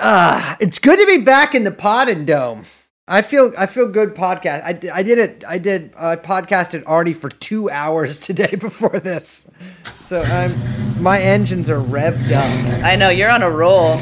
Uh, 0.00 0.56
it's 0.60 0.78
good 0.78 0.98
to 0.98 1.04
be 1.04 1.18
back 1.18 1.54
in 1.54 1.64
the 1.64 1.70
pod 1.70 2.08
and 2.08 2.26
dome. 2.26 2.64
I 3.06 3.20
feel 3.20 3.52
I 3.58 3.66
feel 3.66 3.86
good 3.86 4.14
podcast. 4.14 4.62
I, 4.62 4.98
I 4.98 5.02
did 5.02 5.18
it. 5.18 5.44
I 5.46 5.58
did 5.58 5.92
I 5.94 6.16
podcasted 6.16 6.84
already 6.84 7.12
for 7.12 7.28
two 7.28 7.68
hours 7.68 8.18
today 8.28 8.56
before 8.56 8.98
this, 8.98 9.50
so 9.98 10.22
I'm 10.22 11.02
my 11.02 11.20
engines 11.20 11.68
are 11.68 11.80
revved 11.82 12.32
up. 12.32 12.84
I 12.84 12.96
know 12.96 13.10
you're 13.10 13.30
on 13.30 13.42
a 13.42 13.50
roll. 13.50 14.00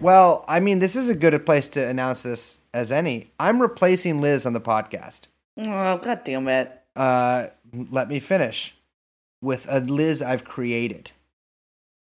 Well, 0.00 0.44
I 0.48 0.58
mean, 0.58 0.80
this 0.80 0.96
is 0.96 1.08
a 1.08 1.14
good 1.14 1.46
place 1.46 1.68
to 1.70 1.86
announce 1.86 2.24
this 2.24 2.58
as 2.74 2.90
any. 2.90 3.30
I'm 3.38 3.62
replacing 3.62 4.20
Liz 4.20 4.46
on 4.46 4.52
the 4.52 4.60
podcast. 4.60 5.28
Oh 5.58 5.98
god 5.98 6.24
damn 6.24 6.48
it! 6.48 6.72
Uh, 6.96 7.48
let 7.72 8.08
me 8.08 8.18
finish 8.18 8.74
with 9.40 9.66
a 9.70 9.78
Liz 9.78 10.22
I've 10.22 10.44
created. 10.44 11.12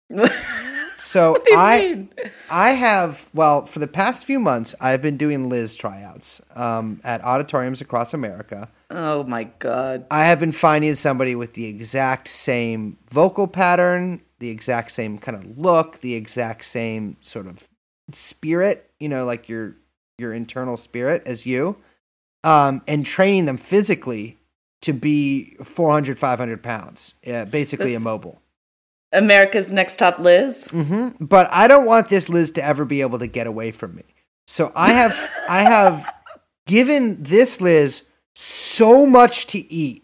So 0.97 1.33
What 1.33 1.45
do 1.45 1.53
you 1.53 1.59
I 1.59 1.81
mean? 1.81 2.11
I 2.51 2.71
have 2.71 3.29
well 3.35 3.67
for 3.67 3.79
the 3.79 3.87
past 3.87 4.27
few 4.27 4.41
months 4.41 4.75
I've 4.81 5.03
been 5.03 5.17
doing 5.17 5.49
Liz 5.49 5.77
tryouts 5.77 6.41
um, 6.55 7.01
at 7.05 7.23
auditoriums 7.23 7.81
across 7.81 8.15
America. 8.15 8.69
Oh 8.91 9.25
my 9.25 9.45
god. 9.59 10.07
I 10.11 10.25
have 10.27 10.41
been 10.41 10.53
finding 10.53 10.95
somebody 10.95 11.35
with 11.35 11.55
the 11.55 11.67
exact 11.67 12.29
same 12.29 12.97
vocal 13.11 13.47
pattern, 13.47 14.21
the 14.39 14.49
exact 14.51 14.93
same 14.93 15.19
kind 15.19 15.37
of 15.37 15.59
look, 15.59 16.01
the 16.01 16.15
exact 16.15 16.65
same 16.65 17.17
sort 17.21 17.47
of 17.47 17.69
spirit, 18.13 18.91
you 19.01 19.09
know, 19.09 19.25
like 19.25 19.49
your 19.49 19.77
your 20.19 20.33
internal 20.33 20.77
spirit 20.77 21.23
as 21.27 21.45
you, 21.45 21.77
um, 22.45 22.81
and 22.87 23.05
training 23.05 23.45
them 23.45 23.59
physically 23.59 24.39
to 24.83 24.93
be 24.93 25.57
400, 25.63 26.19
500 26.19 26.63
pounds, 26.63 27.15
basically 27.23 27.87
That's- 27.87 28.01
immobile. 28.01 28.41
America's 29.13 29.73
Next 29.73 29.97
Top 29.97 30.19
Liz. 30.19 30.71
hmm 30.71 31.11
But 31.21 31.49
I 31.53 31.69
don't 31.69 31.87
want 31.87 32.09
this 32.09 32.29
Liz 32.29 32.51
to 32.53 32.65
ever 32.65 32.85
be 32.85 33.01
able 33.01 33.19
to 33.19 33.27
get 33.27 33.47
away 33.47 33.71
from 33.73 33.95
me. 33.95 34.05
So 34.47 34.73
I 34.75 34.93
have 34.93 35.31
I 35.49 35.63
have 35.63 36.13
given 36.67 37.23
this 37.23 37.61
Liz 37.61 38.05
so 38.35 39.07
much 39.07 39.47
to 39.49 39.73
eat 39.73 40.03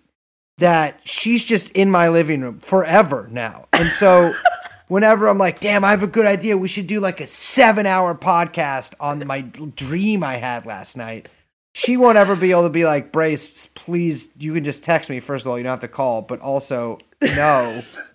that 0.58 1.00
she's 1.04 1.44
just 1.44 1.70
in 1.72 1.90
my 1.90 2.08
living 2.08 2.40
room 2.40 2.60
forever 2.60 3.28
now. 3.30 3.66
And 3.72 3.88
so 3.88 4.32
whenever 4.88 5.28
I'm 5.28 5.38
like, 5.38 5.60
damn, 5.60 5.84
I 5.84 5.90
have 5.90 6.02
a 6.02 6.06
good 6.08 6.26
idea. 6.26 6.56
We 6.56 6.68
should 6.68 6.86
do 6.86 7.00
like 7.00 7.20
a 7.20 7.26
seven 7.26 7.84
hour 7.86 8.14
podcast 8.14 8.94
on 9.00 9.26
my 9.26 9.40
dream 9.40 10.22
I 10.22 10.36
had 10.36 10.64
last 10.66 10.96
night. 10.96 11.28
She 11.74 11.96
won't 11.96 12.18
ever 12.18 12.36
be 12.36 12.50
able 12.50 12.64
to 12.64 12.70
be 12.70 12.84
like, 12.84 13.12
Brace, 13.12 13.66
please, 13.66 14.30
you 14.38 14.52
can 14.52 14.62
just 14.62 14.84
text 14.84 15.08
me. 15.08 15.20
First 15.20 15.46
of 15.46 15.50
all, 15.50 15.58
you 15.58 15.64
don't 15.64 15.70
have 15.70 15.80
to 15.80 15.88
call, 15.88 16.20
but 16.22 16.40
also, 16.40 16.98
no 17.22 17.80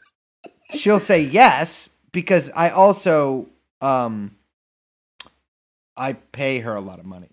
she'll 0.72 1.00
say 1.00 1.22
yes 1.22 1.90
because 2.12 2.50
I 2.56 2.70
also 2.70 3.48
um 3.82 4.36
I 5.96 6.14
pay 6.14 6.60
her 6.60 6.76
a 6.76 6.82
lot 6.82 7.00
of 7.00 7.06
money. 7.06 7.30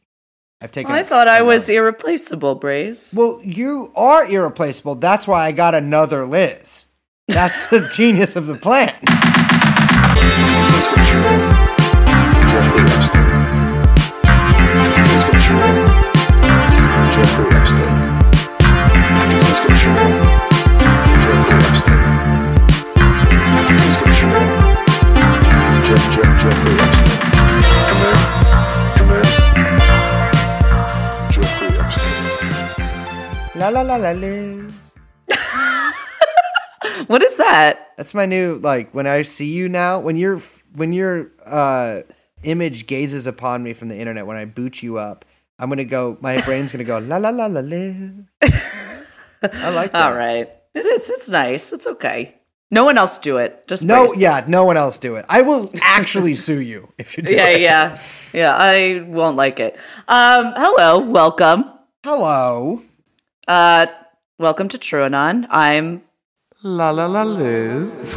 I've 0.61 0.73
taken. 0.73 0.91
I 0.91 1.03
thought 1.03 1.29
I 1.29 1.43
was 1.43 1.69
lot. 1.69 1.75
irreplaceable, 1.75 2.55
Brace. 2.55 3.13
Well, 3.13 3.41
you 3.45 3.93
are 3.95 4.27
irreplaceable. 4.31 4.95
That's 4.95 5.29
why 5.29 5.45
I 5.47 5.53
got 5.53 5.75
another 5.75 6.25
Liz. 6.27 6.87
That's 7.29 7.69
the 7.69 7.91
genius 7.95 8.35
of 8.37 8.47
the 8.47 8.55
plan. 8.55 8.95
Epstein. 33.65 33.75
La 33.75 33.83
la 33.83 33.97
la 33.97 34.11
la 34.13 34.71
What 37.07 37.23
is 37.23 37.37
that? 37.37 37.93
That's 37.97 38.15
my 38.15 38.27
new 38.27 38.57
like 38.57 38.93
when 38.93 39.07
I 39.07 39.23
see 39.23 39.53
you 39.53 39.69
now 39.69 39.99
when 40.01 40.17
your 40.17 40.41
when 40.75 40.93
your 40.93 41.31
uh 41.45 42.03
image 42.43 42.87
gazes 42.87 43.27
upon 43.27 43.63
me 43.63 43.73
from 43.73 43.89
the 43.89 43.97
internet 43.99 44.27
when 44.27 44.37
I 44.37 44.45
boot 44.45 44.83
you 44.83 44.99
up. 44.99 45.25
I'm 45.59 45.69
gonna 45.69 45.85
go. 45.85 46.19
My 46.21 46.41
brain's 46.43 46.73
gonna 46.73 46.85
go 46.85 46.99
la 46.99 47.17
la 47.17 47.31
la 47.31 47.47
la 47.47 47.61
Liz. 47.61 47.97
I 48.43 49.71
like 49.71 49.93
that. 49.93 49.95
All 50.11 50.15
right. 50.15 50.51
It 50.75 50.87
is. 50.87 51.09
It's 51.11 51.29
nice. 51.29 51.73
It's 51.73 51.87
okay. 51.87 52.35
No 52.71 52.85
one 52.85 52.99
else 52.99 53.19
do 53.19 53.37
it. 53.39 53.69
Just 53.69 53.85
No, 53.85 54.09
Brace. 54.09 54.19
yeah, 54.19 54.45
no 54.49 54.65
one 54.65 54.77
else 54.77 54.99
do 54.99 55.15
it. 55.17 55.25
I 55.29 55.43
will 55.43 55.71
actually 55.83 56.35
sue 56.47 56.59
you 56.61 56.89
if 56.99 57.17
you 57.17 57.23
do 57.23 57.33
Yeah, 57.33 57.49
it. 57.51 57.61
yeah, 57.61 57.99
yeah. 58.33 58.57
I 58.59 59.01
won't 59.07 59.37
like 59.37 59.61
it. 59.61 59.77
Um, 60.09 60.53
hello, 60.57 60.99
welcome. 61.09 61.71
Hello. 62.03 62.83
Uh, 63.47 63.87
welcome 64.39 64.69
to 64.69 64.79
TrueAnon. 64.79 65.47
I'm 65.51 66.03
La 66.63 66.91
la 66.91 67.07
la 67.07 67.23
Liz. 67.23 68.17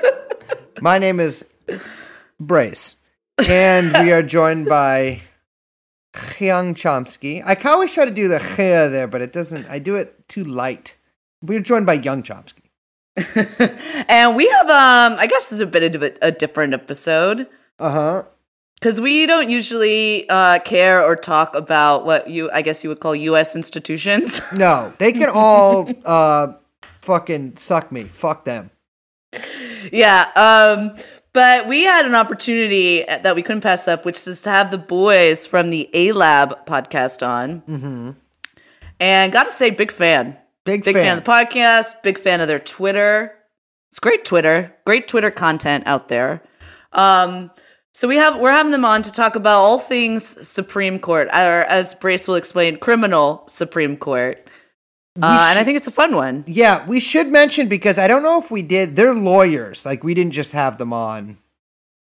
My 0.80 0.98
name 0.98 1.20
is 1.20 1.44
Brace, 2.38 2.96
and 3.48 3.92
we 4.04 4.12
are 4.12 4.22
joined 4.22 4.66
by 4.66 5.22
Hyung 6.14 6.74
Chomsky. 6.74 7.42
I 7.44 7.54
can 7.54 7.70
always 7.70 7.94
try 7.94 8.04
to 8.04 8.10
do 8.10 8.28
the 8.28 8.38
Hy 8.38 8.88
there, 8.88 9.06
but 9.06 9.22
it 9.22 9.32
doesn't. 9.32 9.66
I 9.68 9.78
do 9.78 9.94
it 9.96 10.28
too 10.28 10.44
light. 10.44 10.96
We're 11.42 11.60
joined 11.60 11.86
by 11.86 11.94
Young 11.94 12.22
Chomsky. 12.22 12.58
and 14.08 14.36
we 14.36 14.48
have 14.48 14.70
um 14.70 15.18
I 15.18 15.26
guess 15.26 15.50
this 15.50 15.52
is 15.52 15.60
a 15.60 15.66
bit 15.66 15.94
of 15.94 16.02
a, 16.02 16.14
a 16.22 16.32
different 16.32 16.72
episode 16.72 17.46
Uh 17.78 17.90
huh. 17.90 18.22
Because 18.82 19.00
we 19.00 19.26
don't 19.26 19.48
usually 19.48 20.28
uh 20.28 20.58
care 20.58 21.04
or 21.04 21.14
talk 21.14 21.54
about 21.54 22.04
what 22.04 22.28
you 22.28 22.50
I 22.52 22.62
guess 22.62 22.82
you 22.82 22.90
would 22.90 22.98
call 22.98 23.14
U.S. 23.14 23.54
institutions. 23.54 24.40
No, 24.56 24.92
they 24.98 25.12
can 25.12 25.28
all 25.32 25.88
uh 26.04 26.54
fucking 26.82 27.56
suck 27.58 27.92
me. 27.92 28.02
Fuck 28.02 28.44
them. 28.44 28.70
yeah. 29.92 30.26
Um. 30.34 30.94
But 31.32 31.66
we 31.66 31.84
had 31.84 32.04
an 32.04 32.14
opportunity 32.14 33.04
that 33.06 33.34
we 33.34 33.42
couldn't 33.42 33.62
pass 33.62 33.88
up, 33.88 34.04
which 34.04 34.26
is 34.26 34.42
to 34.42 34.50
have 34.50 34.70
the 34.70 34.76
boys 34.78 35.46
from 35.46 35.70
the 35.70 35.88
ALAB 35.94 36.66
podcast 36.66 37.26
on. 37.26 37.62
Mm-hmm. 37.62 38.10
And 39.00 39.32
got 39.32 39.44
to 39.44 39.50
say, 39.50 39.70
big 39.70 39.90
fan. 39.90 40.36
Big, 40.64 40.84
Big 40.84 40.94
fan. 40.94 41.04
fan. 41.04 41.18
of 41.18 41.24
the 41.24 41.30
podcast. 41.30 42.02
Big 42.02 42.18
fan 42.18 42.40
of 42.42 42.48
their 42.48 42.58
Twitter. 42.58 43.34
It's 43.88 43.98
great 43.98 44.24
Twitter. 44.26 44.74
Great 44.84 45.08
Twitter 45.08 45.30
content 45.30 45.84
out 45.86 46.08
there. 46.08 46.42
Um, 46.92 47.50
so 47.94 48.08
we 48.08 48.16
have 48.16 48.38
we're 48.40 48.50
having 48.52 48.72
them 48.72 48.84
on 48.84 49.02
to 49.02 49.12
talk 49.12 49.36
about 49.36 49.60
all 49.60 49.78
things 49.78 50.46
Supreme 50.46 50.98
Court, 50.98 51.28
or 51.28 51.64
as 51.68 51.94
Brace 51.94 52.26
will 52.28 52.36
explain, 52.36 52.78
criminal 52.78 53.44
Supreme 53.48 53.96
Court. 53.96 54.38
Uh, 55.20 55.48
and 55.50 55.58
I 55.58 55.62
think 55.64 55.76
it's 55.76 55.86
a 55.86 55.90
fun 55.92 56.16
one. 56.16 56.42
Yeah, 56.46 56.86
we 56.86 56.98
should 56.98 57.28
mention 57.30 57.68
because 57.68 57.98
I 57.98 58.06
don't 58.08 58.22
know 58.22 58.38
if 58.40 58.50
we 58.50 58.62
did. 58.62 58.96
They're 58.96 59.12
lawyers. 59.12 59.84
Like 59.84 60.02
we 60.02 60.14
didn't 60.14 60.32
just 60.32 60.52
have 60.52 60.78
them 60.78 60.92
on 60.94 61.36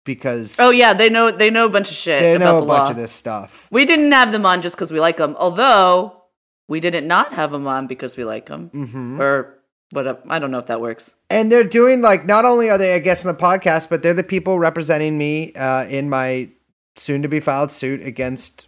because 0.05 0.55
Oh 0.59 0.69
yeah, 0.69 0.93
they 0.93 1.09
know 1.09 1.29
they 1.31 1.49
know 1.49 1.65
a 1.65 1.69
bunch 1.69 1.91
of 1.91 1.97
shit 1.97 2.21
they 2.21 2.35
about 2.35 2.45
know 2.45 2.57
a 2.59 2.61
the 2.61 2.67
bunch 2.67 2.79
law. 2.85 2.89
of 2.91 2.95
this 2.95 3.11
stuff. 3.11 3.67
We 3.69 3.83
didn't 3.85 4.11
have 4.13 4.31
them 4.31 4.45
on 4.45 4.61
just 4.61 4.75
because 4.77 4.93
we 4.93 4.99
like 5.01 5.17
them, 5.17 5.35
although 5.37 6.23
we 6.69 6.79
didn't 6.79 7.05
not 7.07 7.33
have 7.33 7.51
them 7.51 7.67
on 7.67 7.85
because 7.87 8.15
we 8.17 8.23
like 8.23 8.45
them, 8.45 8.69
Mm-hmm. 8.73 9.21
or 9.21 9.54
what? 9.95 10.21
I 10.27 10.39
don't 10.39 10.51
know 10.51 10.59
if 10.59 10.67
that 10.67 10.81
works. 10.81 11.15
And 11.29 11.51
they're 11.51 11.63
doing 11.63 12.01
like 12.01 12.25
not 12.25 12.45
only 12.45 12.69
are 12.69 12.77
they 12.77 12.95
I 12.95 12.99
guess 12.99 13.23
in 13.23 13.33
the 13.33 13.39
podcast, 13.39 13.89
but 13.89 14.03
they're 14.03 14.13
the 14.13 14.23
people 14.23 14.59
representing 14.59 15.17
me 15.17 15.53
uh, 15.53 15.85
in 15.85 16.09
my 16.09 16.49
soon 16.97 17.21
to 17.21 17.27
be 17.27 17.39
filed 17.39 17.71
suit 17.71 18.05
against 18.05 18.67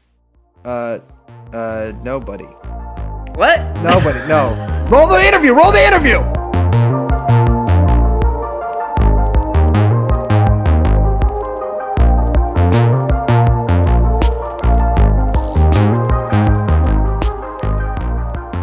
uh 0.65 0.99
uh 1.53 1.91
nobody. 2.03 2.45
What? 3.35 3.59
Nobody. 3.83 4.19
no. 4.27 4.87
Roll 4.89 5.07
the 5.07 5.23
interview. 5.27 5.53
Roll 5.53 5.71
the 5.71 5.85
interview. 5.85 6.19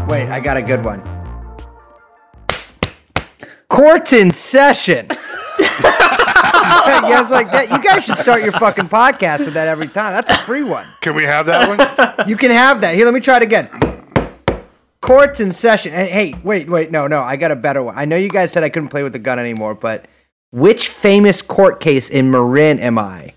Wait, 0.08 0.28
I 0.30 0.40
got 0.40 0.56
a 0.56 0.62
good 0.62 0.84
one. 0.84 1.13
Court's 3.74 4.12
in 4.12 4.30
session. 4.32 5.08
yes, 5.58 7.30
like 7.30 7.50
that. 7.50 7.66
You 7.70 7.82
guys 7.82 8.04
should 8.04 8.18
start 8.18 8.42
your 8.42 8.52
fucking 8.52 8.86
podcast 8.86 9.44
with 9.44 9.54
that 9.54 9.66
every 9.66 9.88
time. 9.88 10.12
That's 10.12 10.30
a 10.30 10.38
free 10.38 10.62
one. 10.62 10.86
Can 11.00 11.16
we 11.16 11.24
have 11.24 11.46
that 11.46 11.68
one? 11.68 12.28
You 12.28 12.36
can 12.36 12.52
have 12.52 12.80
that. 12.82 12.94
Here, 12.94 13.04
let 13.04 13.12
me 13.12 13.20
try 13.20 13.38
it 13.38 13.42
again. 13.42 13.68
Courts 15.00 15.40
in 15.40 15.52
session. 15.52 15.92
And 15.92 16.08
hey, 16.08 16.34
wait, 16.44 16.68
wait, 16.68 16.90
no, 16.90 17.06
no, 17.06 17.20
I 17.20 17.36
got 17.36 17.50
a 17.50 17.56
better 17.56 17.82
one. 17.82 17.98
I 17.98 18.04
know 18.04 18.16
you 18.16 18.30
guys 18.30 18.52
said 18.52 18.62
I 18.62 18.68
couldn't 18.68 18.88
play 18.90 19.02
with 19.02 19.12
the 19.12 19.18
gun 19.18 19.38
anymore, 19.38 19.74
but 19.74 20.06
which 20.52 20.88
famous 20.88 21.42
court 21.42 21.80
case 21.80 22.08
in 22.08 22.30
Marin 22.30 22.78
am 22.78 22.96
I? 22.98 23.34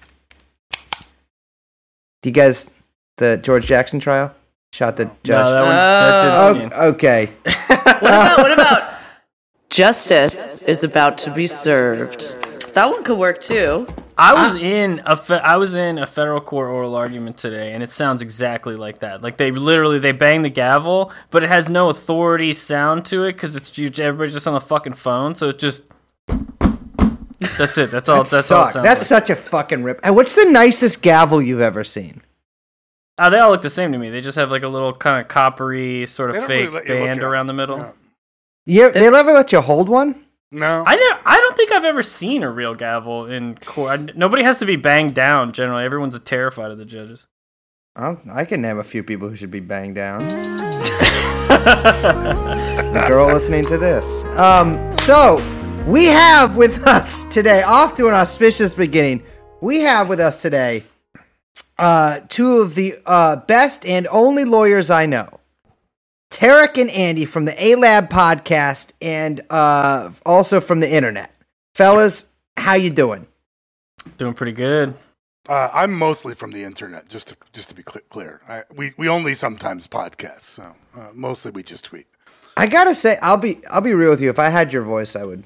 Do 2.21 2.29
you 2.29 2.31
guys 2.31 2.69
the 3.17 3.37
George 3.37 3.65
Jackson 3.65 3.99
trial? 3.99 4.33
Shot 4.71 4.97
the 4.97 5.05
judge. 5.23 5.45
No, 5.45 5.53
that 5.53 6.53
one 6.53 6.69
that 6.69 6.69
did 6.69 6.73
Oh, 6.73 6.87
okay. 6.89 7.31
What 7.43 8.11
about 8.11 8.37
what 8.37 8.51
about 8.51 8.96
justice 9.77 10.59
is 10.63 10.83
about 10.83 11.19
to 11.19 11.31
be 11.31 11.45
served? 11.45 12.21
That 12.73 12.89
one 12.89 13.03
could 13.03 13.19
work 13.19 13.39
too. 13.41 13.85
I 14.17 14.33
was 14.33 14.55
in 14.55 15.03
a 15.05 15.15
fe- 15.15 15.37
I 15.39 15.57
was 15.57 15.75
in 15.75 15.99
a 15.99 16.07
federal 16.07 16.41
court 16.41 16.67
oral 16.69 16.95
argument 16.95 17.37
today, 17.37 17.73
and 17.73 17.83
it 17.83 17.91
sounds 17.91 18.23
exactly 18.23 18.75
like 18.75 18.99
that. 18.99 19.21
Like 19.21 19.37
they 19.37 19.51
literally 19.51 19.99
they 19.99 20.13
bang 20.13 20.41
the 20.41 20.49
gavel, 20.49 21.11
but 21.29 21.43
it 21.43 21.49
has 21.49 21.69
no 21.69 21.89
authority 21.89 22.53
sound 22.53 23.05
to 23.05 23.25
it 23.25 23.33
because 23.33 23.55
it's 23.55 23.69
ju- 23.69 23.91
everybody's 24.01 24.33
just 24.33 24.47
on 24.47 24.55
the 24.55 24.61
fucking 24.61 24.93
phone. 24.93 25.35
So 25.35 25.49
it 25.49 25.59
just 25.59 25.83
that's 27.59 27.77
it. 27.77 27.91
That's 27.91 28.09
all. 28.09 28.23
That 28.23 28.31
that's 28.31 28.51
all. 28.51 28.63
It 28.63 28.65
suck. 28.65 28.71
sounds 28.73 28.83
That's 28.83 29.11
like. 29.11 29.21
such 29.21 29.29
a 29.29 29.35
fucking 29.35 29.83
rip. 29.83 29.99
And 30.01 30.15
what's 30.15 30.33
the 30.33 30.45
nicest 30.45 31.03
gavel 31.03 31.39
you've 31.39 31.61
ever 31.61 31.83
seen? 31.83 32.23
Uh, 33.19 33.29
they 33.29 33.37
all 33.37 33.51
look 33.51 33.61
the 33.61 33.69
same 33.69 33.91
to 33.91 33.99
me. 33.99 34.09
They 34.09 34.21
just 34.21 34.37
have 34.37 34.49
like 34.49 34.63
a 34.63 34.67
little 34.67 34.93
kind 34.93 35.21
of 35.21 35.27
coppery 35.27 36.07
sort 36.07 36.31
of 36.31 36.37
don't 36.37 36.49
really 36.49 36.65
fake 36.65 36.73
let 36.73 36.87
you 36.87 36.93
look 36.95 37.03
band 37.05 37.19
at 37.19 37.23
it. 37.23 37.27
around 37.27 37.45
the 37.45 37.53
middle. 37.53 37.77
Yeah. 37.77 37.91
You, 38.69 38.91
they 38.91 39.07
ever 39.07 39.31
let 39.31 39.53
you 39.53 39.61
hold 39.61 39.87
one? 39.87 40.25
No. 40.51 40.83
I 40.85 40.97
never, 40.97 41.21
I 41.23 41.37
don't 41.37 41.55
think 41.55 41.71
I've 41.71 41.85
ever 41.85 42.03
seen 42.03 42.43
a 42.43 42.51
real 42.51 42.75
gavel 42.75 43.25
in 43.25 43.55
court. 43.55 44.17
Nobody 44.17 44.43
has 44.43 44.57
to 44.57 44.65
be 44.65 44.75
banged 44.75 45.13
down. 45.15 45.53
Generally, 45.53 45.85
everyone's 45.85 46.19
terrified 46.19 46.71
of 46.71 46.77
the 46.77 46.83
judges. 46.83 47.27
Oh, 47.95 48.19
I 48.29 48.43
can 48.43 48.61
name 48.61 48.77
a 48.77 48.83
few 48.83 49.03
people 49.03 49.29
who 49.29 49.37
should 49.37 49.51
be 49.51 49.61
banged 49.61 49.95
down. 49.95 50.19
the 51.47 53.05
girl 53.07 53.27
listening 53.27 53.63
to 53.67 53.77
this. 53.77 54.25
Um, 54.35 54.91
so 54.91 55.37
we 55.87 56.07
have 56.07 56.57
with 56.57 56.85
us 56.87 57.23
today, 57.23 57.63
off 57.63 57.95
to 57.95 58.09
an 58.09 58.13
auspicious 58.13 58.73
beginning. 58.73 59.23
We 59.61 59.79
have 59.79 60.09
with 60.09 60.19
us 60.19 60.41
today 60.41 60.83
uh, 61.79 62.19
two 62.27 62.57
of 62.57 62.75
the 62.75 62.99
uh, 63.05 63.37
best 63.37 63.85
and 63.85 64.09
only 64.11 64.43
lawyers 64.43 64.89
I 64.89 65.05
know. 65.05 65.36
Tarek 66.31 66.77
and 66.79 66.89
Andy 66.91 67.25
from 67.25 67.45
the 67.45 67.53
ALAB 67.53 68.09
podcast 68.09 68.91
and 69.01 69.41
uh, 69.49 70.11
also 70.25 70.59
from 70.59 70.79
the 70.79 70.91
internet. 70.91 71.33
Fellas, 71.73 72.29
how 72.57 72.73
you 72.75 72.89
doing? 72.89 73.27
Doing 74.17 74.33
pretty 74.33 74.51
good. 74.51 74.93
Uh, 75.47 75.69
I'm 75.73 75.93
mostly 75.93 76.33
from 76.33 76.51
the 76.51 76.63
internet, 76.63 77.07
just 77.07 77.29
to 77.29 77.37
just 77.53 77.69
to 77.69 77.75
be 77.75 77.81
cl- 77.87 78.03
clear. 78.09 78.41
I, 78.49 78.63
we 78.75 78.91
we 78.97 79.07
only 79.07 79.33
sometimes 79.33 79.87
podcast, 79.87 80.41
so 80.41 80.75
uh, 80.95 81.09
mostly 81.13 81.51
we 81.51 81.63
just 81.63 81.85
tweet. 81.85 82.05
I 82.57 82.67
gotta 82.67 82.93
say, 82.93 83.17
I'll 83.21 83.37
be 83.37 83.61
I'll 83.69 83.79
be 83.81 83.93
real 83.93 84.09
with 84.09 84.19
you. 84.21 84.29
If 84.29 84.39
I 84.39 84.49
had 84.49 84.73
your 84.73 84.81
voice, 84.83 85.15
I 85.15 85.23
would 85.23 85.43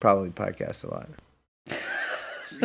probably 0.00 0.30
podcast 0.30 0.82
a 0.84 0.88
lot. 0.90 1.08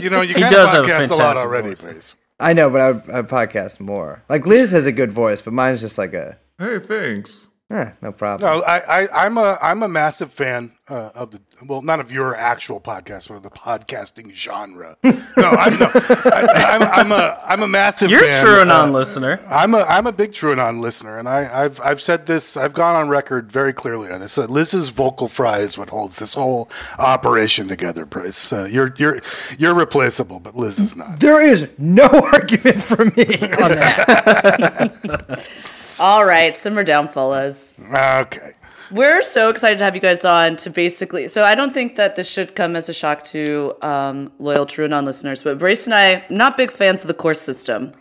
You 0.02 0.10
know, 0.10 0.22
you 0.22 0.34
He 0.34 0.42
can 0.42 0.52
does 0.52 0.72
have 0.72 0.86
a 0.86 0.88
podcast 0.88 1.12
a, 1.12 1.16
lot 1.16 1.38
already, 1.38 1.70
voice. 1.70 1.82
please. 1.82 2.16
I 2.40 2.54
know, 2.54 2.70
but 2.72 2.82
I 2.82 3.20
I 3.20 3.22
podcast 3.22 3.80
more. 3.80 4.24
Like 4.28 4.48
Liz 4.48 4.72
has 4.72 4.88
a 4.88 4.92
good 4.92 5.12
voice, 5.12 5.42
but 5.42 5.54
mine's 5.54 5.82
just 5.82 6.00
like 6.00 6.14
a 6.16 6.38
Hey, 6.58 6.80
thanks. 6.80 7.49
Eh, 7.70 7.92
no 8.02 8.12
problem. 8.12 8.52
No, 8.52 8.64
I, 8.64 9.04
I 9.04 9.26
I'm 9.26 9.38
a 9.38 9.58
I'm 9.62 9.84
a 9.84 9.88
massive 9.88 10.32
fan 10.32 10.72
uh, 10.90 11.12
of 11.14 11.32
the 11.32 11.42
well, 11.68 11.82
not 11.82 12.00
of 12.00 12.12
your 12.12 12.36
actual 12.36 12.80
podcast, 12.80 13.28
but 13.28 13.36
of 13.36 13.44
the 13.44 13.50
podcasting 13.50 14.34
genre. 14.34 14.98
no, 15.04 15.12
I'm 15.38 15.78
no, 15.80 15.90
I, 15.94 16.48
I'm, 16.54 16.82
I'm 16.84 17.12
a 17.12 17.40
I'm 17.46 17.64
a 17.64 17.68
massive. 17.68 18.10
You're 18.10 18.24
a 18.24 18.28
fan, 18.28 18.44
true 18.44 18.60
uh, 18.60 18.62
anon 18.62 18.92
listener. 18.92 19.40
I'm 19.50 19.74
a 19.74 19.82
I'm 19.82 20.08
a 20.08 20.12
big 20.12 20.32
TrueAnon 20.32 20.82
listener, 20.82 21.18
and 21.18 21.30
I, 21.30 21.64
I've 21.64 21.80
I've 21.82 22.02
said 22.02 22.26
this. 22.26 22.58
I've 22.58 22.74
gone 22.74 22.96
on 22.96 23.10
record 23.10 23.52
very 23.52 23.74
clearly 23.74 24.12
on 24.12 24.20
this. 24.20 24.38
Uh, 24.38 24.46
Liz's 24.46 24.90
vocal 24.90 25.28
fry 25.28 25.60
is 25.60 25.78
what 25.78 25.90
holds 25.90 26.20
this 26.20 26.34
whole 26.34 26.70
operation 26.98 27.68
together. 27.68 28.06
Bryce, 28.06 28.52
uh, 28.52 28.66
you're 28.66 28.94
you're 28.98 29.22
you're 29.58 29.76
replaceable, 29.76 30.40
but 30.40 30.56
Liz 30.56 30.80
is 30.80 30.96
not. 30.96 31.20
There 31.20 31.42
is 31.42 31.70
no 31.78 32.08
argument 32.34 32.82
for 32.82 33.06
me 33.06 33.26
on 33.62 33.70
that. 33.72 35.46
All 36.00 36.24
right, 36.24 36.56
simmer 36.56 36.84
down, 36.86 37.10
fellas. 37.10 37.78
Okay. 37.94 38.54
We're 38.92 39.22
so 39.22 39.50
excited 39.50 39.78
to 39.80 39.84
have 39.84 39.96
you 39.96 40.02
guys 40.02 40.24
on 40.24 40.56
to 40.58 40.70
basically. 40.70 41.28
So 41.28 41.44
I 41.44 41.56
don't 41.56 41.74
think 41.74 41.98
that 41.98 42.16
this 42.16 42.30
should 42.30 42.56
come 42.56 42.76
as 42.76 42.88
a 42.88 42.94
shock 42.94 43.24
to 43.26 43.76
um, 43.82 44.32
loyal 44.40 44.66
TrueAnon 44.66 45.04
listeners, 45.04 45.44
but 45.44 45.60
Brace 45.60 45.86
and 45.86 45.94
I 45.94 46.26
not 46.30 46.56
big 46.56 46.72
fans 46.72 47.02
of 47.02 47.10
the 47.10 47.14
court 47.14 47.38
system. 47.38 47.92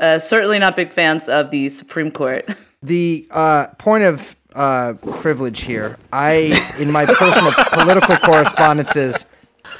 Uh, 0.00 0.18
certainly 0.20 0.60
not 0.60 0.76
big 0.76 0.90
fans 0.90 1.28
of 1.28 1.50
the 1.50 1.68
Supreme 1.68 2.12
Court. 2.12 2.48
the 2.82 3.26
uh, 3.32 3.66
point 3.78 4.04
of 4.04 4.36
uh, 4.54 4.94
privilege 5.20 5.62
here. 5.62 5.98
I, 6.12 6.74
in 6.78 6.92
my 6.92 7.04
personal 7.06 7.50
political 7.72 8.16
correspondences, 8.18 9.26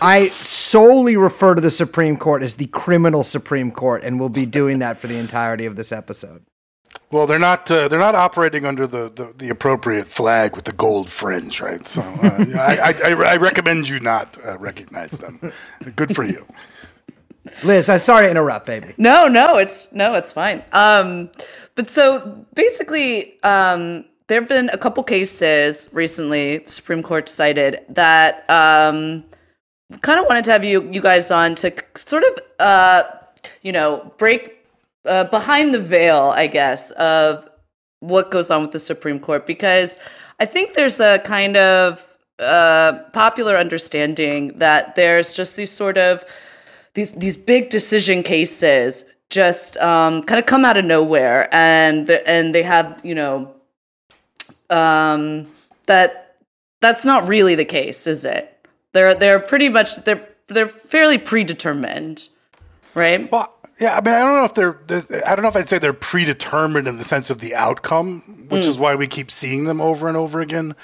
I 0.03 0.27
solely 0.27 1.17
refer 1.17 1.55
to 1.55 1.61
the 1.61 1.71
Supreme 1.71 2.17
Court 2.17 2.43
as 2.43 2.57
the 2.57 2.67
criminal 2.67 3.23
Supreme 3.25 3.71
Court, 3.71 4.03
and 4.03 4.19
we'll 4.19 4.29
be 4.29 4.47
doing 4.47 4.81
that 4.81 4.99
for 4.99 5.07
the 5.07 5.17
entirety 5.17 5.65
of 5.65 5.77
this 5.77 5.93
episode. 5.93 6.45
Well, 7.11 7.27
they're 7.27 7.39
not 7.39 7.71
uh, 7.71 7.89
they're 7.89 7.99
not 7.99 8.15
operating 8.15 8.65
under 8.65 8.87
the, 8.87 9.09
the, 9.09 9.33
the 9.37 9.49
appropriate 9.49 10.09
flag 10.09 10.57
with 10.57 10.65
the 10.65 10.73
gold 10.73 11.09
fringe, 11.09 11.61
right? 11.61 11.87
So 11.87 12.03
uh, 12.03 12.45
I, 12.57 12.95
I, 13.05 13.13
I 13.13 13.33
I 13.33 13.37
recommend 13.37 13.89
you 13.89 14.01
not 14.01 14.37
uh, 14.45 14.59
recognize 14.59 15.13
them. 15.13 15.53
Good 15.95 16.15
for 16.15 16.25
you. 16.25 16.45
Liz, 17.63 17.89
I'm 17.89 18.01
sorry 18.01 18.27
to 18.27 18.31
interrupt, 18.31 18.67
baby. 18.67 18.95
No, 18.99 19.29
no, 19.29 19.57
it's 19.57 19.91
no, 19.93 20.15
it's 20.15 20.33
fine. 20.33 20.65
Um, 20.73 21.31
but 21.75 21.89
so 21.89 22.45
basically, 22.55 23.41
um, 23.43 24.05
there 24.27 24.41
have 24.41 24.49
been 24.49 24.69
a 24.71 24.79
couple 24.79 25.03
cases 25.05 25.89
recently. 25.93 26.65
Supreme 26.67 27.03
Court 27.03 27.27
decided 27.27 27.81
that 27.89 28.49
um, 28.51 29.25
kind 30.01 30.19
of 30.19 30.27
wanted 30.27 30.45
to 30.47 30.53
have 30.53 30.65
you 30.65 30.91
you 30.91 31.01
guys 31.01 31.31
on 31.31 31.55
to 31.57 31.73
sort 31.95 32.25
of 32.25 32.41
uh, 32.59 33.03
you 33.63 33.73
know 33.73 34.13
break 34.19 34.56
uh, 35.07 35.25
behind 35.25 35.75
the 35.75 35.81
veil, 35.81 36.33
I 36.35 36.47
guess, 36.47 36.91
of 36.93 37.49
what 38.01 38.31
goes 38.31 38.51
on 38.51 38.63
with 38.63 38.73
the 38.73 38.79
Supreme 38.79 39.19
Court 39.19 39.47
because 39.47 39.99
I 40.39 40.45
think 40.45 40.75
there's 40.75 41.01
a 41.01 41.19
kind 41.21 41.57
of 41.57 42.17
uh, 42.39 43.01
popular 43.13 43.57
understanding 43.57 44.59
that 44.59 44.95
there's 44.97 45.33
just 45.33 45.57
these 45.57 45.71
sort 45.71 45.97
of 45.97 46.25
these 46.95 47.13
these 47.13 47.37
big 47.37 47.71
decision 47.71 48.23
cases 48.23 49.05
just 49.31 49.77
um, 49.79 50.23
kind 50.23 50.39
of 50.39 50.47
come 50.47 50.65
out 50.65 50.77
of 50.77 50.85
nowhere 50.85 51.49
and 51.53 52.07
the, 52.07 52.29
and 52.29 52.55
they 52.55 52.63
have 52.63 53.01
you 53.03 53.15
know 53.15 53.55
um, 54.71 55.47
that 55.87 56.37
that's 56.81 57.05
not 57.05 57.29
really 57.29 57.55
the 57.55 57.65
case, 57.65 58.07
is 58.07 58.25
it? 58.25 58.53
They're 58.93 59.15
they're 59.15 59.41
pretty 59.41 59.69
much 59.69 59.97
they're 60.05 60.29
they're 60.49 60.69
fairly 60.69 61.19
predetermined, 61.19 62.29
right? 62.95 63.31
Well, 63.31 63.56
yeah, 63.79 63.99
I 63.99 64.01
mean, 64.01 64.15
I 64.15 64.21
don't 64.21 64.37
know 64.37 64.45
if 64.45 64.55
they're. 64.55 65.25
I 65.27 65.37
don't 65.37 65.43
know 65.43 65.49
if 65.49 65.57
I'd 65.57 65.69
say 65.69 65.79
they're 65.79 65.93
predetermined 65.93 66.89
in 66.89 66.97
the 66.97 67.05
sense 67.05 67.29
of 67.29 67.41
the 67.41 67.55
outcome, 67.55 68.21
which 68.49 68.65
is 68.65 68.79
why 68.79 68.95
we 68.95 69.07
keep 69.07 69.31
seeing 69.31 69.65
them 69.65 69.83
over 69.83 70.09
and 70.09 70.17
over 70.17 70.41
again. 70.41 70.75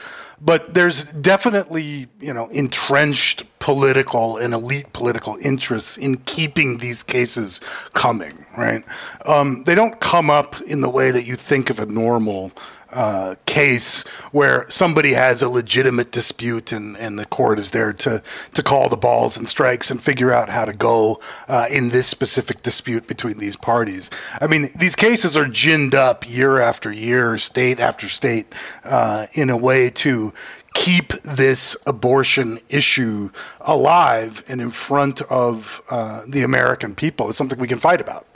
But 0.43 0.75
there's 0.75 1.05
definitely, 1.05 2.09
you 2.21 2.35
know, 2.35 2.49
entrenched 2.49 3.44
political 3.61 4.37
and 4.37 4.53
elite 4.53 4.93
political 4.93 5.39
interests 5.41 5.97
in 5.97 6.19
keeping 6.19 6.79
these 6.79 7.03
cases 7.03 7.61
coming. 7.94 8.44
Right? 8.59 8.83
Um, 9.25 9.65
they 9.65 9.75
don't 9.75 9.99
come 10.01 10.29
up 10.29 10.61
in 10.61 10.82
the 10.82 10.91
way 10.91 11.11
that 11.13 11.25
you 11.25 11.37
think 11.37 11.70
of 11.70 11.81
a 11.81 11.87
normal 11.87 12.53
uh, 12.93 13.34
case 13.46 14.06
where 14.32 14.67
somebody 14.69 15.13
has 15.13 15.43
a 15.43 15.49
legitimate 15.49 16.11
dispute 16.11 16.72
and, 16.72 16.96
and 16.96 17.19
the 17.19 17.27
court 17.27 17.58
is 17.58 17.70
there 17.70 17.93
to, 17.93 18.22
to 18.55 18.63
call 18.63 18.89
the 18.89 18.96
balls 18.96 19.37
and 19.37 19.49
strikes 19.49 19.91
and 19.91 20.01
figure 20.03 20.32
out 20.32 20.49
how 20.49 20.65
to 20.65 20.72
go 20.72 21.20
uh, 21.49 21.67
in 21.70 21.91
this 21.91 22.06
specific 22.06 22.63
dispute 22.63 23.06
between 23.06 23.39
these 23.39 23.56
parties. 23.56 24.11
I 24.41 24.46
mean, 24.46 24.70
these 24.79 24.96
cases 24.96 25.37
are 25.37 25.46
ginned 25.46 25.94
up 25.94 26.29
year 26.29 26.58
after 26.58 26.93
year, 26.93 27.39
state 27.39 27.81
after 27.81 28.08
state, 28.08 28.53
uh, 28.84 29.27
in 29.34 29.51
a 29.51 29.56
way 29.56 29.91
to 29.91 30.32
keep 30.75 31.13
this 31.22 31.77
abortion 31.87 32.58
issue 32.69 33.31
alive 33.61 34.44
and 34.49 34.61
in 34.61 34.70
front 34.70 35.20
of 35.22 35.82
uh, 35.91 36.25
the 36.27 36.43
American 36.43 36.94
people. 36.94 37.29
It's 37.29 37.39
something 37.39 37.58
we 37.58 37.69
can 37.69 37.79
fight 37.79 38.01
about. 38.01 38.27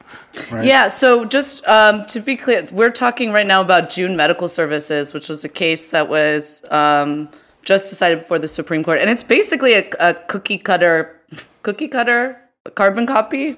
Yeah, 0.63 0.89
so 0.89 1.25
just 1.25 1.67
um, 1.67 2.05
to 2.07 2.21
be 2.21 2.37
clear, 2.37 2.67
we're 2.73 2.91
talking 2.91 3.33
right 3.33 3.47
now 3.47 3.61
about 3.63 3.89
June 3.91 4.17
Medical 4.17 4.49
Services, 4.49 5.15
which 5.15 5.29
was 5.29 5.45
a 5.45 5.49
case 5.49 5.91
that 5.93 6.09
was 6.09 6.63
um, 6.71 7.29
just 7.63 7.89
decided 7.91 8.19
before 8.19 8.39
the 8.39 8.49
Supreme 8.49 8.85
Court, 8.85 8.99
and 9.01 9.09
it's 9.11 9.23
basically 9.23 9.75
a, 9.75 9.89
a 9.99 10.15
cookie 10.15 10.59
cutter, 10.59 11.19
cookie 11.63 11.89
cutter, 11.89 12.39
carbon 12.75 13.07
copy, 13.07 13.57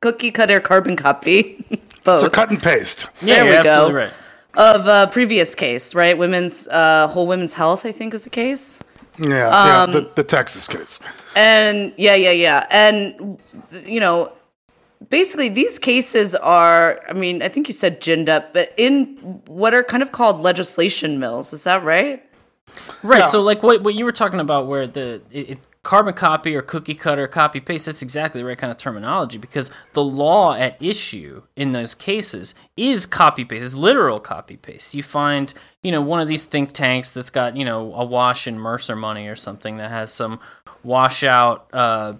cookie 0.00 0.30
cutter, 0.30 0.60
carbon 0.60 0.96
copy, 0.96 1.64
both 2.04 2.20
So 2.20 2.28
cut 2.28 2.50
and 2.50 2.62
paste. 2.62 3.06
Yeah, 3.22 3.36
There 3.36 3.44
you're 3.44 3.56
we 3.58 3.64
go. 3.64 3.70
absolutely 3.70 3.94
right. 4.02 4.12
of 4.54 4.86
a 4.86 5.10
previous 5.10 5.54
case, 5.54 5.94
right? 5.94 6.16
Women's 6.16 6.68
uh, 6.68 7.08
whole 7.08 7.26
women's 7.26 7.54
health, 7.54 7.86
I 7.86 7.92
think, 7.92 8.12
is 8.14 8.24
the 8.24 8.30
case. 8.30 8.82
Yeah, 9.18 9.48
Um, 9.48 9.90
yeah, 9.90 10.00
the, 10.00 10.10
the 10.14 10.22
Texas 10.24 10.68
case. 10.68 11.00
And 11.34 11.92
yeah, 11.96 12.14
yeah, 12.14 12.30
yeah. 12.30 12.66
And, 12.70 13.38
you 13.84 13.98
know, 13.98 14.30
basically 15.08 15.48
these 15.48 15.78
cases 15.78 16.34
are, 16.34 17.00
I 17.08 17.12
mean, 17.12 17.42
I 17.42 17.48
think 17.48 17.68
you 17.68 17.74
said 17.74 18.00
ginned 18.00 18.28
up, 18.28 18.52
but 18.52 18.72
in 18.76 19.16
what 19.46 19.74
are 19.74 19.82
kind 19.82 20.02
of 20.02 20.12
called 20.12 20.40
legislation 20.40 21.18
mills. 21.18 21.52
Is 21.52 21.64
that 21.64 21.82
right? 21.82 22.24
Right. 23.02 23.20
Yeah. 23.20 23.26
So 23.26 23.40
like 23.40 23.62
what 23.62 23.82
what 23.82 23.94
you 23.94 24.04
were 24.04 24.12
talking 24.12 24.40
about, 24.40 24.66
where 24.66 24.86
the 24.86 25.22
it, 25.30 25.50
it, 25.50 25.58
carbon 25.82 26.12
copy 26.12 26.54
or 26.54 26.62
cookie 26.62 26.94
cutter, 26.94 27.26
copy 27.26 27.60
paste. 27.60 27.86
That's 27.86 28.02
exactly 28.02 28.40
the 28.40 28.46
right 28.46 28.58
kind 28.58 28.70
of 28.70 28.76
terminology 28.76 29.38
because 29.38 29.70
the 29.94 30.04
law 30.04 30.54
at 30.54 30.80
issue 30.80 31.42
in 31.56 31.72
those 31.72 31.94
cases 31.94 32.54
is 32.76 33.06
copy 33.06 33.44
paste. 33.44 33.64
It's 33.64 33.74
literal 33.74 34.20
copy 34.20 34.58
paste. 34.58 34.94
You 34.94 35.02
find 35.02 35.52
you 35.82 35.90
know 35.90 36.02
one 36.02 36.20
of 36.20 36.28
these 36.28 36.44
think 36.44 36.72
tanks 36.72 37.10
that's 37.10 37.30
got 37.30 37.56
you 37.56 37.64
know 37.64 37.94
a 37.94 38.04
wash 38.04 38.46
in 38.46 38.58
Mercer 38.58 38.94
money 38.94 39.26
or 39.28 39.36
something 39.36 39.78
that 39.78 39.90
has 39.90 40.12
some 40.12 40.38
washout 40.84 41.68
uh, 41.72 42.14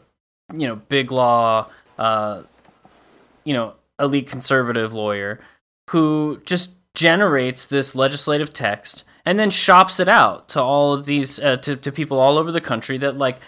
you 0.55 0.67
know, 0.67 0.77
big 0.77 1.13
law, 1.13 1.69
uh, 1.99 2.43
you 3.49 3.55
know, 3.55 3.73
elite 3.99 4.29
conservative 4.29 4.93
lawyer 4.93 5.41
who 5.89 6.39
just 6.45 6.73
generates 6.93 7.65
this 7.65 7.95
legislative 7.95 8.53
text 8.53 9.05
and 9.25 9.39
then 9.39 9.49
shops 9.49 9.99
it 9.99 10.07
out 10.07 10.51
to 10.51 10.61
all 10.61 10.93
of 10.93 11.07
these 11.07 11.39
uh, 11.39 11.57
to, 11.57 11.75
to 11.75 11.91
people 11.91 12.21
all 12.21 12.37
over 12.37 12.53
the 12.53 12.61
country 12.61 12.99
that 12.99 13.17
like 13.17 13.39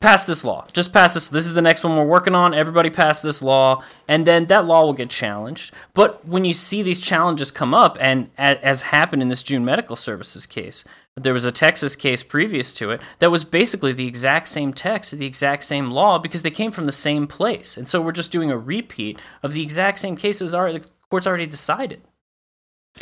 pass 0.00 0.24
this 0.24 0.42
law. 0.42 0.66
Just 0.72 0.90
pass 0.90 1.12
this 1.12 1.28
this 1.28 1.46
is 1.46 1.52
the 1.52 1.60
next 1.60 1.84
one 1.84 1.98
we're 1.98 2.06
working 2.06 2.34
on. 2.34 2.54
Everybody 2.54 2.88
pass 2.88 3.20
this 3.20 3.42
law. 3.42 3.84
And 4.08 4.26
then 4.26 4.46
that 4.46 4.64
law 4.64 4.86
will 4.86 4.94
get 4.94 5.10
challenged. 5.10 5.74
But 5.92 6.26
when 6.26 6.46
you 6.46 6.54
see 6.54 6.82
these 6.82 6.98
challenges 6.98 7.50
come 7.50 7.74
up 7.74 7.98
and 8.00 8.30
as 8.38 8.82
happened 8.82 9.20
in 9.20 9.28
this 9.28 9.42
june 9.42 9.66
medical 9.66 9.96
services 9.96 10.46
case 10.46 10.82
there 11.16 11.34
was 11.34 11.44
a 11.44 11.52
texas 11.52 11.94
case 11.94 12.22
previous 12.22 12.72
to 12.72 12.90
it 12.90 13.00
that 13.18 13.30
was 13.30 13.44
basically 13.44 13.92
the 13.92 14.06
exact 14.06 14.48
same 14.48 14.72
text 14.72 15.16
the 15.18 15.26
exact 15.26 15.64
same 15.64 15.90
law 15.90 16.18
because 16.18 16.42
they 16.42 16.50
came 16.50 16.70
from 16.72 16.86
the 16.86 16.92
same 16.92 17.26
place 17.26 17.76
and 17.76 17.88
so 17.88 18.00
we're 18.00 18.12
just 18.12 18.32
doing 18.32 18.50
a 18.50 18.58
repeat 18.58 19.18
of 19.42 19.52
the 19.52 19.62
exact 19.62 19.98
same 19.98 20.16
cases 20.16 20.54
already 20.54 20.78
the 20.78 20.88
court's 21.10 21.26
already 21.26 21.46
decided 21.46 22.00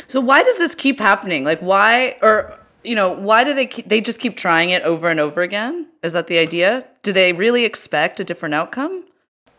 So 0.07 0.21
why 0.21 0.43
does 0.43 0.57
this 0.57 0.75
keep 0.75 0.99
happening? 0.99 1.43
Like 1.43 1.59
why 1.59 2.17
or 2.21 2.57
you 2.83 2.95
know, 2.95 3.11
why 3.11 3.43
do 3.43 3.53
they 3.53 3.67
keep, 3.67 3.87
they 3.89 4.01
just 4.01 4.19
keep 4.19 4.35
trying 4.35 4.71
it 4.71 4.81
over 4.83 5.09
and 5.09 5.19
over 5.19 5.41
again? 5.41 5.87
Is 6.01 6.13
that 6.13 6.27
the 6.27 6.39
idea? 6.39 6.87
Do 7.03 7.13
they 7.13 7.33
really 7.33 7.63
expect 7.65 8.19
a 8.19 8.23
different 8.23 8.55
outcome? 8.55 9.05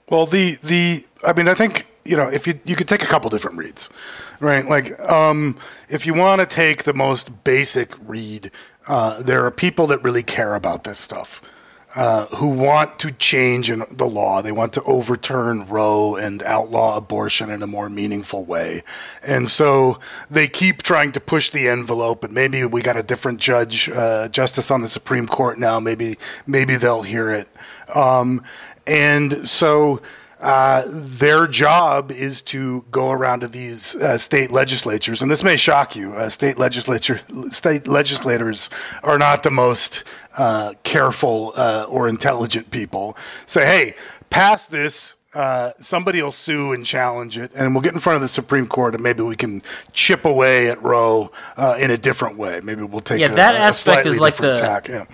Well, 0.08 0.26
the 0.26 0.56
the 0.62 1.06
I 1.24 1.32
mean, 1.32 1.48
I 1.48 1.54
think 1.54 1.86
you 2.04 2.16
know 2.16 2.28
if 2.28 2.46
you 2.46 2.58
you 2.64 2.76
could 2.76 2.88
take 2.88 3.02
a 3.02 3.06
couple 3.06 3.30
different 3.30 3.58
reads, 3.58 3.90
right? 4.40 4.64
Like, 4.64 4.98
um, 5.00 5.56
if 5.88 6.06
you 6.06 6.14
want 6.14 6.40
to 6.40 6.46
take 6.46 6.84
the 6.84 6.94
most 6.94 7.44
basic 7.44 7.94
read, 8.06 8.50
uh, 8.88 9.22
there 9.22 9.44
are 9.46 9.50
people 9.50 9.86
that 9.88 10.02
really 10.02 10.22
care 10.22 10.54
about 10.54 10.84
this 10.84 10.98
stuff. 10.98 11.40
Uh, 11.94 12.24
who 12.36 12.48
want 12.48 12.98
to 12.98 13.10
change 13.10 13.70
in 13.70 13.82
the 13.90 14.06
law. 14.06 14.40
They 14.40 14.50
want 14.50 14.72
to 14.72 14.82
overturn 14.84 15.66
Roe 15.66 16.16
and 16.16 16.42
outlaw 16.42 16.96
abortion 16.96 17.50
in 17.50 17.62
a 17.62 17.66
more 17.66 17.90
meaningful 17.90 18.46
way. 18.46 18.82
And 19.22 19.46
so 19.46 19.98
they 20.30 20.48
keep 20.48 20.82
trying 20.82 21.12
to 21.12 21.20
push 21.20 21.50
the 21.50 21.68
envelope. 21.68 22.24
And 22.24 22.32
maybe 22.32 22.64
we 22.64 22.80
got 22.80 22.96
a 22.96 23.02
different 23.02 23.40
judge, 23.40 23.90
uh, 23.90 24.28
justice 24.28 24.70
on 24.70 24.80
the 24.80 24.88
Supreme 24.88 25.26
Court 25.26 25.58
now. 25.58 25.80
Maybe 25.80 26.16
maybe 26.46 26.76
they'll 26.76 27.02
hear 27.02 27.30
it. 27.30 27.50
Um, 27.94 28.42
and 28.86 29.46
so 29.46 30.00
uh, 30.42 30.82
their 30.88 31.46
job 31.46 32.10
is 32.10 32.42
to 32.42 32.84
go 32.90 33.10
around 33.10 33.40
to 33.40 33.48
these 33.48 33.94
uh, 33.96 34.18
state 34.18 34.50
legislatures, 34.50 35.22
and 35.22 35.30
this 35.30 35.42
may 35.44 35.56
shock 35.56 35.94
you. 35.96 36.12
Uh, 36.14 36.28
state 36.28 36.58
legislature, 36.58 37.20
state 37.48 37.86
legislators 37.88 38.68
are 39.02 39.18
not 39.18 39.42
the 39.44 39.50
most 39.50 40.04
uh, 40.36 40.74
careful 40.82 41.52
uh, 41.56 41.86
or 41.88 42.08
intelligent 42.08 42.70
people. 42.70 43.16
Say, 43.46 43.64
hey, 43.64 43.94
pass 44.30 44.66
this. 44.66 45.14
Uh, 45.34 45.70
somebody 45.80 46.20
will 46.20 46.30
sue 46.32 46.72
and 46.74 46.84
challenge 46.84 47.38
it, 47.38 47.50
and 47.54 47.74
we'll 47.74 47.80
get 47.80 47.94
in 47.94 48.00
front 48.00 48.16
of 48.16 48.20
the 48.20 48.28
Supreme 48.28 48.66
Court, 48.66 48.94
and 48.94 49.02
maybe 49.02 49.22
we 49.22 49.34
can 49.36 49.62
chip 49.92 50.26
away 50.26 50.68
at 50.68 50.82
Roe 50.82 51.30
uh, 51.56 51.76
in 51.80 51.90
a 51.90 51.96
different 51.96 52.36
way. 52.36 52.60
Maybe 52.62 52.82
we'll 52.82 53.00
take 53.00 53.18
Yeah, 53.20 53.32
a, 53.32 53.34
that 53.36 53.54
a 53.54 53.58
aspect 53.58 54.06
is 54.06 54.16
slightly 54.16 54.18
like 54.18 54.36
the- 54.36 54.60
tack. 54.60 54.88
Yeah. 54.88 55.06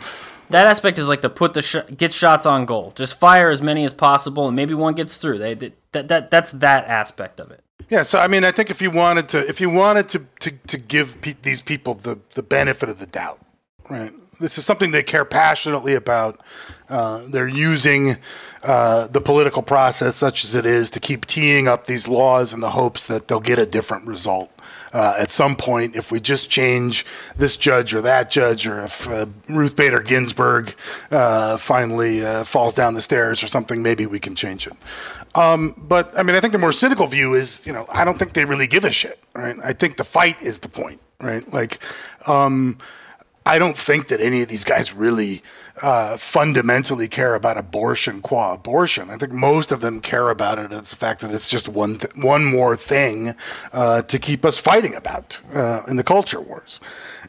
That 0.51 0.67
aspect 0.67 0.99
is 0.99 1.09
like 1.09 1.23
to 1.23 1.31
put 1.31 1.55
the 1.55 1.63
sh- 1.63 1.77
get 1.97 2.13
shots 2.13 2.47
on 2.47 2.65
goal. 2.65 2.93
Just 2.95 3.19
fire 3.19 3.51
as 3.51 3.63
many 3.63 3.85
as 3.85 3.93
possible, 3.93 4.47
and 4.47 4.57
maybe 4.57 4.75
one 4.75 4.95
gets 4.95 5.17
through. 5.17 5.39
They, 5.39 5.55
they 5.55 5.73
that 5.93 6.09
that 6.09 6.31
that's 6.31 6.53
that 6.53 6.87
aspect 6.87 7.41
of 7.41 7.51
it. 7.51 7.63
Yeah, 7.91 8.03
so 8.03 8.19
I 8.19 8.29
mean, 8.29 8.45
I 8.45 8.53
think 8.53 8.71
if 8.71 8.83
you 8.83 8.91
wanted 8.91 9.29
to, 9.31 9.49
if 9.49 9.61
you 9.61 9.71
wanted 9.71 10.09
to, 10.11 10.27
to, 10.41 10.51
to 10.51 10.79
give 10.79 11.21
pe- 11.23 11.37
these 11.43 11.63
people 11.63 11.95
the, 11.95 12.19
the 12.35 12.43
benefit 12.43 12.89
of 12.89 12.99
the 12.99 13.07
doubt, 13.07 13.41
right? 13.89 14.13
This 14.41 14.59
is 14.59 14.65
something 14.65 14.91
they 14.91 15.03
care 15.03 15.25
passionately 15.25 15.95
about. 15.95 16.41
Uh, 16.89 17.27
they're 17.29 17.49
using 17.49 18.17
uh, 18.63 19.09
the 19.09 19.21
political 19.21 19.63
process, 19.63 20.15
such 20.17 20.45
as 20.45 20.55
it 20.55 20.65
is, 20.65 20.91
to 20.91 21.01
keep 21.01 21.27
teeing 21.27 21.67
up 21.67 21.87
these 21.87 22.07
laws 22.07 22.55
in 22.55 22.61
the 22.61 22.71
hopes 22.71 23.07
that 23.07 23.27
they'll 23.27 23.41
get 23.41 23.59
a 23.59 23.67
different 23.67 24.07
result 24.07 24.53
uh, 24.93 25.15
at 25.19 25.31
some 25.31 25.57
point. 25.57 25.97
If 25.97 26.13
we 26.13 26.21
just 26.21 26.51
change 26.51 27.05
this 27.37 27.57
judge 27.57 27.95
or 27.95 28.01
that 28.03 28.31
judge, 28.31 28.67
or 28.67 28.85
if 28.85 29.09
uh, 29.09 29.27
Ruth 29.49 29.77
Bader 29.77 30.01
Ginsburg 30.01 30.75
uh, 31.11 31.57
finally 31.57 32.25
uh, 32.25 32.45
falls 32.45 32.75
down 32.75 32.95
the 32.95 33.01
stairs 33.01 33.43
or 33.43 33.47
something, 33.47 33.83
maybe 33.83 34.07
we 34.07 34.19
can 34.19 34.35
change 34.35 34.67
it. 34.67 34.75
Um, 35.35 35.75
but 35.77 36.19
I 36.19 36.23
mean, 36.23 36.37
I 36.37 36.41
think 36.41 36.53
the 36.53 36.59
more 36.59 36.73
cynical 36.73 37.07
view 37.07 37.35
is, 37.35 37.67
you 37.67 37.73
know, 37.73 37.87
I 37.91 38.05
don't 38.05 38.19
think 38.19 38.33
they 38.33 38.45
really 38.45 38.67
give 38.67 38.85
a 38.85 38.91
shit, 38.91 39.19
right? 39.35 39.57
I 39.63 39.73
think 39.73 39.97
the 39.97 40.05
fight 40.05 40.41
is 40.43 40.61
the 40.61 40.69
point, 40.69 41.01
right? 41.21 41.51
Like, 41.53 41.81
um, 42.27 42.79
I 43.45 43.59
don't 43.59 43.77
think 43.77 44.09
that 44.09 44.21
any 44.21 44.43
of 44.43 44.49
these 44.49 44.65
guys 44.65 44.95
really 44.95 45.43
uh, 45.83 46.17
fundamentally 46.17 47.09
care 47.09 47.35
about 47.35 47.57
abortion 47.57 48.21
qua 48.21 48.55
abortion. 48.55 49.11
I 49.11 49.17
think 49.17 49.33
most 49.33 49.73
of 49.73 49.81
them 49.81 50.01
care 50.01 50.31
about 50.31 50.59
it 50.59 50.73
It's 50.73 50.91
the 50.91 50.97
fact 50.97 51.21
that 51.21 51.33
it's 51.33 51.49
just 51.49 51.69
one 51.69 51.99
th- 51.99 52.17
one 52.17 52.45
more 52.45 52.77
thing 52.77 53.35
uh, 53.73 54.03
to 54.03 54.19
keep 54.19 54.45
us 54.45 54.59
fighting 54.59 54.95
about 54.95 55.41
uh, 55.55 55.83
in 55.89 55.97
the 55.97 56.05
culture 56.05 56.41
wars. 56.41 56.81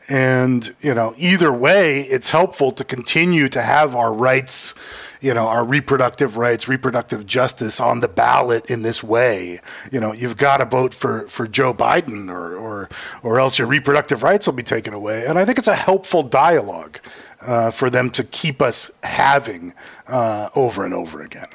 And 0.07 0.73
you 0.81 0.93
know, 0.93 1.13
either 1.17 1.53
way, 1.53 2.01
it's 2.01 2.31
helpful 2.31 2.71
to 2.71 2.83
continue 2.83 3.49
to 3.49 3.61
have 3.61 3.95
our 3.95 4.11
rights, 4.11 4.73
you 5.21 5.33
know, 5.33 5.47
our 5.47 5.63
reproductive 5.63 6.37
rights, 6.37 6.67
reproductive 6.67 7.25
justice 7.25 7.79
on 7.79 7.99
the 7.99 8.07
ballot 8.07 8.65
in 8.71 8.81
this 8.81 9.03
way. 9.03 9.59
You 9.91 9.99
know, 9.99 10.13
you've 10.13 10.37
got 10.37 10.57
to 10.57 10.65
vote 10.65 10.93
for 10.93 11.27
for 11.27 11.45
Joe 11.47 11.73
Biden, 11.73 12.29
or 12.29 12.55
or 12.55 12.89
or 13.21 13.39
else 13.39 13.59
your 13.59 13.67
reproductive 13.67 14.23
rights 14.23 14.47
will 14.47 14.55
be 14.55 14.63
taken 14.63 14.93
away. 14.93 15.25
And 15.25 15.37
I 15.37 15.45
think 15.45 15.57
it's 15.57 15.67
a 15.67 15.75
helpful 15.75 16.23
dialogue 16.23 16.99
uh, 17.41 17.71
for 17.71 17.89
them 17.89 18.09
to 18.11 18.23
keep 18.23 18.61
us 18.61 18.91
having 19.03 19.73
uh, 20.07 20.49
over 20.55 20.85
and 20.85 20.93
over 20.93 21.21
again. 21.21 21.47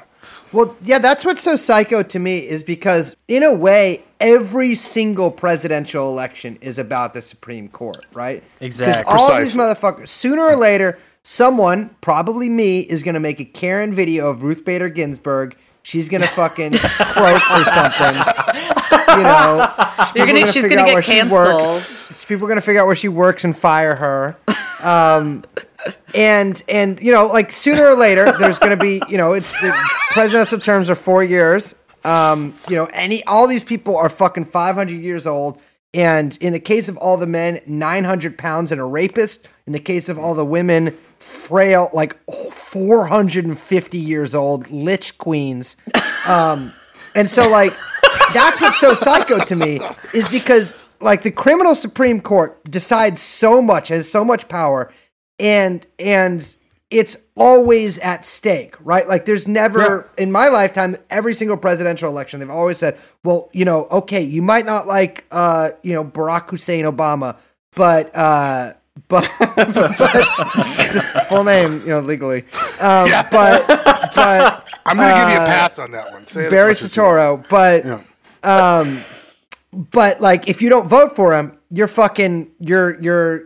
Well, 0.51 0.75
yeah, 0.83 0.99
that's 0.99 1.25
what's 1.25 1.41
so 1.41 1.55
psycho 1.55 2.01
to 2.03 2.19
me 2.19 2.37
is 2.39 2.63
because, 2.63 3.17
in 3.27 3.43
a 3.43 3.53
way, 3.53 4.03
every 4.21 4.73
single 4.75 5.29
presidential 5.29 6.09
election 6.09 6.57
is 6.61 6.79
about 6.79 7.13
the 7.13 7.21
Supreme 7.21 7.67
Court, 7.67 8.05
right? 8.13 8.41
Exactly. 8.61 9.03
Because 9.03 9.29
all 9.29 9.37
these 9.37 9.55
motherfuckers, 9.57 10.07
sooner 10.09 10.43
or 10.43 10.55
later, 10.55 10.97
someone, 11.23 11.89
probably 11.99 12.47
me, 12.47 12.79
is 12.81 13.03
going 13.03 13.15
to 13.15 13.19
make 13.19 13.41
a 13.41 13.45
Karen 13.45 13.93
video 13.93 14.29
of 14.29 14.43
Ruth 14.43 14.63
Bader 14.63 14.87
Ginsburg. 14.87 15.57
She's 15.83 16.07
going 16.07 16.21
to 16.21 16.27
fucking 16.29 16.71
croak 16.79 17.51
or 17.51 17.63
something. 17.65 18.15
You 19.17 19.23
know, 19.23 19.73
You're 20.15 20.25
people 20.25 20.27
gonna, 20.27 20.47
she's 20.51 20.67
gonna 20.67 20.85
get 20.85 20.93
where 20.93 21.01
she 21.01 21.11
canceled. 21.11 21.63
works. 21.63 22.25
People 22.25 22.45
are 22.45 22.49
gonna 22.49 22.61
figure 22.61 22.81
out 22.81 22.87
where 22.87 22.95
she 22.95 23.07
works 23.07 23.43
and 23.43 23.55
fire 23.57 23.95
her. 23.95 24.37
Um, 24.83 25.43
and 26.13 26.61
and 26.67 26.99
you 27.01 27.11
know, 27.11 27.27
like 27.27 27.51
sooner 27.51 27.87
or 27.87 27.95
later, 27.95 28.35
there's 28.37 28.59
gonna 28.59 28.77
be 28.77 29.01
you 29.09 29.17
know, 29.17 29.33
it's 29.33 29.51
the 29.61 29.71
presidential 30.11 30.59
terms 30.59 30.89
are 30.89 30.95
four 30.95 31.23
years. 31.23 31.75
Um, 32.03 32.55
you 32.69 32.75
know, 32.75 32.85
any 32.93 33.23
all 33.25 33.47
these 33.47 33.63
people 33.63 33.97
are 33.97 34.09
fucking 34.09 34.45
500 34.45 34.91
years 34.91 35.25
old. 35.25 35.59
And 35.93 36.37
in 36.41 36.51
the 36.51 36.59
case 36.59 36.89
of 36.89 36.97
all 36.97 37.15
the 37.15 37.25
men, 37.25 37.61
900 37.65 38.37
pounds 38.37 38.73
and 38.73 38.81
a 38.81 38.83
rapist. 38.83 39.47
In 39.65 39.71
the 39.71 39.79
case 39.79 40.09
of 40.09 40.19
all 40.19 40.35
the 40.35 40.45
women, 40.45 40.95
frail, 41.19 41.89
like 41.93 42.17
450 42.51 43.97
years 43.97 44.35
old, 44.35 44.69
lich 44.69 45.17
queens. 45.17 45.77
Um, 46.27 46.73
and 47.15 47.29
so, 47.29 47.49
like, 47.49 47.73
that's 48.33 48.59
what's 48.59 48.79
so 48.79 48.93
psycho 48.93 49.39
to 49.45 49.55
me 49.55 49.79
is 50.13 50.27
because, 50.27 50.75
like, 50.99 51.23
the 51.23 51.31
criminal 51.31 51.75
Supreme 51.75 52.19
Court 52.19 52.63
decides 52.65 53.21
so 53.21 53.61
much, 53.61 53.87
has 53.87 54.11
so 54.11 54.25
much 54.25 54.47
power, 54.47 54.91
and 55.39 55.85
and 55.99 56.55
it's 56.91 57.17
always 57.35 57.97
at 57.99 58.23
stake, 58.23 58.75
right? 58.79 59.07
Like, 59.07 59.25
there's 59.25 59.47
never 59.47 60.09
in 60.17 60.31
my 60.31 60.49
lifetime, 60.49 60.95
every 61.09 61.33
single 61.33 61.57
presidential 61.57 62.07
election, 62.09 62.39
they've 62.39 62.49
always 62.49 62.77
said, 62.77 62.97
well, 63.23 63.49
you 63.53 63.65
know, 63.65 63.87
okay, 63.91 64.21
you 64.21 64.41
might 64.41 64.65
not 64.65 64.85
like, 64.87 65.25
uh, 65.31 65.71
you 65.81 65.93
know, 65.93 66.05
Barack 66.05 66.49
Hussein 66.49 66.85
Obama, 66.85 67.37
but. 67.75 68.15
uh 68.15 68.73
but, 69.09 69.29
but 69.39 69.97
just 70.93 71.17
full 71.27 71.43
name, 71.43 71.81
you 71.81 71.87
know, 71.87 71.99
legally. 71.99 72.45
Um, 72.79 73.09
But 73.29 73.67
but 73.67 74.67
I'm 74.85 74.95
going 74.95 75.09
to 75.13 75.19
give 75.19 75.29
you 75.31 75.35
a 75.35 75.41
Uh, 75.41 75.45
pass 75.47 75.79
on 75.79 75.91
that 75.91 76.13
one. 76.13 76.25
Say 76.25 76.49
Barry 76.49 76.75
you 76.79 77.43
but 77.49 77.83
Yeah. 77.83 78.01
um, 78.41 79.01
but 79.91 80.21
like 80.21 80.47
if 80.47 80.61
you 80.61 80.69
don't 80.69 80.87
vote 80.87 81.13
for 81.13 81.33
him, 81.33 81.57
you're 81.69 81.87
fucking 81.89 82.51
you're 82.59 82.99
you're 83.01 83.43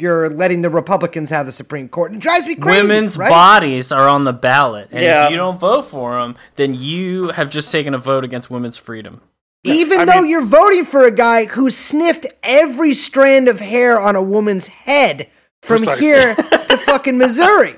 you're 0.00 0.28
letting 0.30 0.62
the 0.62 0.70
Republicans 0.70 1.30
have 1.30 1.46
the 1.46 1.52
Supreme 1.52 1.88
Court. 1.88 2.12
It 2.14 2.20
drives 2.20 2.46
me 2.46 2.54
crazy. 2.54 2.82
Women's 2.82 3.16
right? 3.18 3.28
bodies 3.28 3.90
are 3.92 4.08
on 4.08 4.24
the 4.24 4.32
ballot, 4.32 4.88
and 4.92 5.02
Yeah. 5.02 5.26
if 5.26 5.30
you 5.30 5.36
don't 5.36 5.58
vote 5.58 5.82
for 5.86 6.14
them, 6.14 6.36
then 6.56 6.74
you 6.74 7.28
have 7.28 7.50
just 7.50 7.70
taken 7.72 7.94
a 7.94 7.98
vote 7.98 8.24
against 8.24 8.50
women's 8.50 8.76
freedom. 8.78 9.20
Even 9.64 10.00
I 10.00 10.04
though 10.04 10.20
mean- 10.22 10.30
you're 10.30 10.44
voting 10.44 10.84
for 10.84 11.04
a 11.04 11.10
guy 11.10 11.44
who 11.46 11.70
sniffed 11.70 12.26
every 12.42 12.94
strand 12.94 13.48
of 13.48 13.58
hair 13.60 13.98
on 14.00 14.14
a 14.16 14.22
woman's 14.22 14.68
head 14.68 15.28
from 15.62 15.78
Precisely. 15.78 16.06
here 16.06 16.34
to 16.36 16.76
fucking 16.86 17.18
Missouri. 17.18 17.74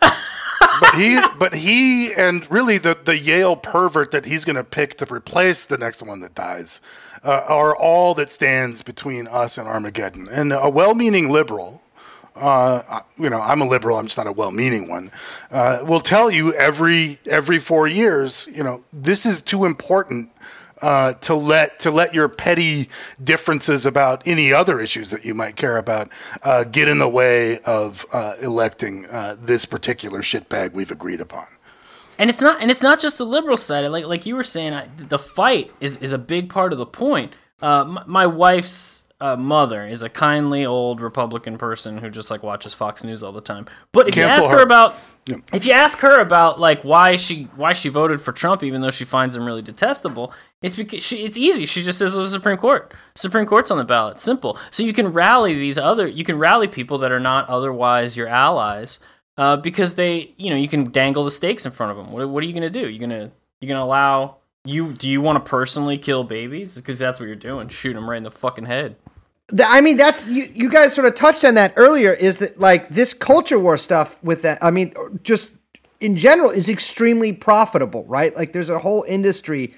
but 0.00 0.94
he, 0.94 1.18
but 1.38 1.54
he, 1.54 2.12
and 2.14 2.48
really 2.50 2.78
the 2.78 2.96
the 3.04 3.18
Yale 3.18 3.56
pervert 3.56 4.10
that 4.12 4.24
he's 4.26 4.44
going 4.44 4.56
to 4.56 4.64
pick 4.64 4.96
to 4.98 5.12
replace 5.12 5.66
the 5.66 5.78
next 5.78 6.02
one 6.02 6.20
that 6.20 6.34
dies, 6.34 6.80
uh, 7.24 7.44
are 7.48 7.76
all 7.76 8.14
that 8.14 8.32
stands 8.32 8.82
between 8.82 9.26
us 9.28 9.58
and 9.58 9.68
Armageddon. 9.68 10.28
And 10.28 10.52
a 10.52 10.68
well-meaning 10.68 11.30
liberal, 11.30 11.82
uh, 12.34 13.00
you 13.18 13.30
know, 13.30 13.40
I'm 13.40 13.60
a 13.60 13.68
liberal. 13.68 13.98
I'm 13.98 14.06
just 14.06 14.18
not 14.18 14.26
a 14.26 14.32
well-meaning 14.32 14.88
one. 14.88 15.10
Uh, 15.50 15.84
will 15.86 16.00
tell 16.00 16.30
you 16.30 16.52
every 16.54 17.18
every 17.26 17.58
four 17.58 17.86
years, 17.86 18.48
you 18.54 18.64
know, 18.64 18.82
this 18.92 19.26
is 19.26 19.40
too 19.40 19.64
important 19.64 20.30
uh, 20.80 21.12
to 21.14 21.34
let 21.34 21.78
to 21.80 21.90
let 21.90 22.14
your 22.14 22.28
petty 22.28 22.88
differences 23.22 23.86
about 23.86 24.26
any 24.26 24.52
other 24.52 24.80
issues 24.80 25.10
that 25.10 25.24
you 25.24 25.34
might 25.34 25.56
care 25.56 25.76
about 25.76 26.08
uh, 26.42 26.64
get 26.64 26.88
in 26.88 26.98
the 26.98 27.08
way 27.08 27.58
of 27.60 28.04
uh, 28.12 28.34
electing 28.40 29.06
uh, 29.06 29.36
this 29.40 29.64
particular 29.64 30.20
shitbag 30.20 30.72
we've 30.72 30.90
agreed 30.90 31.20
upon. 31.20 31.46
And 32.22 32.30
it's 32.30 32.40
not 32.40 32.62
and 32.62 32.70
it's 32.70 32.82
not 32.82 33.00
just 33.00 33.18
the 33.18 33.26
liberal 33.26 33.56
side. 33.56 33.84
Like 33.88 34.06
like 34.06 34.26
you 34.26 34.36
were 34.36 34.44
saying 34.44 34.74
I, 34.74 34.86
the 34.96 35.18
fight 35.18 35.72
is 35.80 35.96
is 35.96 36.12
a 36.12 36.18
big 36.18 36.48
part 36.48 36.72
of 36.72 36.78
the 36.78 36.86
point. 36.86 37.32
Uh, 37.60 37.84
my, 37.84 38.04
my 38.06 38.26
wife's 38.28 39.04
uh, 39.20 39.34
mother 39.34 39.84
is 39.88 40.04
a 40.04 40.08
kindly 40.08 40.64
old 40.64 41.00
republican 41.00 41.58
person 41.58 41.98
who 41.98 42.10
just 42.10 42.30
like 42.30 42.44
watches 42.44 42.74
fox 42.74 43.02
news 43.02 43.24
all 43.24 43.32
the 43.32 43.40
time. 43.40 43.66
But 43.90 44.06
if 44.06 44.14
you 44.14 44.22
ask 44.22 44.48
her, 44.48 44.58
her. 44.58 44.62
about 44.62 44.94
if 45.52 45.64
you 45.64 45.72
ask 45.72 45.98
her 45.98 46.20
about 46.20 46.60
like 46.60 46.82
why 46.82 47.16
she 47.16 47.48
why 47.56 47.72
she 47.72 47.88
voted 47.88 48.20
for 48.20 48.30
trump 48.30 48.62
even 48.62 48.82
though 48.82 48.90
she 48.92 49.04
finds 49.04 49.34
him 49.34 49.44
really 49.44 49.62
detestable 49.62 50.32
it's 50.62 50.76
because 50.76 51.02
she, 51.02 51.24
it's 51.24 51.36
easy. 51.36 51.66
She 51.66 51.82
just 51.82 51.98
says 51.98 52.14
well, 52.14 52.22
the 52.22 52.30
supreme 52.30 52.56
court. 52.56 52.94
Supreme 53.16 53.46
court's 53.46 53.72
on 53.72 53.78
the 53.78 53.84
ballot. 53.84 54.20
Simple. 54.20 54.56
So 54.70 54.84
you 54.84 54.92
can 54.92 55.12
rally 55.12 55.54
these 55.54 55.76
other 55.76 56.06
you 56.06 56.22
can 56.22 56.38
rally 56.38 56.68
people 56.68 56.98
that 56.98 57.10
are 57.10 57.20
not 57.20 57.48
otherwise 57.48 58.16
your 58.16 58.28
allies 58.28 59.00
uh, 59.36 59.56
because 59.56 59.94
they, 59.94 60.32
you 60.36 60.50
know, 60.50 60.56
you 60.56 60.68
can 60.68 60.90
dangle 60.90 61.24
the 61.24 61.30
stakes 61.30 61.64
in 61.66 61.72
front 61.72 61.90
of 61.90 61.96
them. 61.96 62.12
What, 62.12 62.28
what 62.28 62.42
are 62.42 62.46
you 62.46 62.52
going 62.52 62.70
to 62.70 62.70
do? 62.70 62.88
You're 62.88 63.00
gonna 63.00 63.30
you're 63.60 63.68
gonna 63.68 63.84
allow 63.84 64.36
you? 64.64 64.92
Do 64.92 65.08
you 65.08 65.20
want 65.20 65.42
to 65.42 65.48
personally 65.48 65.98
kill 65.98 66.24
babies? 66.24 66.74
Because 66.74 66.98
that's 66.98 67.20
what 67.20 67.26
you're 67.26 67.36
doing. 67.36 67.68
Shoot 67.68 67.94
them 67.94 68.08
right 68.08 68.16
in 68.16 68.24
the 68.24 68.30
fucking 68.30 68.66
head. 68.66 68.96
I 69.64 69.80
mean, 69.80 69.96
that's 69.96 70.26
you. 70.26 70.50
You 70.54 70.70
guys 70.70 70.94
sort 70.94 71.06
of 71.06 71.14
touched 71.14 71.44
on 71.44 71.54
that 71.54 71.74
earlier. 71.76 72.12
Is 72.12 72.38
that 72.38 72.58
like 72.58 72.88
this 72.88 73.12
culture 73.12 73.58
war 73.58 73.76
stuff 73.76 74.22
with 74.22 74.42
that? 74.42 74.58
I 74.62 74.70
mean, 74.70 74.94
just 75.22 75.56
in 76.00 76.16
general, 76.16 76.50
is 76.50 76.68
extremely 76.68 77.32
profitable, 77.32 78.04
right? 78.04 78.34
Like, 78.34 78.52
there's 78.52 78.70
a 78.70 78.78
whole 78.78 79.04
industry 79.06 79.74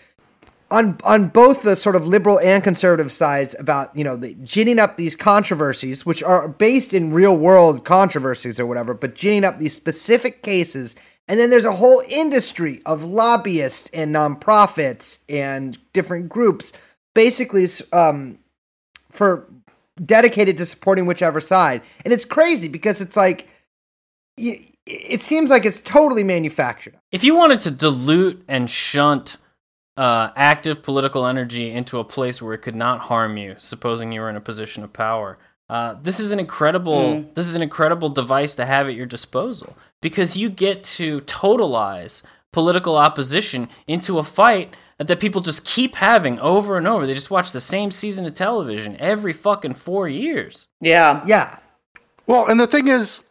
on 0.71 0.99
on 1.05 1.29
both 1.29 1.63
the 1.63 1.77
sort 1.77 1.97
of 1.97 2.07
liberal 2.07 2.41
and 2.41 2.65
conservative 2.65 3.13
sides 3.13 3.55
about 3.59 3.95
you 3.97 4.05
know 4.05 4.17
the 4.17 4.35
ginning 4.35 4.79
up 4.79 4.97
these 4.97 5.17
controversies, 5.17 6.05
which 6.05 6.23
are 6.23 6.49
based 6.49 6.95
in 6.95 7.13
real 7.13 7.37
world 7.37 7.85
controversies 7.85 8.59
or 8.59 8.67
whatever, 8.67 8.95
but 8.95 9.15
ginning 9.15 9.45
up 9.45 9.59
these 9.59 9.75
specific 9.75 10.43
cases. 10.43 10.97
And 11.27 11.41
then 11.41 11.49
there's 11.49 11.65
a 11.65 11.73
whole 11.73 12.03
industry 12.09 12.83
of 12.85 13.03
lobbyists 13.03 13.89
and 13.95 14.15
nonprofits 14.15 15.21
and 15.27 15.79
different 15.95 16.29
groups, 16.29 16.75
basically 17.15 17.67
um, 17.95 18.39
for 19.11 19.49
dedicated 20.05 20.59
to 20.59 20.67
supporting 20.67 21.07
whichever 21.07 21.41
side. 21.41 21.81
And 22.05 22.13
it's 22.13 22.27
crazy 22.27 22.69
because 22.69 23.01
it's 23.01 23.17
like 23.17 23.49
it 24.37 25.23
seems 25.23 25.51
like 25.51 25.65
it's 25.65 25.81
totally 25.81 26.25
manufactured. 26.25 26.97
If 27.11 27.25
you 27.25 27.37
wanted 27.37 27.61
to 27.63 27.71
dilute 27.71 28.45
and 28.49 28.71
shunt 28.71 29.37
uh, 29.97 30.31
active 30.37 30.83
political 30.83 31.27
energy 31.27 31.71
into 31.71 31.99
a 31.99 32.05
place 32.05 32.43
where 32.43 32.55
it 32.55 32.63
could 32.63 32.75
not 32.75 33.01
harm 33.01 33.37
you, 33.37 33.55
supposing 33.59 34.13
you 34.13 34.21
were 34.21 34.31
in 34.31 34.37
a 34.37 34.41
position 34.41 34.83
of 34.83 34.93
power, 34.93 35.39
uh, 35.69 35.95
this 36.03 36.21
is 36.21 36.31
an 36.31 36.39
incredible 36.39 37.25
this 37.35 37.47
is 37.47 37.55
an 37.55 37.63
incredible 37.63 38.11
device 38.11 38.55
to 38.55 38.67
have 38.67 38.87
at 38.87 38.95
your 38.95 39.07
disposal 39.07 39.77
because 40.03 40.37
you 40.37 40.51
get 40.51 40.85
to 40.85 41.23
totalize 41.23 42.23
political 42.53 42.97
opposition 42.97 43.69
into 43.87 44.19
a 44.19 44.25
fight 44.25 44.77
that 44.99 45.21
people 45.21 45.41
just 45.41 45.65
keep 45.65 45.97
having 45.97 46.39
over 46.39 46.77
and 46.77 46.87
over. 46.87 47.07
They 47.07 47.15
just 47.15 47.31
watch 47.31 47.53
the 47.53 47.61
same 47.61 47.91
season 47.91 48.27
of 48.27 48.35
television 48.35 48.97
every 49.01 49.33
fucking 49.33 49.75
four 49.75 50.09
years. 50.09 50.69
Yeah. 50.81 51.23
Yeah. 51.27 51.59
Well, 52.27 52.47
and 52.47 52.61
the 52.61 52.67
thing 52.67 52.89
is, 52.89 53.24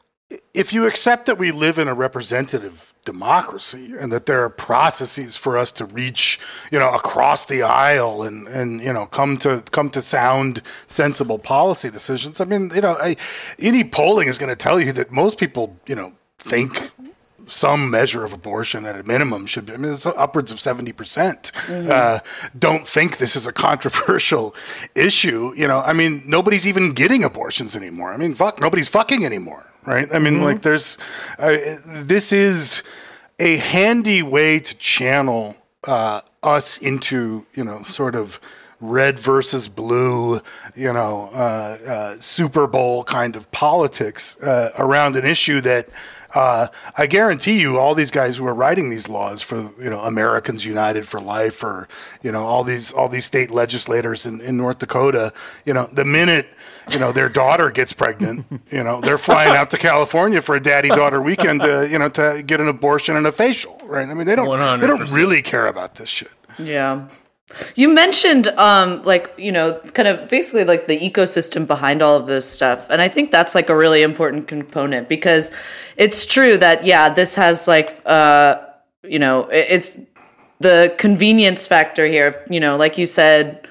if 0.53 0.73
you 0.73 0.87
accept 0.87 1.25
that 1.25 1.37
we 1.37 1.51
live 1.51 1.79
in 1.79 1.87
a 1.87 1.93
representative 1.93 2.93
democracy 3.05 3.93
and 3.99 4.11
that 4.11 4.25
there 4.25 4.43
are 4.43 4.49
processes 4.49 5.35
for 5.35 5.57
us 5.57 5.71
to 5.73 5.85
reach, 5.85 6.39
you 6.71 6.79
know, 6.79 6.93
across 6.93 7.45
the 7.45 7.63
aisle 7.63 8.23
and, 8.23 8.47
and 8.47 8.81
you 8.81 8.93
know 8.93 9.05
come 9.05 9.37
to 9.37 9.63
come 9.71 9.89
to 9.89 10.01
sound, 10.01 10.61
sensible 10.87 11.39
policy 11.39 11.89
decisions. 11.89 12.39
I 12.39 12.45
mean, 12.45 12.71
you 12.73 12.81
know, 12.81 12.95
I, 12.99 13.15
any 13.59 13.83
polling 13.83 14.27
is 14.27 14.37
going 14.37 14.49
to 14.49 14.55
tell 14.55 14.79
you 14.79 14.91
that 14.93 15.11
most 15.11 15.39
people, 15.39 15.77
you 15.87 15.95
know, 15.95 16.13
think 16.37 16.91
some 17.47 17.89
measure 17.89 18.23
of 18.23 18.33
abortion 18.33 18.85
at 18.85 18.97
a 18.97 19.03
minimum 19.03 19.45
should 19.45 19.65
be. 19.65 19.73
I 19.73 19.77
mean, 19.77 19.91
it's 19.91 20.05
upwards 20.05 20.51
of 20.51 20.59
70% 20.59 21.89
uh, 21.89 22.19
don't 22.57 22.87
think 22.87 23.17
this 23.17 23.35
is 23.35 23.47
a 23.47 23.51
controversial 23.67 24.55
issue. 24.95 25.53
You 25.55 25.67
know, 25.67 25.79
I 25.79 25.93
mean, 25.93 26.23
nobody's 26.25 26.67
even 26.67 26.93
getting 26.93 27.23
abortions 27.23 27.75
anymore. 27.75 28.13
I 28.13 28.17
mean, 28.17 28.33
fuck, 28.33 28.61
nobody's 28.61 28.89
fucking 28.89 29.25
anymore, 29.25 29.65
right? 29.85 30.07
I 30.13 30.19
mean, 30.19 30.43
like, 30.43 30.61
there's, 30.61 30.97
uh, 31.37 31.57
this 31.85 32.31
is 32.31 32.83
a 33.39 33.57
handy 33.57 34.21
way 34.21 34.59
to 34.59 34.77
channel 34.77 35.55
uh, 35.85 36.21
us 36.41 36.77
into, 36.77 37.45
you 37.53 37.63
know, 37.63 37.83
sort 37.83 38.15
of 38.15 38.39
red 38.79 39.17
versus 39.17 39.67
blue, 39.67 40.41
you 40.75 40.91
know, 40.91 41.29
uh, 41.33 41.77
uh, 41.87 42.15
Super 42.19 42.67
Bowl 42.67 43.03
kind 43.03 43.35
of 43.35 43.49
politics 43.51 44.37
uh, 44.41 44.71
around 44.77 45.15
an 45.15 45.25
issue 45.25 45.61
that 45.61 45.87
uh, 46.33 46.67
I 46.97 47.05
guarantee 47.05 47.59
you, 47.59 47.77
all 47.77 47.93
these 47.93 48.11
guys 48.11 48.37
who 48.37 48.45
are 48.47 48.53
writing 48.53 48.89
these 48.89 49.07
laws 49.07 49.41
for 49.41 49.71
you 49.81 49.89
know 49.89 49.99
Americans 49.99 50.65
United 50.65 51.07
for 51.07 51.19
Life, 51.19 51.63
or 51.63 51.87
you 52.21 52.31
know 52.31 52.45
all 52.45 52.63
these 52.63 52.91
all 52.91 53.07
these 53.07 53.25
state 53.25 53.51
legislators 53.51 54.25
in, 54.25 54.41
in 54.41 54.57
North 54.57 54.79
Dakota, 54.79 55.31
you 55.65 55.73
know 55.73 55.87
the 55.93 56.05
minute 56.05 56.47
you 56.89 56.99
know 56.99 57.11
their 57.11 57.29
daughter 57.29 57.69
gets 57.69 57.93
pregnant, 57.93 58.45
you 58.71 58.83
know 58.83 58.99
they're 59.01 59.17
flying 59.17 59.55
out 59.55 59.69
to 59.71 59.77
California 59.77 60.41
for 60.41 60.55
a 60.55 60.59
daddy 60.59 60.89
daughter 60.89 61.21
weekend 61.21 61.61
to 61.61 61.87
you 61.89 61.99
know 61.99 62.09
to 62.09 62.43
get 62.45 62.59
an 62.59 62.67
abortion 62.67 63.15
and 63.15 63.27
a 63.27 63.31
facial, 63.31 63.79
right? 63.85 64.07
I 64.09 64.13
mean 64.13 64.25
they 64.25 64.35
don't 64.35 64.79
they 64.81 64.87
don't 64.87 65.11
really 65.11 65.41
care 65.41 65.67
about 65.67 65.95
this 65.95 66.09
shit. 66.09 66.31
Yeah. 66.57 67.07
You 67.75 67.93
mentioned 67.93 68.47
um 68.47 69.01
like, 69.03 69.33
you 69.37 69.51
know, 69.51 69.79
kind 69.93 70.07
of 70.07 70.29
basically 70.29 70.63
like 70.63 70.87
the 70.87 70.97
ecosystem 70.97 71.67
behind 71.67 72.01
all 72.01 72.15
of 72.15 72.25
this 72.27 72.49
stuff. 72.49 72.87
And 72.89 73.01
I 73.01 73.09
think 73.09 73.31
that's 73.31 73.53
like 73.53 73.69
a 73.69 73.75
really 73.75 74.01
important 74.01 74.47
component 74.47 75.09
because 75.09 75.51
it's 75.97 76.25
true 76.25 76.57
that 76.57 76.85
yeah, 76.85 77.09
this 77.09 77.35
has 77.35 77.67
like 77.67 78.01
uh 78.05 78.55
you 79.03 79.19
know, 79.19 79.49
it's 79.51 79.99
the 80.59 80.95
convenience 80.97 81.67
factor 81.67 82.07
here, 82.07 82.43
you 82.49 82.59
know, 82.59 82.77
like 82.77 82.97
you 82.97 83.05
said 83.05 83.67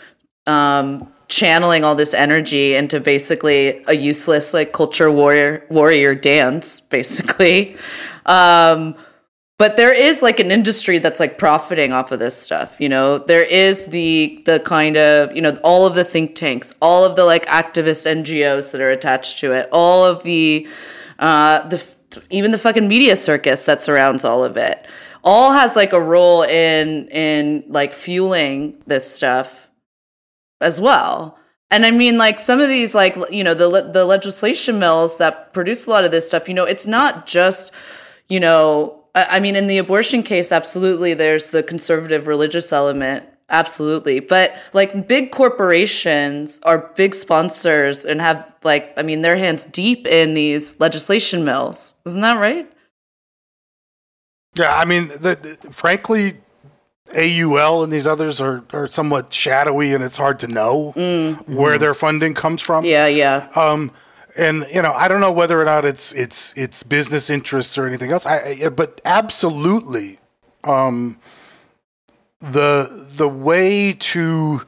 um 0.46 1.10
channeling 1.28 1.82
all 1.82 1.94
this 1.94 2.12
energy 2.12 2.74
into 2.74 3.00
basically 3.00 3.82
a 3.86 3.94
useless 3.94 4.52
like 4.52 4.72
culture 4.74 5.10
warrior 5.10 5.66
warrior 5.70 6.14
dance 6.14 6.80
basically. 6.80 7.76
Um 8.24 8.94
but 9.62 9.76
there 9.76 9.92
is 9.92 10.22
like 10.22 10.40
an 10.40 10.50
industry 10.50 10.98
that's 10.98 11.20
like 11.20 11.38
profiting 11.38 11.92
off 11.92 12.10
of 12.10 12.18
this 12.18 12.36
stuff 12.36 12.80
you 12.80 12.88
know? 12.88 13.18
There 13.18 13.44
is 13.44 13.86
the 13.86 14.42
the 14.44 14.58
kind 14.58 14.96
of 14.96 15.32
you 15.36 15.40
know 15.40 15.56
all 15.62 15.86
of 15.86 15.94
the 15.94 16.02
think 16.02 16.34
tanks 16.34 16.74
all 16.82 17.04
of 17.04 17.14
the 17.14 17.24
like 17.24 17.46
activist 17.46 18.02
ngos 18.16 18.72
that 18.72 18.80
are 18.80 18.90
attached 18.90 19.38
to 19.38 19.52
it 19.52 19.68
all 19.70 20.04
of 20.04 20.24
the 20.24 20.66
uh 21.20 21.68
the 21.68 21.80
even 22.30 22.50
the 22.50 22.58
fucking 22.58 22.88
media 22.88 23.14
circus 23.14 23.62
that 23.66 23.80
surrounds 23.80 24.24
all 24.24 24.42
of 24.42 24.56
it 24.56 24.84
all 25.22 25.52
has 25.52 25.76
like 25.76 25.92
a 25.92 26.00
role 26.00 26.42
in 26.42 27.06
in 27.10 27.62
like 27.68 27.92
fueling 27.92 28.82
this 28.88 29.08
stuff 29.08 29.70
as 30.60 30.80
well. 30.80 31.38
And 31.70 31.86
i 31.86 31.92
mean 31.92 32.18
like 32.18 32.40
some 32.40 32.58
of 32.58 32.68
these 32.68 32.96
like 32.96 33.16
you 33.30 33.44
know 33.44 33.54
the 33.54 33.68
the 33.92 34.04
legislation 34.04 34.80
mills 34.80 35.18
that 35.18 35.52
produce 35.52 35.86
a 35.86 35.90
lot 35.90 36.04
of 36.04 36.10
this 36.10 36.26
stuff 36.26 36.48
you 36.48 36.54
know 36.54 36.64
it's 36.64 36.86
not 36.86 37.26
just 37.26 37.72
you 38.28 38.40
know 38.40 39.01
I 39.14 39.36
I 39.36 39.40
mean, 39.40 39.56
in 39.56 39.66
the 39.66 39.78
abortion 39.78 40.22
case, 40.22 40.52
absolutely, 40.52 41.14
there's 41.14 41.48
the 41.48 41.62
conservative 41.62 42.26
religious 42.26 42.72
element, 42.72 43.24
absolutely. 43.48 44.20
But 44.20 44.52
like 44.72 45.06
big 45.08 45.30
corporations 45.32 46.60
are 46.64 46.90
big 46.96 47.14
sponsors 47.14 48.04
and 48.04 48.20
have 48.20 48.54
like, 48.64 48.92
I 48.96 49.02
mean, 49.02 49.22
their 49.22 49.36
hands 49.36 49.64
deep 49.66 50.06
in 50.06 50.34
these 50.34 50.78
legislation 50.80 51.44
mills. 51.44 51.94
Isn't 52.06 52.20
that 52.22 52.40
right? 52.40 52.68
Yeah, 54.58 54.74
I 54.76 54.84
mean, 54.84 55.08
the, 55.08 55.38
the- 55.40 55.72
frankly, 55.72 56.36
AUL 57.16 57.82
and 57.84 57.92
these 57.92 58.06
others 58.06 58.40
are, 58.40 58.64
are 58.72 58.86
somewhat 58.86 59.32
shadowy, 59.32 59.92
and 59.94 60.02
it's 60.02 60.16
hard 60.16 60.38
to 60.40 60.46
know 60.46 60.92
where 61.46 61.76
their 61.78 61.94
funding 61.94 62.32
comes 62.34 62.62
from. 62.62 62.84
Yeah, 62.84 63.06
yeah. 63.06 63.48
Um, 63.54 63.90
and 64.36 64.64
you 64.72 64.82
know, 64.82 64.92
I 64.92 65.08
don't 65.08 65.20
know 65.20 65.32
whether 65.32 65.60
or 65.60 65.64
not 65.64 65.84
it's 65.84 66.12
it's 66.12 66.56
it's 66.56 66.82
business 66.82 67.30
interests 67.30 67.76
or 67.76 67.86
anything 67.86 68.10
else. 68.10 68.26
I, 68.26 68.68
but 68.68 69.00
absolutely, 69.04 70.18
um, 70.64 71.18
the 72.40 73.08
the 73.12 73.28
way 73.28 73.92
to 73.92 74.62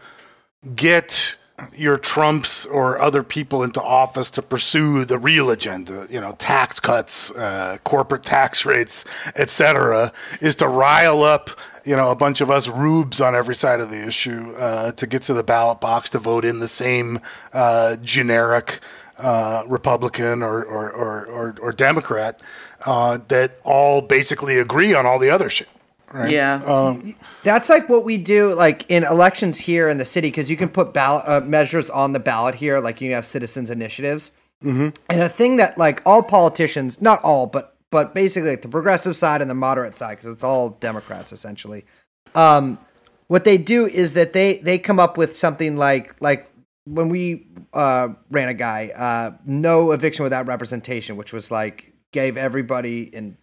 get 0.74 1.36
your 1.74 1.96
Trumps 1.96 2.66
or 2.66 3.00
other 3.00 3.22
people 3.22 3.62
into 3.62 3.80
office 3.80 4.30
to 4.32 4.42
pursue 4.42 5.04
the 5.04 5.18
real 5.18 5.50
agenda, 5.50 6.06
you 6.10 6.20
know, 6.20 6.32
tax 6.32 6.80
cuts, 6.80 7.30
uh, 7.32 7.78
corporate 7.84 8.24
tax 8.24 8.66
rates, 8.66 9.04
etc., 9.36 10.12
is 10.40 10.56
to 10.56 10.66
rile 10.66 11.22
up, 11.22 11.50
you 11.84 11.94
know, 11.94 12.10
a 12.10 12.16
bunch 12.16 12.40
of 12.40 12.50
us 12.50 12.68
rubes 12.68 13.20
on 13.20 13.34
every 13.34 13.54
side 13.54 13.80
of 13.80 13.88
the 13.88 14.04
issue 14.04 14.52
uh, 14.58 14.92
to 14.92 15.06
get 15.06 15.22
to 15.22 15.34
the 15.34 15.44
ballot 15.44 15.80
box 15.80 16.10
to 16.10 16.18
vote 16.18 16.44
in 16.44 16.58
the 16.58 16.68
same 16.68 17.20
uh, 17.52 17.96
generic 17.96 18.80
uh, 19.18 19.62
Republican 19.68 20.42
or 20.42 20.62
or, 20.64 20.90
or, 20.90 21.26
or, 21.26 21.56
or 21.60 21.72
Democrat 21.72 22.42
uh, 22.84 23.18
that 23.28 23.58
all 23.64 24.00
basically 24.00 24.58
agree 24.58 24.94
on 24.94 25.06
all 25.06 25.18
the 25.18 25.30
other 25.30 25.48
shit. 25.48 25.68
Right? 26.12 26.30
Yeah. 26.30 26.94
That's 27.42 27.68
like 27.68 27.88
what 27.88 28.04
we 28.04 28.18
do, 28.18 28.54
like 28.54 28.88
in 28.88 29.02
elections 29.02 29.58
here 29.58 29.88
in 29.88 29.98
the 29.98 30.04
city, 30.04 30.28
because 30.28 30.48
you 30.48 30.56
can 30.56 30.68
put 30.68 30.92
ballot 30.92 31.24
uh, 31.26 31.40
measures 31.40 31.90
on 31.90 32.12
the 32.12 32.20
ballot 32.20 32.54
here, 32.54 32.78
like 32.78 33.00
you 33.00 33.12
have 33.14 33.26
citizens 33.26 33.68
initiatives. 33.68 34.32
Mm-hmm. 34.62 34.90
And 35.10 35.20
a 35.20 35.28
thing 35.28 35.56
that 35.56 35.76
like 35.76 36.02
all 36.06 36.22
politicians, 36.22 37.02
not 37.02 37.20
all, 37.24 37.46
but 37.46 37.76
but 37.90 38.14
basically 38.14 38.50
like 38.50 38.62
the 38.62 38.68
progressive 38.68 39.16
side 39.16 39.40
and 39.40 39.50
the 39.50 39.54
moderate 39.54 39.96
side, 39.96 40.18
because 40.18 40.32
it's 40.32 40.44
all 40.44 40.70
Democrats 40.70 41.32
essentially. 41.32 41.84
Um, 42.34 42.78
what 43.26 43.44
they 43.44 43.58
do 43.58 43.86
is 43.86 44.12
that 44.12 44.32
they 44.32 44.58
they 44.58 44.78
come 44.78 45.00
up 45.00 45.18
with 45.18 45.36
something 45.36 45.76
like 45.76 46.14
like 46.20 46.48
when 46.84 47.08
we 47.08 47.46
uh, 47.72 48.08
ran 48.30 48.48
a 48.48 48.54
guy, 48.54 48.90
uh, 48.94 49.36
no 49.46 49.92
eviction 49.92 50.22
without 50.22 50.46
representation, 50.46 51.16
which 51.16 51.32
was 51.32 51.50
like 51.50 51.92
gave 52.12 52.36
everybody 52.36 53.10
and 53.14 53.36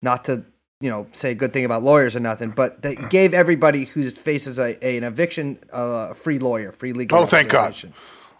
not 0.00 0.24
to 0.24 0.44
you 0.80 0.88
know 0.88 1.06
say 1.12 1.32
a 1.32 1.34
good 1.34 1.52
thing 1.52 1.64
about 1.64 1.82
lawyers 1.82 2.14
or 2.14 2.20
nothing, 2.20 2.50
but 2.50 2.82
they 2.82 2.94
gave 2.94 3.34
everybody 3.34 3.84
who 3.86 4.08
faces 4.10 4.58
a, 4.58 4.78
a 4.86 4.96
an 4.96 5.04
eviction 5.04 5.58
uh, 5.72 6.08
a 6.10 6.14
free 6.14 6.38
lawyer, 6.38 6.70
free 6.72 6.92
legal. 6.92 7.18
Oh, 7.18 7.26
thank 7.26 7.48
God. 7.48 7.58
representation. 7.64 7.94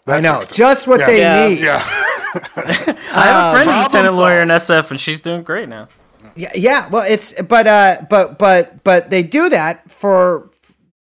I 0.07 0.21
know, 0.21 0.41
just 0.51 0.87
what 0.87 1.01
Yeah. 1.01 1.05
they 1.07 1.19
Yeah. 1.19 1.47
need. 1.47 1.59
Yeah. 1.59 1.83
I 2.55 3.23
have 3.27 3.53
a 3.55 3.63
friend 3.63 3.69
who's 3.77 3.85
a 3.85 3.89
tenant 3.89 4.15
lawyer 4.15 4.41
in. 4.41 4.47
SF, 4.49 4.91
and 4.91 4.99
she's 4.99 5.21
doing 5.21 5.43
great 5.43 5.67
now. 5.69 5.87
Yeah, 6.35 6.51
yeah. 6.55 6.87
Well, 6.89 7.05
it's 7.07 7.33
but 7.41 7.67
uh, 7.67 8.01
but 8.09 8.39
but 8.39 8.83
but 8.83 9.09
they 9.09 9.21
do 9.23 9.49
that 9.49 9.91
for 9.91 10.49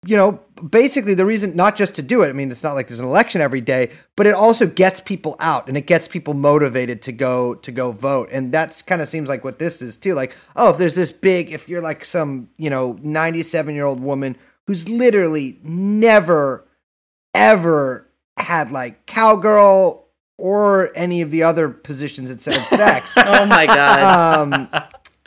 you 0.05 0.15
know 0.15 0.39
basically 0.57 1.13
the 1.13 1.25
reason 1.25 1.55
not 1.55 1.75
just 1.75 1.95
to 1.95 2.01
do 2.01 2.21
it. 2.21 2.29
I 2.29 2.33
mean, 2.33 2.51
it's 2.51 2.63
not 2.63 2.73
like 2.73 2.87
there's 2.87 2.99
an 2.99 3.05
election 3.05 3.41
every 3.41 3.61
day, 3.61 3.91
but 4.15 4.27
it 4.27 4.33
also 4.33 4.65
gets 4.65 4.99
people 4.99 5.35
out 5.39 5.67
and 5.67 5.77
it 5.77 5.87
gets 5.87 6.07
people 6.07 6.33
motivated 6.33 7.01
to 7.03 7.11
go 7.11 7.55
to 7.55 7.71
go 7.71 7.91
vote. 7.91 8.29
And 8.31 8.51
that's 8.51 8.81
kind 8.81 9.01
of 9.01 9.07
seems 9.07 9.29
like 9.29 9.43
what 9.43 9.59
this 9.59 9.81
is 9.81 9.97
too. 9.97 10.13
Like, 10.13 10.35
oh, 10.55 10.69
if 10.69 10.77
there's 10.77 10.95
this 10.95 11.11
big, 11.11 11.51
if 11.51 11.67
you're 11.69 11.81
like 11.81 12.05
some 12.05 12.49
you 12.57 12.69
know 12.69 12.97
97 13.01 13.73
year 13.73 13.85
old 13.85 13.99
woman 13.99 14.37
who's 14.65 14.87
literally 14.89 15.59
never 15.63 16.67
ever 17.33 18.09
had 18.37 18.71
like 18.71 19.05
cowgirl 19.05 20.07
or 20.37 20.91
any 20.95 21.21
of 21.21 21.31
the 21.31 21.43
other 21.43 21.69
positions 21.69 22.29
that 22.29 22.39
said 22.39 22.61
sex 22.65 23.15
oh 23.17 23.45
my 23.45 23.65
god. 23.65 24.39
um, 24.39 24.69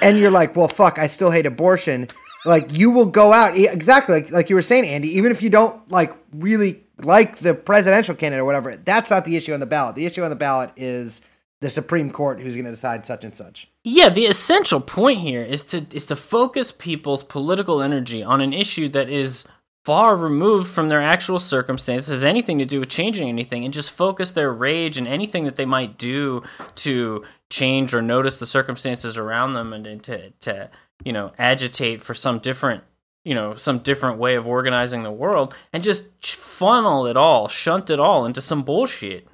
and 0.02 0.18
you're 0.18 0.30
like, 0.30 0.56
well, 0.56 0.68
fuck, 0.68 0.98
I 0.98 1.06
still 1.06 1.30
hate 1.30 1.46
abortion. 1.46 2.08
Like 2.44 2.76
you 2.76 2.90
will 2.90 3.06
go 3.06 3.32
out 3.32 3.56
exactly 3.56 4.22
like 4.22 4.30
like 4.30 4.50
you 4.50 4.56
were 4.56 4.62
saying, 4.62 4.84
Andy. 4.84 5.08
Even 5.16 5.30
if 5.30 5.42
you 5.42 5.50
don't 5.50 5.90
like 5.90 6.12
really 6.32 6.84
like 7.02 7.38
the 7.38 7.54
presidential 7.54 8.14
candidate 8.14 8.40
or 8.40 8.44
whatever, 8.44 8.76
that's 8.76 9.10
not 9.10 9.24
the 9.24 9.36
issue 9.36 9.52
on 9.52 9.60
the 9.60 9.66
ballot. 9.66 9.94
The 9.94 10.06
issue 10.06 10.22
on 10.22 10.30
the 10.30 10.36
ballot 10.36 10.70
is 10.76 11.22
the 11.60 11.70
Supreme 11.70 12.10
Court 12.10 12.40
who's 12.40 12.54
going 12.54 12.64
to 12.64 12.70
decide 12.70 13.04
such 13.04 13.24
and 13.24 13.34
such. 13.34 13.68
Yeah, 13.84 14.08
the 14.08 14.26
essential 14.26 14.80
point 14.80 15.20
here 15.20 15.42
is 15.42 15.62
to 15.64 15.86
is 15.92 16.06
to 16.06 16.16
focus 16.16 16.72
people's 16.72 17.22
political 17.22 17.82
energy 17.82 18.22
on 18.22 18.40
an 18.40 18.52
issue 18.52 18.88
that 18.90 19.08
is 19.08 19.44
far 19.84 20.16
removed 20.16 20.70
from 20.70 20.88
their 20.88 21.00
actual 21.00 21.38
circumstances, 21.38 22.08
has 22.08 22.24
anything 22.24 22.58
to 22.58 22.66
do 22.66 22.80
with 22.80 22.90
changing 22.90 23.28
anything, 23.28 23.64
and 23.64 23.72
just 23.72 23.90
focus 23.90 24.32
their 24.32 24.52
rage 24.52 24.98
and 24.98 25.08
anything 25.08 25.44
that 25.44 25.56
they 25.56 25.64
might 25.64 25.98
do 25.98 26.42
to 26.74 27.24
change 27.48 27.94
or 27.94 28.02
notice 28.02 28.38
the 28.38 28.46
circumstances 28.46 29.16
around 29.16 29.54
them 29.54 29.72
and, 29.72 29.86
and 29.86 30.02
to 30.02 30.30
to 30.40 30.70
you 31.04 31.12
know 31.12 31.32
agitate 31.38 32.02
for 32.02 32.14
some 32.14 32.38
different 32.38 32.84
you 33.24 33.34
know 33.34 33.54
some 33.54 33.78
different 33.78 34.18
way 34.18 34.34
of 34.34 34.46
organizing 34.46 35.02
the 35.02 35.10
world 35.10 35.54
and 35.72 35.82
just 35.82 36.04
funnel 36.24 37.06
it 37.06 37.16
all, 37.16 37.48
shunt 37.48 37.90
it 37.90 38.00
all 38.00 38.24
into 38.24 38.40
some 38.40 38.62
bullshit. 38.62 39.26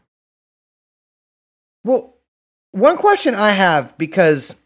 Well, 1.85 2.15
one 2.73 2.97
question 2.97 3.35
I 3.35 3.53
have 3.53 3.97
because 3.97 4.57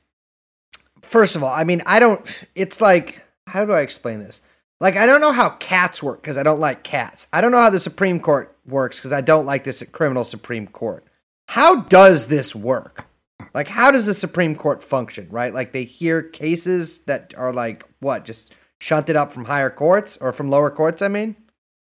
first 1.03 1.37
of 1.37 1.43
all, 1.43 1.55
I 1.55 1.65
mean, 1.65 1.83
I 1.87 1.99
don't 1.99 2.47
it's 2.55 2.81
like 2.81 3.23
how 3.47 3.65
do 3.65 3.73
I 3.73 3.81
explain 3.81 4.21
this? 4.21 4.41
Like 4.81 4.97
I 4.97 5.07
don't 5.07 5.21
know 5.21 5.33
how 5.33 5.51
cats 5.51 6.03
work 6.03 6.23
because 6.23 6.37
I 6.37 6.43
don't 6.43 6.61
like 6.61 6.83
cats. 6.83 7.29
I 7.33 7.41
don't 7.41 7.53
know 7.53 7.61
how 7.61 7.71
the 7.71 7.81
Supreme 7.81 8.21
Court 8.21 8.57
works 8.67 8.99
because 8.99 9.13
I 9.13 9.21
don't 9.21 9.47
like 9.47 9.65
this 9.65 9.83
criminal 9.93 10.25
Supreme 10.25 10.67
Court. 10.67 11.05
How 11.49 11.83
does 11.83 12.29
this 12.29 12.55
work? 12.55 13.07
Like 13.55 13.69
how 13.69 13.91
does 13.91 14.07
the 14.07 14.15
Supreme 14.15 14.55
Court 14.55 14.83
function, 14.83 15.29
right? 15.31 15.53
Like 15.53 15.73
they 15.73 15.85
hear 15.85 16.23
cases 16.23 17.01
that 17.01 17.35
are 17.37 17.53
like 17.53 17.85
what, 18.01 18.25
just 18.25 18.55
shunted 18.81 19.17
up 19.17 19.33
from 19.33 19.45
higher 19.45 19.71
courts 19.71 20.17
or 20.17 20.33
from 20.33 20.49
lower 20.49 20.71
courts, 20.71 21.03
I 21.03 21.09
mean? 21.09 21.37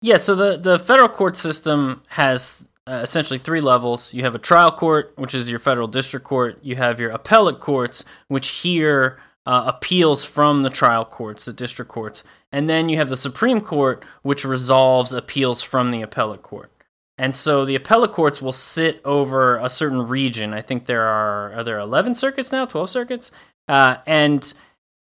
Yeah, 0.00 0.16
so 0.16 0.34
the, 0.34 0.56
the 0.56 0.78
federal 0.78 1.08
court 1.08 1.36
system 1.36 2.02
has 2.08 2.64
uh, 2.86 3.00
essentially 3.02 3.38
three 3.38 3.60
levels. 3.60 4.12
You 4.12 4.24
have 4.24 4.34
a 4.34 4.40
trial 4.40 4.72
court, 4.72 5.12
which 5.16 5.34
is 5.34 5.48
your 5.48 5.60
federal 5.60 5.86
district 5.86 6.26
court. 6.26 6.58
You 6.62 6.74
have 6.76 6.98
your 6.98 7.10
appellate 7.10 7.60
courts, 7.60 8.04
which 8.26 8.48
hear 8.48 9.20
uh, 9.46 9.64
appeals 9.66 10.24
from 10.24 10.62
the 10.62 10.70
trial 10.70 11.04
courts, 11.04 11.44
the 11.44 11.52
district 11.52 11.90
courts. 11.90 12.24
And 12.50 12.68
then 12.68 12.88
you 12.88 12.96
have 12.96 13.08
the 13.08 13.16
Supreme 13.16 13.60
Court, 13.60 14.04
which 14.22 14.44
resolves 14.44 15.12
appeals 15.12 15.62
from 15.62 15.90
the 15.90 16.02
appellate 16.02 16.42
court. 16.42 16.71
And 17.18 17.34
so 17.34 17.64
the 17.64 17.74
appellate 17.74 18.12
courts 18.12 18.40
will 18.40 18.52
sit 18.52 19.00
over 19.04 19.58
a 19.58 19.68
certain 19.68 20.06
region. 20.06 20.54
I 20.54 20.62
think 20.62 20.86
there 20.86 21.04
are 21.04 21.52
are 21.52 21.64
there 21.64 21.78
11 21.78 22.14
circuits 22.14 22.50
now, 22.50 22.64
12 22.64 22.90
circuits, 22.90 23.30
uh, 23.68 23.96
and 24.06 24.52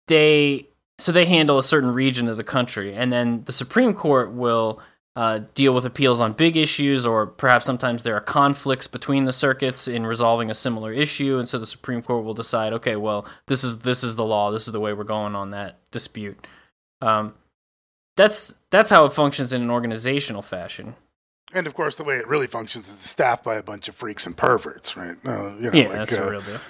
they 0.08 0.68
so 0.98 1.12
they 1.12 1.26
handle 1.26 1.58
a 1.58 1.62
certain 1.62 1.92
region 1.92 2.28
of 2.28 2.36
the 2.36 2.44
country, 2.44 2.94
and 2.94 3.12
then 3.12 3.44
the 3.44 3.52
Supreme 3.52 3.94
Court 3.94 4.32
will 4.32 4.80
uh, 5.16 5.40
deal 5.54 5.74
with 5.74 5.86
appeals 5.86 6.20
on 6.20 6.34
big 6.34 6.56
issues, 6.56 7.06
or 7.06 7.26
perhaps 7.26 7.64
sometimes 7.64 8.02
there 8.02 8.14
are 8.14 8.20
conflicts 8.20 8.86
between 8.86 9.24
the 9.24 9.32
circuits 9.32 9.88
in 9.88 10.06
resolving 10.06 10.50
a 10.50 10.54
similar 10.54 10.92
issue, 10.92 11.38
and 11.38 11.48
so 11.48 11.58
the 11.58 11.66
Supreme 11.66 12.02
Court 12.02 12.24
will 12.24 12.34
decide, 12.34 12.74
okay, 12.74 12.96
well, 12.96 13.26
this 13.46 13.64
is 13.64 13.78
this 13.78 14.04
is 14.04 14.16
the 14.16 14.24
law, 14.24 14.50
this 14.50 14.66
is 14.66 14.72
the 14.72 14.80
way 14.80 14.92
we're 14.92 15.04
going 15.04 15.34
on 15.34 15.50
that 15.50 15.78
dispute. 15.90 16.46
Um, 17.00 17.34
that's 18.16 18.52
that's 18.70 18.90
how 18.90 19.06
it 19.06 19.14
functions 19.14 19.54
in 19.54 19.62
an 19.62 19.70
organizational 19.70 20.42
fashion. 20.42 20.96
And 21.52 21.66
of 21.66 21.74
course, 21.74 21.96
the 21.96 22.04
way 22.04 22.16
it 22.16 22.26
really 22.26 22.46
functions 22.46 22.88
is 22.88 22.98
staffed 22.98 23.44
by 23.44 23.56
a 23.56 23.62
bunch 23.62 23.88
of 23.88 23.94
freaks 23.94 24.26
and 24.26 24.36
perverts, 24.36 24.96
right? 24.96 25.16
Uh, 25.24 25.54
you 25.56 25.70
know, 25.70 25.70
Yeah, 25.72 25.88
like, 25.88 25.92
that's 25.92 26.12
uh, 26.14 26.24
the 26.24 26.30
real 26.30 26.40
deal. 26.40 26.60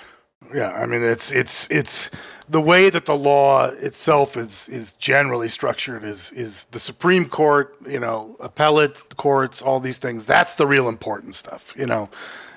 Yeah, 0.55 0.71
I 0.73 0.87
mean 0.87 1.03
it's 1.03 1.33
it's 1.33 1.69
it's 1.71 2.11
the 2.49 2.61
way 2.61 2.91
that 2.91 3.07
the 3.07 3.17
law 3.17 3.67
itself 3.71 4.37
is 4.37 4.69
is 4.69 4.93
generally 4.93 5.49
structured 5.49 6.05
is 6.05 6.31
is 6.33 6.65
the 6.65 6.79
Supreme 6.79 7.27
Court, 7.27 7.75
you 7.89 7.99
know, 7.99 8.37
appellate 8.39 9.17
courts, 9.17 9.63
all 9.63 9.81
these 9.81 9.99
things. 9.99 10.25
That's 10.27 10.55
the 10.55 10.67
real 10.67 10.89
important 10.89 11.35
stuff, 11.35 11.75
you 11.77 11.87
know. 11.87 12.11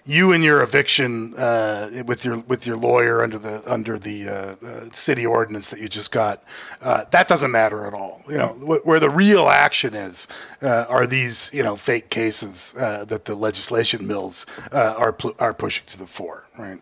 You 0.10 0.32
and 0.34 0.43
your 0.43 0.62
eviction 0.63 1.36
uh, 1.38 2.04
with 2.06 2.26
your 2.26 2.38
with 2.52 2.65
your 2.65 2.78
lawyer 2.78 3.22
under 3.22 3.38
the 3.38 3.62
under 3.72 4.00
the 4.00 4.28
uh, 4.28 4.34
uh, 4.34 4.89
city 4.91 5.26
ordinance 5.26 5.69
that 5.69 5.80
you 5.80 5.88
just 5.88 6.12
got, 6.12 6.43
uh, 6.82 7.06
that 7.12 7.28
doesn't 7.28 7.52
matter 7.52 7.86
at 7.86 7.93
all. 7.93 8.22
You 8.28 8.39
know, 8.39 8.48
wh- 8.69 8.84
where 8.88 9.00
the 9.00 9.10
real 9.10 9.50
action 9.50 9.93
is 9.93 10.28
uh, 10.63 10.86
are 10.89 11.06
these 11.06 11.52
you 11.54 11.62
know 11.62 11.76
fake 11.76 12.10
cases 12.10 12.74
uh, 12.78 13.06
that 13.06 13.26
the 13.26 13.36
legislation 13.36 14.08
mills 14.08 14.48
uh, 14.72 14.95
are 14.98 15.13
pl- 15.13 15.36
are 15.38 15.54
pushing 15.54 15.86
to 15.88 15.98
the 16.00 16.08
fore, 16.08 16.45
right? 16.58 16.82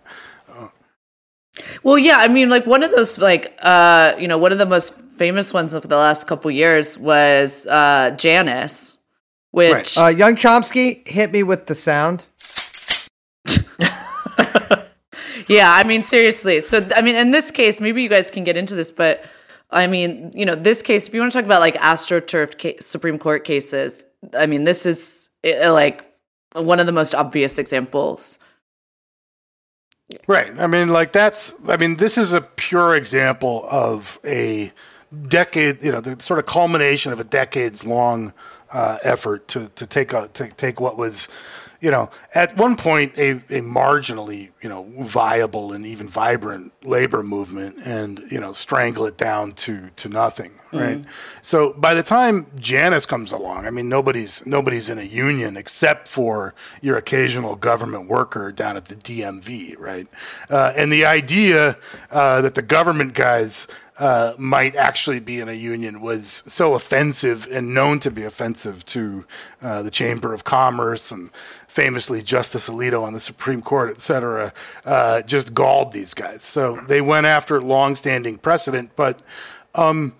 Well, 1.83 1.97
yeah, 1.97 2.19
I 2.19 2.27
mean, 2.27 2.49
like 2.49 2.67
one 2.67 2.83
of 2.83 2.91
those, 2.91 3.17
like, 3.17 3.57
uh, 3.63 4.13
you 4.19 4.27
know, 4.27 4.37
one 4.37 4.51
of 4.51 4.59
the 4.59 4.65
most 4.67 4.93
famous 5.17 5.53
ones 5.53 5.73
of 5.73 5.89
the 5.89 5.97
last 5.97 6.27
couple 6.27 6.51
years 6.51 6.99
was 6.99 7.65
uh, 7.65 8.11
Janus, 8.15 8.99
which, 9.49 9.97
Uh, 9.97 10.05
young 10.05 10.35
Chomsky, 10.35 11.05
hit 11.07 11.31
me 11.31 11.41
with 11.41 11.65
the 11.65 11.73
sound. 11.73 12.26
Yeah, 15.47 15.73
I 15.73 15.83
mean, 15.83 16.01
seriously. 16.01 16.61
So, 16.61 16.87
I 16.95 17.01
mean, 17.01 17.15
in 17.15 17.31
this 17.31 17.51
case, 17.51 17.79
maybe 17.79 18.03
you 18.03 18.09
guys 18.09 18.31
can 18.31 18.43
get 18.43 18.57
into 18.57 18.75
this, 18.75 18.91
but 18.91 19.23
I 19.69 19.87
mean, 19.87 20.31
you 20.33 20.45
know, 20.45 20.55
this 20.55 20.81
case, 20.81 21.07
if 21.07 21.13
you 21.13 21.19
want 21.19 21.31
to 21.31 21.37
talk 21.37 21.45
about 21.45 21.59
like 21.59 21.75
AstroTurf 21.75 22.59
ca- 22.59 22.77
Supreme 22.81 23.19
Court 23.19 23.43
cases, 23.43 24.03
I 24.37 24.45
mean, 24.45 24.63
this 24.63 24.85
is 24.85 25.29
uh, 25.43 25.71
like 25.73 26.05
one 26.53 26.79
of 26.79 26.85
the 26.85 26.91
most 26.91 27.13
obvious 27.13 27.57
examples. 27.57 28.39
Right. 30.25 30.57
I 30.57 30.67
mean, 30.67 30.89
like 30.89 31.11
that's. 31.11 31.53
I 31.67 31.75
mean, 31.75 31.97
this 31.97 32.17
is 32.17 32.31
a 32.31 32.39
pure 32.39 32.95
example 32.95 33.65
of 33.69 34.19
a 34.23 34.71
decade. 35.27 35.83
You 35.83 35.91
know, 35.91 36.01
the 36.01 36.21
sort 36.23 36.39
of 36.39 36.45
culmination 36.45 37.11
of 37.11 37.19
a 37.19 37.25
decades-long 37.25 38.33
uh, 38.71 38.99
effort 39.03 39.49
to 39.49 39.69
to 39.75 39.85
take 39.85 40.13
a 40.13 40.29
to 40.29 40.47
take 40.47 40.79
what 40.79 40.97
was, 40.97 41.27
you 41.79 41.91
know, 41.91 42.09
at 42.33 42.57
one 42.57 42.75
point 42.75 43.17
a, 43.17 43.31
a 43.31 43.61
marginally 43.61 44.49
you 44.61 44.69
know 44.69 44.85
viable 45.01 45.73
and 45.73 45.85
even 45.85 46.07
vibrant 46.07 46.73
labor 46.83 47.23
movement, 47.23 47.77
and 47.85 48.23
you 48.31 48.39
know 48.39 48.53
strangle 48.53 49.05
it 49.05 49.17
down 49.17 49.53
to 49.53 49.89
to 49.97 50.09
nothing. 50.09 50.51
Right. 50.73 51.05
So 51.41 51.71
by 51.73 51.93
the 51.93 52.03
time 52.03 52.47
Janus 52.59 53.05
comes 53.05 53.31
along, 53.31 53.65
I 53.65 53.69
mean 53.69 53.87
nobody's 53.87 54.45
nobody's 54.45 54.89
in 54.89 54.99
a 54.99 55.03
union 55.03 55.55
except 55.55 56.07
for 56.07 56.53
your 56.81 56.97
occasional 56.97 57.55
government 57.55 58.09
worker 58.09 58.51
down 58.51 58.75
at 58.75 58.85
the 58.85 58.95
DMV, 58.95 59.79
right? 59.79 60.07
Uh, 60.49 60.73
and 60.75 60.91
the 60.91 61.05
idea 61.05 61.77
uh, 62.11 62.41
that 62.41 62.55
the 62.55 62.61
government 62.61 63.13
guys 63.13 63.67
uh, 63.99 64.33
might 64.37 64.75
actually 64.75 65.19
be 65.19 65.39
in 65.39 65.49
a 65.49 65.53
union 65.53 66.01
was 66.01 66.43
so 66.47 66.75
offensive 66.75 67.47
and 67.51 67.73
known 67.73 67.99
to 67.99 68.11
be 68.11 68.23
offensive 68.23 68.85
to 68.85 69.25
uh, 69.61 69.81
the 69.81 69.91
Chamber 69.91 70.33
of 70.33 70.43
Commerce 70.43 71.11
and 71.11 71.31
famously 71.67 72.21
Justice 72.21 72.69
Alito 72.69 73.01
on 73.03 73.13
the 73.13 73.19
Supreme 73.19 73.61
Court, 73.61 73.89
et 73.89 74.01
cetera, 74.01 74.53
uh, 74.85 75.21
just 75.23 75.53
galled 75.53 75.91
these 75.91 76.13
guys. 76.13 76.43
So 76.43 76.79
they 76.87 77.01
went 77.01 77.25
after 77.25 77.61
longstanding 77.61 78.37
precedent. 78.37 78.91
But, 78.95 79.21
um, 79.73 80.15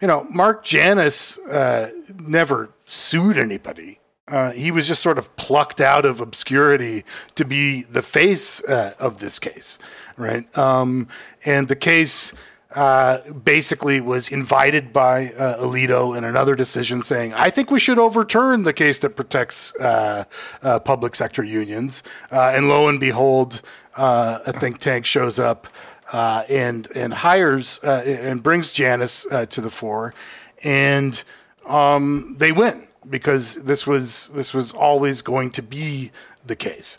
you 0.00 0.08
know, 0.08 0.24
Mark 0.30 0.64
Janus 0.64 1.38
uh, 1.46 1.90
never 2.18 2.70
sued 2.86 3.36
anybody. 3.36 4.00
Uh, 4.26 4.52
he 4.52 4.70
was 4.70 4.86
just 4.86 5.02
sort 5.02 5.16
of 5.16 5.36
plucked 5.36 5.80
out 5.80 6.04
of 6.04 6.20
obscurity 6.20 7.04
to 7.34 7.44
be 7.44 7.82
the 7.84 8.02
face 8.02 8.62
uh, 8.64 8.92
of 8.98 9.20
this 9.20 9.38
case, 9.38 9.78
right? 10.18 10.44
Um, 10.56 11.08
and 11.46 11.68
the 11.68 11.76
case 11.76 12.34
uh, 12.74 13.32
basically 13.32 14.00
was 14.00 14.28
invited 14.28 14.92
by 14.92 15.32
uh, 15.32 15.58
Alito 15.58 16.16
in 16.16 16.24
another 16.24 16.54
decision 16.54 17.02
saying, 17.02 17.32
I 17.34 17.50
think 17.50 17.70
we 17.70 17.78
should 17.78 17.98
overturn 17.98 18.64
the 18.64 18.74
case 18.74 18.98
that 18.98 19.16
protects 19.16 19.74
uh, 19.76 20.24
uh, 20.62 20.78
public 20.80 21.14
sector 21.14 21.42
unions. 21.42 22.02
Uh, 22.30 22.52
and 22.54 22.68
lo 22.68 22.88
and 22.88 23.00
behold, 23.00 23.62
uh, 23.96 24.40
a 24.46 24.52
think 24.52 24.78
tank 24.78 25.06
shows 25.06 25.38
up 25.38 25.66
and, 26.12 26.88
and 26.94 27.14
hires 27.14 27.78
and 27.82 28.42
brings 28.42 28.72
Janus 28.72 29.22
to 29.22 29.60
the 29.60 29.70
fore. 29.70 30.14
And 30.62 31.22
um, 31.66 32.36
they 32.38 32.52
win 32.52 32.86
because 33.08 33.56
this 33.56 33.86
was 33.86 34.28
this 34.30 34.52
was 34.52 34.72
always 34.72 35.22
going 35.22 35.50
to 35.50 35.62
be 35.62 36.10
the 36.46 36.56
case. 36.56 36.98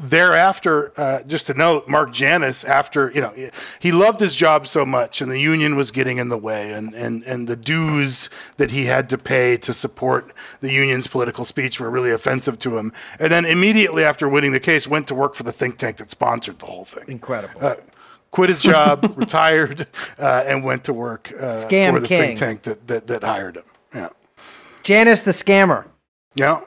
Thereafter, 0.00 0.92
uh, 0.96 1.22
just 1.24 1.48
to 1.48 1.54
note, 1.54 1.88
Mark 1.88 2.12
Janus, 2.12 2.64
after 2.64 3.10
you 3.10 3.20
know, 3.20 3.34
he 3.80 3.90
loved 3.90 4.20
his 4.20 4.36
job 4.36 4.68
so 4.68 4.86
much, 4.86 5.20
and 5.20 5.30
the 5.30 5.40
union 5.40 5.74
was 5.74 5.90
getting 5.90 6.18
in 6.18 6.28
the 6.28 6.38
way, 6.38 6.72
and 6.72 6.94
and 6.94 7.24
and 7.24 7.48
the 7.48 7.56
dues 7.56 8.30
that 8.58 8.70
he 8.70 8.84
had 8.84 9.08
to 9.10 9.18
pay 9.18 9.56
to 9.56 9.72
support 9.72 10.32
the 10.60 10.70
union's 10.72 11.08
political 11.08 11.44
speech 11.44 11.80
were 11.80 11.90
really 11.90 12.12
offensive 12.12 12.58
to 12.60 12.78
him. 12.78 12.92
And 13.18 13.32
then 13.32 13.44
immediately 13.44 14.04
after 14.04 14.28
winning 14.28 14.52
the 14.52 14.60
case, 14.60 14.86
went 14.86 15.08
to 15.08 15.14
work 15.16 15.34
for 15.34 15.42
the 15.42 15.52
think 15.52 15.78
tank 15.78 15.96
that 15.96 16.10
sponsored 16.10 16.60
the 16.60 16.66
whole 16.66 16.84
thing 16.84 17.04
Incredible. 17.08 17.60
uh, 17.60 17.74
quit 18.30 18.50
his 18.50 18.62
job, 18.62 19.12
retired, 19.16 19.86
uh, 20.18 20.44
and 20.46 20.64
went 20.64 20.84
to 20.84 20.92
work 20.92 21.32
uh, 21.32 21.60
for 21.60 22.00
the 22.00 22.06
king. 22.06 22.20
think 22.20 22.38
tank 22.38 22.62
that, 22.62 22.86
that, 22.86 23.06
that 23.08 23.24
hired 23.24 23.56
him. 23.56 23.64
Yeah. 23.94 24.08
Janus 24.82 25.22
the 25.22 25.32
scammer. 25.32 25.86
Yeah. 26.34 26.60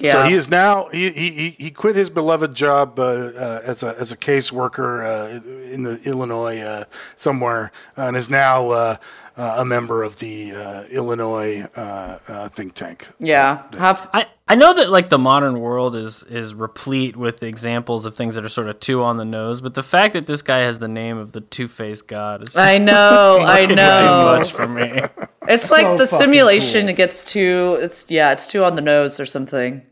Yeah. 0.00 0.12
So 0.12 0.22
he 0.24 0.34
is 0.34 0.50
now 0.50 0.88
he, 0.92 1.10
he, 1.10 1.50
he- 1.58 1.70
quit 1.70 1.96
his 1.96 2.10
beloved 2.10 2.54
job 2.54 2.98
uh, 2.98 3.02
uh, 3.02 3.60
as 3.64 3.82
a 3.82 3.98
as 3.98 4.12
a 4.12 4.16
caseworker 4.16 5.02
uh, 5.04 5.40
in 5.72 5.82
the 5.84 6.00
Illinois 6.04 6.60
uh, 6.60 6.84
somewhere 7.16 7.72
and 7.96 8.16
is 8.16 8.28
now 8.28 8.98
uh, 9.36 9.56
a 9.58 9.64
member 9.64 10.02
of 10.02 10.18
the 10.18 10.52
uh, 10.52 10.84
Illinois 10.84 11.62
uh, 11.76 12.18
uh, 12.28 12.48
think 12.48 12.74
tank. 12.74 13.08
yeah. 13.18 13.66
Have, 13.78 14.08
I, 14.14 14.26
I 14.48 14.54
know 14.54 14.72
that 14.74 14.88
like 14.90 15.08
the 15.08 15.18
modern 15.18 15.60
world 15.60 15.94
is 15.96 16.22
is 16.24 16.54
replete 16.54 17.16
with 17.16 17.42
examples 17.42 18.06
of 18.06 18.14
things 18.14 18.36
that 18.36 18.44
are 18.44 18.48
sort 18.48 18.68
of 18.68 18.80
too 18.80 19.02
on 19.02 19.16
the 19.16 19.24
nose, 19.24 19.60
but 19.60 19.74
the 19.74 19.82
fact 19.82 20.14
that 20.14 20.26
this 20.26 20.40
guy 20.42 20.58
has 20.60 20.78
the 20.78 20.88
name 20.88 21.18
of 21.18 21.32
the 21.32 21.40
two 21.40 21.68
faced 21.68 22.08
god 22.08 22.48
is 22.48 22.56
I 22.56 22.78
know. 22.78 23.38
I 23.44 23.66
know, 23.66 23.74
too 23.74 23.74
know. 23.74 24.36
much 24.38 24.52
for 24.52 24.68
me. 24.68 25.00
It's 25.48 25.70
like 25.76 25.84
So 25.86 25.98
the 25.98 26.06
simulation 26.06 26.82
cool. 26.82 26.90
it 26.90 26.96
gets 26.96 27.24
too 27.24 27.76
it's 27.80 28.06
yeah, 28.08 28.32
it's 28.32 28.46
too 28.46 28.64
on 28.64 28.76
the 28.76 28.82
nose 28.82 29.18
or 29.20 29.26
something. 29.26 29.82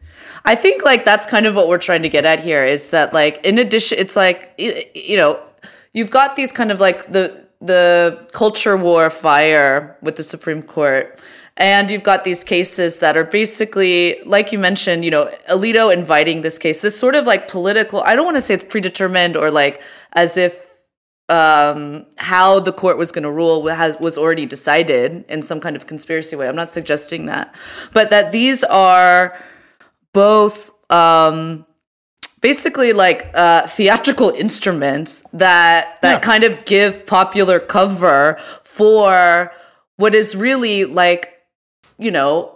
I 0.47 0.55
think 0.55 0.85
like 0.85 1.05
that's 1.05 1.27
kind 1.27 1.47
of 1.47 1.55
what 1.55 1.69
we're 1.69 1.79
trying 1.79 2.03
to 2.03 2.09
get 2.09 2.25
at 2.25 2.41
here 2.41 2.65
is 2.65 2.91
that 2.91 3.13
like 3.13 3.45
in 3.45 3.59
addition 3.59 3.99
it's 3.99 4.15
like 4.17 4.55
y- 4.59 4.85
you 4.95 5.17
know, 5.17 5.39
you've 5.93 6.11
got 6.11 6.37
these 6.37 6.53
kind 6.53 6.71
of 6.71 6.81
like 6.81 7.11
the 7.13 7.44
the 7.67 8.29
culture 8.33 8.77
war 8.77 9.11
fire 9.11 9.97
with 10.03 10.17
the 10.17 10.23
Supreme 10.23 10.63
Court 10.63 11.19
and 11.57 11.91
you've 11.91 12.03
got 12.03 12.25
these 12.25 12.43
cases 12.43 12.99
that 12.99 13.17
are 13.17 13.25
basically 13.25 14.19
like 14.27 14.53
you 14.53 14.59
mentioned, 14.59 15.05
you 15.05 15.11
know, 15.11 15.31
Alito 15.49 15.93
inviting 15.93 16.43
this 16.43 16.59
case, 16.59 16.81
this 16.81 16.99
sort 16.99 17.15
of 17.15 17.27
like 17.27 17.49
political 17.49 18.03
I 18.03 18.15
don't 18.17 18.25
want 18.25 18.37
to 18.37 18.41
say 18.41 18.55
it's 18.55 18.65
predetermined 18.65 19.37
or 19.37 19.51
like 19.51 19.81
as 20.13 20.37
if 20.37 20.65
um, 21.29 22.07
how 22.17 22.61
the 22.61 22.73
court 22.73 22.99
was 22.99 23.11
going 23.11 23.23
to 23.23 23.31
rule 23.31 23.67
has, 23.69 23.99
was 23.99 24.19
already 24.19 24.47
decided 24.47 25.25
in 25.29 25.41
some 25.41 25.59
kind 25.59 25.75
of 25.75 25.87
conspiracy 25.87 26.37
way. 26.37 26.47
I'm 26.47 26.57
not 26.57 26.71
suggesting 26.71 27.27
that, 27.27 27.55
but 27.93 28.11
that 28.11 28.31
these 28.31 28.63
are 28.65 29.35
both 30.13 30.71
um, 30.91 31.67
basically 32.49 32.93
like 32.93 33.21
uh, 33.35 33.67
theatrical 33.77 34.31
instruments 34.45 35.11
that 35.33 35.81
that 36.03 36.17
Yes. 36.17 36.25
kind 36.31 36.45
of 36.45 36.53
give 36.67 36.93
popular 37.07 37.59
cover 37.77 38.37
for 38.63 39.51
what 39.97 40.13
is 40.15 40.29
really 40.37 40.85
like 41.03 41.23
you 42.07 42.11
know 42.11 42.51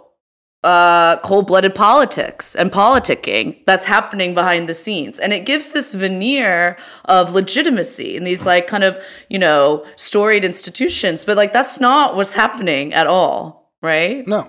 uh, 0.63 1.15
cold-blooded 1.29 1.73
politics 1.73 2.53
and 2.59 2.69
politicking 2.69 3.45
that's 3.65 3.85
happening 3.85 4.33
behind 4.33 4.67
the 4.67 4.73
scenes 4.83 5.17
and 5.17 5.31
it 5.31 5.45
gives 5.51 5.71
this 5.71 5.93
veneer 5.93 6.75
of 7.05 7.31
legitimacy 7.31 8.17
in 8.17 8.25
these 8.25 8.45
like 8.45 8.67
kind 8.67 8.83
of 8.83 8.93
you 9.29 9.39
know 9.39 9.63
storied 9.95 10.43
institutions 10.43 11.23
but 11.23 11.37
like 11.37 11.53
that's 11.53 11.79
not 11.79 12.15
what's 12.17 12.33
happening 12.43 12.93
at 12.93 13.07
all 13.07 13.71
right 13.81 14.27
No. 14.27 14.41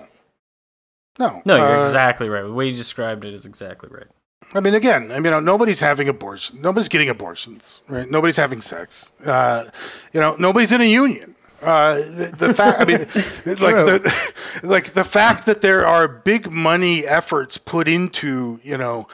No. 1.19 1.41
No, 1.45 1.55
you're 1.57 1.79
Uh, 1.79 1.85
exactly 1.87 2.27
right. 2.29 2.43
The 2.43 2.53
way 2.59 2.67
you 2.67 2.75
described 2.75 3.23
it 3.25 3.33
is 3.33 3.45
exactly 3.45 3.89
right. 3.97 4.07
I 4.53 4.59
mean, 4.59 4.73
again, 4.73 5.11
I 5.11 5.15
mean, 5.15 5.25
you 5.25 5.31
know, 5.31 5.39
nobody's 5.39 5.79
having 5.79 6.09
abortion. 6.09 6.61
Nobody's 6.61 6.89
getting 6.89 7.09
abortions, 7.09 7.81
right? 7.87 8.09
Nobody's 8.09 8.37
having 8.37 8.59
sex. 8.61 9.13
Uh, 9.25 9.69
you 10.11 10.19
know, 10.19 10.35
nobody's 10.37 10.73
in 10.73 10.81
a 10.81 10.85
union. 10.85 11.35
Uh, 11.61 11.95
the, 11.95 12.33
the 12.37 12.53
fact, 12.53 12.81
I 12.81 12.85
mean, 12.85 12.99
like 13.45 13.75
the, 13.75 14.61
like 14.63 14.85
the 14.91 15.03
fact 15.03 15.45
that 15.45 15.61
there 15.61 15.85
are 15.85 16.07
big 16.07 16.51
money 16.51 17.05
efforts 17.05 17.57
put 17.57 17.87
into, 17.87 18.59
you 18.63 18.77
know, 18.77 19.07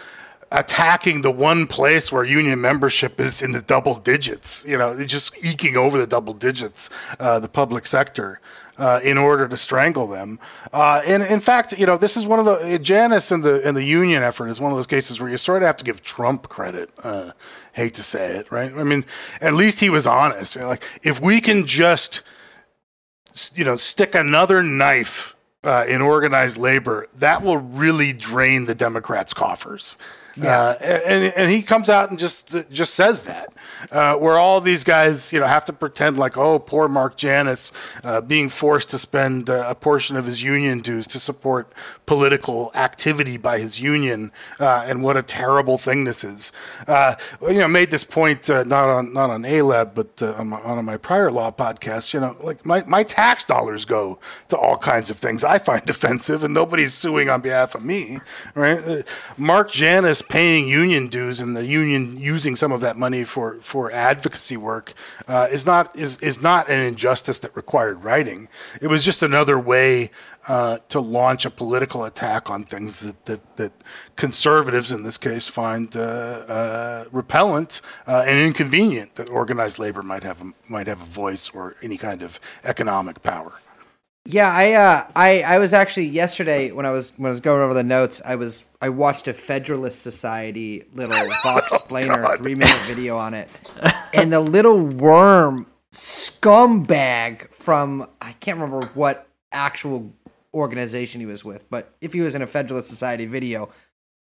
attacking 0.52 1.22
the 1.22 1.32
one 1.32 1.68
place 1.68 2.12
where 2.12 2.24
union 2.24 2.62
membership 2.62 3.20
is 3.20 3.42
in 3.42 3.52
the 3.52 3.62
double 3.62 3.96
digits, 3.96 4.66
you 4.66 4.78
know, 4.78 5.04
just 5.04 5.44
eking 5.46 5.76
over 5.76 5.98
the 5.98 6.08
double 6.08 6.34
digits, 6.34 6.90
uh, 7.20 7.38
the 7.40 7.50
public 7.50 7.86
sector, 7.86 8.40
uh, 8.78 9.00
in 9.04 9.18
order 9.18 9.48
to 9.48 9.58
strangle 9.58 10.08
them. 10.08 10.40
Uh, 10.72 11.02
and 11.06 11.24
in 11.24 11.40
fact, 11.40 11.78
you 11.78 11.86
know, 11.86 11.98
this 11.98 12.18
is 12.18 12.26
one 12.26 12.40
of 12.40 12.46
the 12.46 12.80
Janus 12.80 13.32
and 13.32 13.44
the 13.44 13.68
and 13.68 13.76
the 13.76 13.84
union 13.84 14.24
effort 14.24 14.50
is 14.50 14.60
one 14.60 14.72
of 14.72 14.78
those 14.78 14.88
cases 14.88 15.20
where 15.20 15.30
you 15.30 15.38
sort 15.38 15.63
of 15.63 15.68
have 15.68 15.78
to 15.78 15.86
give 15.86 16.04
Trump 16.04 16.50
credit. 16.50 16.90
Uh, 17.04 17.32
hate 17.74 17.94
to 17.94 18.04
say 18.04 18.36
it, 18.38 18.52
right? 18.52 18.72
I 18.74 18.84
mean, 18.84 19.06
at 19.42 19.54
least 19.54 19.80
he 19.80 19.90
was 19.90 20.08
honest. 20.08 20.56
You 20.56 20.62
know, 20.62 20.68
like 20.70 20.84
if 21.04 21.22
we 21.22 21.42
can 21.42 21.66
just 21.66 22.24
you 23.56 23.63
know, 23.63 23.76
stick 23.76 24.16
another 24.16 24.63
knife 24.63 25.36
uh, 25.63 25.86
in 25.88 26.02
organized 26.02 26.58
labor, 26.58 27.08
that 27.16 27.42
will 27.42 27.58
really 27.58 28.13
drain 28.13 28.66
the 28.66 28.76
Democrats' 28.76 29.34
coffers. 29.34 29.98
Uh, 30.41 30.76
and 30.82 31.34
and 31.36 31.52
he 31.52 31.62
comes 31.62 31.89
out 31.89 32.10
and 32.10 32.19
just 32.19 32.56
just 32.69 32.93
says 32.93 33.23
that, 33.23 33.56
uh, 33.91 34.15
where 34.17 34.38
all 34.38 34.62
these 34.62 34.84
guys 34.84 35.34
you 35.34 35.39
know 35.39 35.47
have 35.47 35.65
to 35.65 35.73
pretend 35.73 36.17
like 36.17 36.38
oh 36.38 36.60
poor 36.60 36.88
Mark 36.88 37.17
Janus 37.17 37.71
uh, 38.04 38.21
being 38.21 38.50
forced 38.50 38.89
to 38.91 39.00
spend 39.00 39.50
uh, 39.50 39.65
a 39.67 39.73
portion 39.73 40.15
of 40.15 40.26
his 40.26 40.43
union 40.43 40.82
dues 40.82 41.08
to 41.08 41.19
support 41.19 41.73
political 42.06 42.71
activity 42.76 43.38
by 43.38 43.60
his 43.60 43.82
union 43.82 44.32
uh, 44.60 44.86
and 44.86 45.04
what 45.04 45.17
a 45.17 45.23
terrible 45.23 45.78
thing 45.78 46.04
this 46.04 46.23
is. 46.23 46.52
Uh, 46.88 47.15
you 47.41 47.56
know 47.56 47.67
made 47.67 47.89
this 47.89 48.04
point 48.04 48.47
not 48.50 48.89
on 48.89 49.13
not 49.13 49.30
on 49.30 49.41
ALAB 49.41 49.95
but 49.95 50.21
on, 50.21 50.50
my, 50.50 50.58
on 50.62 50.86
my 50.86 50.97
prior 50.97 51.32
law 51.32 51.52
podcast. 51.52 52.13
You 52.13 52.19
know 52.19 52.36
like 52.43 52.63
my, 52.63 52.84
my 52.84 53.04
tax 53.04 53.43
dollars 53.43 53.86
go 53.86 54.19
to 54.50 54.58
all 54.58 54.78
kinds 54.78 55.10
of 55.10 55.17
things 55.17 55.43
I 55.43 55.58
find 55.58 55.89
offensive 55.89 56.43
and 56.43 56.54
nobody's 56.54 56.93
suing 56.93 57.28
on 57.30 57.41
behalf 57.41 57.73
of 57.73 57.84
me. 57.84 58.19
Right? 58.54 59.04
Mark 59.38 59.71
Janus 59.71 60.21
paying 60.30 60.68
union 60.68 61.08
dues 61.08 61.40
and 61.40 61.56
the 61.56 61.66
union 61.66 62.18
using 62.18 62.56
some 62.56 62.72
of 62.72 62.82
that 62.82 62.98
money 62.98 63.24
for 63.24 63.56
for 63.62 63.92
advocacy 63.92 64.58
work 64.58 64.94
uh, 65.28 65.48
is 65.52 65.66
not 65.66 65.96
is 65.96 66.20
is 66.22 66.42
not 66.42 66.70
an 66.70 66.80
injustice 66.80 67.40
that 67.40 67.56
required 67.56 68.04
writing. 68.04 68.50
It 68.82 68.88
was 68.88 69.04
just 69.06 69.24
another 69.24 69.60
way 69.60 70.12
uh, 70.48 70.78
to 70.90 71.00
launch 71.00 71.46
a 71.46 71.50
political 71.50 72.06
attack 72.06 72.50
on 72.50 72.63
things 72.63 73.00
that 73.02 73.26
that, 73.26 73.56
that 73.58 73.74
conservatives 74.16 74.92
in 74.92 75.04
this 75.04 75.18
case 75.18 75.48
find 75.48 75.96
uh, 75.96 76.00
uh, 76.00 77.06
repellent 77.12 77.82
uh, 78.06 78.26
and 78.28 78.40
inconvenient 78.40 79.16
that 79.16 79.30
organized 79.30 79.80
labor 79.80 80.02
might 80.02 80.24
have 80.24 80.42
a, 80.42 80.52
might 80.70 80.88
have 80.88 81.02
a 81.02 81.06
voice 81.06 81.50
or 81.50 81.76
any 81.82 81.98
kind 81.98 82.22
of 82.22 82.40
economic 82.63 83.24
power. 83.24 83.54
Yeah, 84.30 84.52
I 84.52 84.74
uh, 84.74 85.08
I 85.16 85.42
I 85.56 85.58
was 85.58 85.72
actually 85.72 86.08
yesterday 86.08 86.72
when 86.72 86.86
I 86.86 86.92
was 86.92 87.13
when 87.16 87.28
I 87.28 87.30
was 87.30 87.40
going 87.40 87.62
over 87.62 87.74
the 87.74 87.84
notes, 87.84 88.22
I 88.26 88.36
was 88.36 88.66
I 88.82 88.90
watched 88.90 89.28
a 89.30 89.34
Federalist 89.34 90.02
Society 90.02 90.84
little 90.94 91.16
Vox 91.44 91.72
explainer 91.72 92.36
three 92.36 92.54
minute 92.56 92.76
video 92.88 93.18
on 93.18 93.34
it, 93.34 93.50
and 94.13 94.34
the 94.34 94.42
little 94.42 94.80
worm 94.82 95.66
scumbag 95.94 97.50
from 97.54 98.06
I 98.22 98.34
can't 98.34 98.60
remember 98.60 98.86
what 98.96 99.28
actual 99.54 100.12
organization 100.54 101.22
he 101.22 101.26
was 101.26 101.46
with, 101.46 101.70
but 101.70 101.94
if 102.02 102.12
he 102.12 102.20
was 102.20 102.36
in 102.36 102.42
a 102.42 102.48
Federalist 102.48 102.90
Society 102.90 103.26
video, 103.26 103.70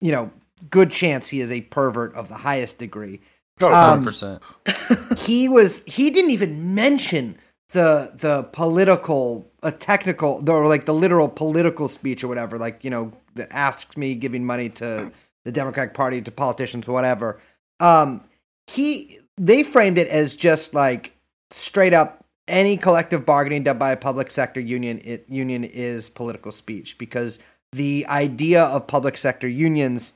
you 0.02 0.12
know, 0.12 0.30
good 0.70 0.91
chance 0.91 1.30
he 1.30 1.39
is 1.39 1.52
a 1.52 1.62
pervert 1.62 2.13
of 2.13 2.30
the 2.30 2.36
highest 2.36 2.78
degree. 2.78 3.22
Oh, 3.60 3.74
Um, 3.74 4.04
100%. 4.04 5.18
he 5.26 5.50
was 5.50 5.84
he 5.86 6.12
didn't 6.12 6.30
even 6.32 6.76
mention 6.76 7.38
the 7.70 8.12
the 8.13 8.44
political 8.52 9.50
a 9.65 9.71
technical 9.71 10.47
or 10.49 10.67
like 10.67 10.86
the 10.86 10.93
literal 10.93 11.28
political 11.28 11.88
speech 11.88 12.23
or 12.23 12.28
whatever 12.28 12.58
like 12.58 12.84
you 12.84 12.89
know 12.89 13.12
that 13.34 13.47
asks 13.51 13.97
me 13.97 14.15
giving 14.15 14.45
money 14.45 14.69
to 14.69 15.12
the 15.43 15.51
democratic 15.51 15.93
party 15.93 16.21
to 16.21 16.32
politicians 16.32 16.88
whatever 16.88 17.41
um 17.80 18.23
he 18.67 19.19
they 19.38 19.63
framed 19.63 19.97
it 19.97 20.08
as 20.08 20.36
just 20.36 20.73
like 20.73 21.13
straight 21.51 21.93
up 21.93 22.23
any 22.47 22.78
collective 22.78 23.25
bargaining 23.25 23.63
done 23.63 23.78
by 23.78 23.91
a 23.91 23.97
public 23.97 24.32
sector 24.32 24.60
union 24.60 25.01
it, 25.04 25.25
union 25.28 25.63
is 25.63 26.10
political 26.10 26.51
speech 26.51 26.97
because 26.97 27.39
the 27.71 28.06
idea 28.08 28.63
of 28.63 28.88
public 28.88 29.17
sector 29.17 29.47
unions 29.47 30.13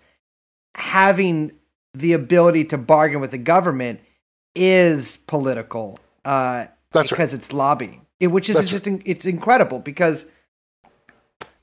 having 0.75 1.51
the 1.93 2.13
ability 2.13 2.63
to 2.63 2.77
bargain 2.77 3.19
with 3.19 3.31
the 3.31 3.37
government 3.37 3.99
is 4.55 5.17
political 5.17 5.99
uh, 6.25 6.67
That's 6.91 7.11
right. 7.11 7.17
because 7.17 7.33
it's 7.33 7.53
lobbying, 7.53 8.05
it, 8.19 8.27
which 8.27 8.49
is 8.49 8.55
That's 8.57 8.69
just 8.69 8.87
in, 8.87 9.01
it's 9.05 9.25
incredible 9.25 9.79
because 9.79 10.25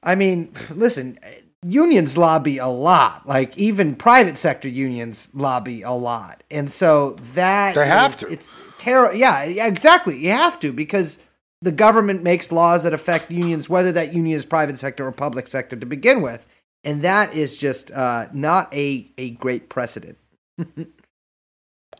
I 0.03 0.15
mean, 0.15 0.53
listen, 0.71 1.19
unions 1.63 2.17
lobby 2.17 2.59
a 2.59 2.67
lot. 2.67 3.27
Like 3.27 3.57
even 3.59 3.95
private 3.97 4.39
sector 4.39 4.69
unions 4.69 5.31
lobby 5.35 5.83
a 5.83 5.93
lot, 5.93 6.43
and 6.51 6.71
so 6.71 7.11
that 7.35 7.75
They 7.75 7.87
have 7.87 8.13
is- 8.13 8.19
to. 8.19 8.29
It's 8.33 8.55
terrible. 8.79 9.17
Yeah, 9.17 9.45
yeah, 9.45 9.67
exactly. 9.67 10.17
You 10.19 10.31
have 10.31 10.61
to 10.61 10.73
because 10.73 11.19
the 11.63 11.73
government 11.73 12.23
makes 12.23 12.53
laws 12.53 12.83
that 12.85 12.93
affect 12.93 13.31
unions, 13.31 13.69
whether 13.69 13.91
that 13.93 14.13
union 14.13 14.37
is 14.37 14.45
private 14.45 14.79
sector 14.79 15.07
or 15.07 15.13
public 15.13 15.49
sector 15.49 15.75
to 15.77 15.87
begin 15.87 16.21
with, 16.23 16.47
and 16.85 17.03
that 17.03 17.35
is 17.35 17.57
just 17.57 17.91
uh, 17.91 18.29
not 18.33 18.73
a 18.75 19.11
a 19.19 19.31
great 19.31 19.69
precedent. 19.69 20.19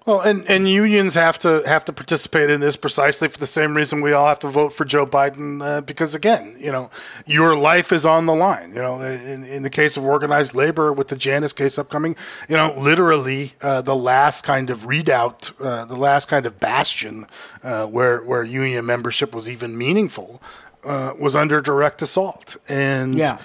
Well, 0.07 0.21
and, 0.21 0.47
and 0.49 0.69
unions 0.69 1.15
have 1.15 1.37
to 1.41 1.63
have 1.67 1.85
to 1.87 1.93
participate 1.93 2.49
in 2.49 2.61
this 2.61 2.77
precisely 2.77 3.27
for 3.27 3.39
the 3.39 3.47
same 3.47 3.75
reason 3.75 4.01
we 4.03 4.13
all 4.13 4.29
have 4.29 4.39
to 4.39 4.49
vote 4.49 4.73
for 4.73 4.85
Joe 4.85 5.05
Biden 5.05 5.61
uh, 5.61 5.81
because 5.81 6.15
again, 6.15 6.55
you 6.61 6.71
know, 6.71 6.91
your 7.27 7.57
life 7.57 7.91
is 7.91 8.07
on 8.07 8.27
the 8.27 8.35
line. 8.35 8.69
You 8.71 8.77
know, 8.83 9.01
in, 9.03 9.43
in 9.45 9.63
the 9.65 9.71
case 9.71 9.97
of 9.97 10.05
organized 10.05 10.55
labor 10.55 10.93
with 10.93 11.09
the 11.09 11.17
Janus 11.17 11.53
case 11.53 11.77
upcoming, 11.77 12.15
you 12.49 12.57
know, 12.57 12.73
literally 12.79 13.55
uh, 13.63 13.83
the 13.83 13.97
last 13.97 14.45
kind 14.45 14.71
of 14.71 14.87
redoubt, 14.87 15.51
uh, 15.61 15.85
the 15.87 15.97
last 15.97 16.29
kind 16.29 16.47
of 16.47 16.61
bastion 16.61 17.27
uh, 17.65 17.87
where 17.87 18.25
where 18.25 18.45
union 18.45 18.87
membership 18.87 19.35
was 19.35 19.51
even 19.51 19.77
meaningful 19.77 20.41
uh, 20.85 21.15
was 21.21 21.35
under 21.35 21.61
direct 21.61 22.01
assault, 22.01 22.57
and 22.69 23.17
Yeah. 23.17 23.39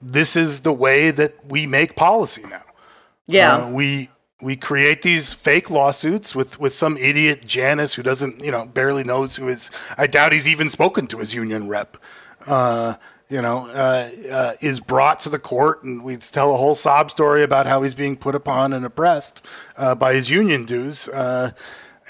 this 0.00 0.34
is 0.34 0.60
the 0.60 0.72
way 0.72 1.10
that 1.10 1.34
we 1.46 1.66
make 1.66 1.94
policy 1.94 2.42
now. 2.48 2.62
Yeah. 3.26 3.56
Uh, 3.56 3.70
we 3.70 4.08
we 4.42 4.54
create 4.56 5.02
these 5.02 5.32
fake 5.32 5.70
lawsuits 5.70 6.34
with 6.34 6.60
with 6.60 6.74
some 6.74 6.96
idiot 6.96 7.46
Janus 7.46 7.94
who 7.94 8.02
doesn't 8.02 8.42
you 8.42 8.50
know 8.50 8.66
barely 8.66 9.04
knows 9.04 9.36
who 9.36 9.48
is. 9.48 9.70
I 9.96 10.06
doubt 10.06 10.32
he's 10.32 10.48
even 10.48 10.68
spoken 10.68 11.06
to 11.08 11.18
his 11.18 11.34
union 11.34 11.68
rep. 11.68 11.96
Uh, 12.46 12.94
you 13.28 13.42
know, 13.42 13.66
uh, 13.68 14.08
uh, 14.30 14.52
is 14.60 14.78
brought 14.78 15.18
to 15.20 15.28
the 15.28 15.38
court, 15.38 15.82
and 15.82 16.04
we 16.04 16.16
tell 16.16 16.54
a 16.54 16.56
whole 16.56 16.76
sob 16.76 17.10
story 17.10 17.42
about 17.42 17.66
how 17.66 17.82
he's 17.82 17.94
being 17.94 18.16
put 18.16 18.36
upon 18.36 18.72
and 18.72 18.84
oppressed 18.84 19.44
uh, 19.76 19.96
by 19.96 20.14
his 20.14 20.30
union 20.30 20.64
dues, 20.64 21.08
uh, 21.08 21.50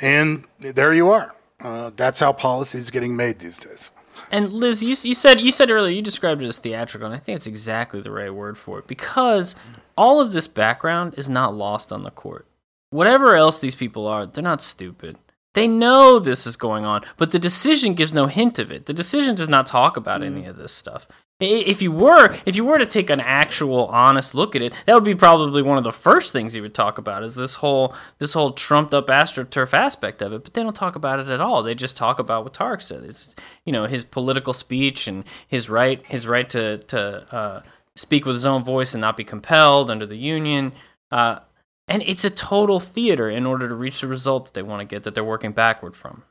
and 0.03 0.45
there 0.59 0.93
you 0.93 1.09
are. 1.09 1.35
Uh, 1.59 1.91
that's 1.97 2.21
how 2.21 2.33
policy 2.33 2.77
is 2.77 2.91
getting 2.91 3.17
made 3.17 3.39
these 3.39 3.59
days. 3.59 3.91
And 4.31 4.53
Liz, 4.53 4.83
you, 4.83 4.91
you 4.91 5.15
said 5.15 5.41
you 5.41 5.53
said 5.53 5.71
earlier 5.71 5.95
you 5.95 6.03
described 6.03 6.43
it 6.43 6.47
as 6.47 6.59
theatrical, 6.59 7.07
and 7.07 7.15
I 7.15 7.19
think 7.19 7.37
it's 7.37 7.47
exactly 7.47 8.01
the 8.03 8.11
right 8.11 8.35
word 8.35 8.59
for 8.59 8.79
it 8.81 8.87
because 8.87 9.57
all 9.97 10.21
of 10.21 10.33
this 10.33 10.49
background 10.49 11.15
is 11.17 11.29
not 11.29 11.55
lost 11.55 11.93
on 11.93 12.03
the 12.03 12.11
court. 12.11 12.47
Whatever 12.91 13.35
else 13.35 13.59
these 13.59 13.75
people 13.75 14.07
are, 14.07 14.27
they're 14.27 14.43
not 14.43 14.63
stupid. 14.63 15.19
They 15.55 15.67
know 15.67 16.19
this 16.19 16.47
is 16.47 16.55
going 16.55 16.85
on, 16.85 17.03
but 17.17 17.31
the 17.31 17.39
decision 17.39 17.95
gives 17.95 18.13
no 18.13 18.27
hint 18.27 18.59
of 18.59 18.71
it. 18.71 18.85
The 18.85 18.93
decision 18.93 19.35
does 19.35 19.49
not 19.49 19.67
talk 19.67 19.97
about 19.97 20.23
any 20.23 20.45
of 20.45 20.59
this 20.59 20.73
stuff. 20.73 21.09
If 21.41 21.83
you 21.83 21.93
were, 21.93 22.37
if 22.47 22.57
you 22.57 22.65
were 22.65 22.79
to 22.79 22.87
take 22.87 23.11
an 23.11 23.21
actual 23.21 23.87
honest 23.87 24.35
look 24.35 24.57
at 24.57 24.63
it, 24.63 24.73
that 24.85 24.95
would 24.95 25.05
be 25.05 25.15
probably 25.15 25.63
one 25.63 25.77
of 25.77 25.85
the 25.85 25.93
first 25.93 26.33
things 26.33 26.57
you 26.57 26.63
would 26.63 26.75
talk 26.75 26.97
about 26.97 27.23
is 27.23 27.35
this 27.35 27.57
whole 27.57 27.95
this 28.19 28.33
whole 28.33 28.53
trumped 28.53 28.95
up 28.95 29.09
astroturf 29.09 29.75
aspect 29.75 30.23
of 30.23 30.33
it. 30.33 30.45
But 30.45 30.55
they 30.55 30.63
don't 30.63 30.77
talk 30.77 30.97
about 30.97 31.21
it 31.21 31.29
at 31.29 31.41
all. 31.41 31.63
They 31.63 31.75
just 31.75 31.95
talk 31.95 32.19
about 32.19 32.45
what 32.45 32.55
Tarek 32.55 32.81
said. 32.81 33.05
It's 33.05 33.35
you 33.67 33.73
know 33.73 33.85
his 33.85 34.03
political 34.03 34.55
speech 34.55 35.07
and 35.07 35.25
his 35.47 35.69
right 35.69 36.05
his 36.07 36.27
right 36.27 36.49
to 36.49 36.79
to 36.79 37.35
uh, 37.35 37.63
speak 37.97 38.25
with 38.25 38.35
his 38.35 38.45
own 38.47 38.63
voice 38.63 38.95
and 38.95 39.01
not 39.01 39.17
be 39.17 39.25
compelled 39.25 39.91
under 39.91 40.07
the 40.07 40.17
union. 40.17 40.73
Uh, 41.11 41.41
and 41.89 42.03
it's 42.03 42.25
a 42.25 42.31
total 42.31 42.79
theater 42.79 43.29
in 43.29 43.47
order 43.47 43.69
to 43.69 43.75
reach 43.75 44.01
the 44.01 44.07
result 44.07 44.45
that 44.47 44.55
they 44.55 44.63
want 44.63 44.81
to 44.81 44.85
get 44.85 45.05
that 45.05 45.15
they're 45.15 45.25
working 45.25 45.53
backward 45.53 45.97
from. 45.97 46.23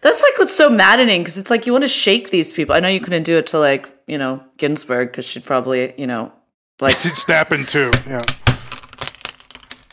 That's 0.00 0.22
like 0.22 0.38
what's 0.38 0.54
so 0.54 0.70
maddening 0.70 1.22
because 1.22 1.36
it's 1.36 1.50
like 1.50 1.66
you 1.66 1.72
want 1.72 1.84
to 1.84 1.88
shake 1.88 2.30
these 2.30 2.52
people. 2.52 2.74
I 2.74 2.80
know 2.80 2.88
you 2.88 3.00
couldn't 3.00 3.24
do 3.24 3.36
it 3.36 3.46
to 3.48 3.58
like, 3.58 3.88
you 4.06 4.18
know, 4.18 4.42
Ginsburg 4.56 5.10
because 5.10 5.24
she'd 5.24 5.44
probably, 5.44 5.94
you 5.98 6.06
know, 6.06 6.32
like, 6.80 6.96
She'd 7.00 7.16
snap 7.16 7.52
in 7.52 7.66
two. 7.66 7.90
Yeah. 8.06 8.22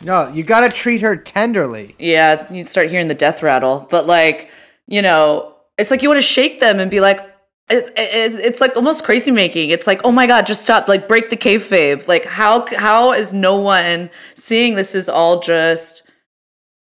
No, 0.04 0.30
you 0.30 0.44
got 0.44 0.62
to 0.62 0.70
treat 0.70 1.02
her 1.02 1.16
tenderly. 1.16 1.96
yeah, 2.00 2.52
you 2.52 2.64
start 2.64 2.90
hearing 2.90 3.08
the 3.08 3.14
death 3.16 3.42
rattle. 3.44 3.88
But 3.90 4.06
like, 4.06 4.50
you 4.88 5.02
know, 5.02 5.56
it's 5.78 5.92
like 5.92 6.02
you 6.02 6.10
want 6.10 6.20
to 6.20 6.28
shake 6.28 6.60
them 6.60 6.80
and 6.80 6.90
be 6.92 7.00
like, 7.00 7.20
it's, 7.70 7.90
it's, 7.96 8.36
it's 8.36 8.62
like 8.62 8.76
almost 8.76 9.04
crazy 9.04 9.32
making. 9.32 9.70
It's 9.72 9.88
like, 9.88 10.02
oh 10.04 10.12
my 10.12 10.28
god, 10.28 10.46
just 10.46 10.64
stop! 10.64 10.88
Like, 10.88 11.08
break 11.08 11.30
the 11.30 11.38
kayfabe. 11.38 12.08
Like, 12.08 12.26
how 12.26 12.66
how 12.78 13.14
is 13.14 13.34
no 13.34 13.58
one 13.58 14.10
seeing 14.36 14.76
this 14.76 14.94
is 14.94 15.10
all 15.10 15.40
just 15.40 16.04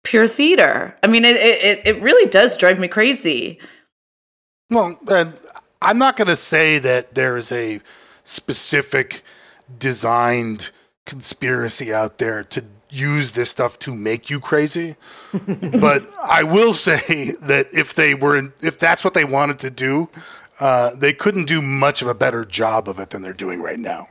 pure 0.05 0.27
theater? 0.27 0.97
I 1.03 1.07
mean, 1.07 1.25
it 1.25 1.37
it 1.37 1.81
it 1.85 2.03
really 2.03 2.29
does 2.31 2.57
drive 2.57 2.79
me 2.79 2.89
crazy. 2.89 3.59
Well, 4.71 4.99
and 5.09 5.35
I'm 5.83 5.99
not 5.99 6.17
going 6.17 6.29
to 6.29 6.37
say 6.37 6.79
that 6.79 7.15
there 7.15 7.37
is 7.37 7.53
a 7.53 7.81
specific 8.25 9.23
designed 9.79 10.71
conspiracy 11.07 11.93
out 11.93 12.19
there 12.19 12.45
to 12.45 12.65
use 12.91 13.33
this 13.33 13.51
stuff 13.51 13.79
to 13.81 13.95
make 13.95 14.31
you 14.31 14.41
crazy. 14.41 14.97
but 15.81 16.07
I 16.23 16.43
will 16.43 16.75
say 16.75 17.35
that 17.41 17.69
if 17.73 17.95
they 17.95 18.15
were, 18.15 18.53
if 18.61 18.79
that's 18.79 19.05
what 19.05 19.15
they 19.15 19.25
wanted 19.25 19.59
to 19.61 19.71
do, 19.71 20.09
uh, 20.61 20.95
they 20.95 21.13
couldn't 21.13 21.47
do 21.47 21.61
much 21.61 22.03
of 22.03 22.09
a 22.09 22.15
better 22.15 22.45
job 22.45 22.89
of 22.89 23.01
it 23.01 23.11
than 23.11 23.23
they're 23.23 23.33
doing 23.33 23.63
right 23.63 23.79
now. 23.79 24.09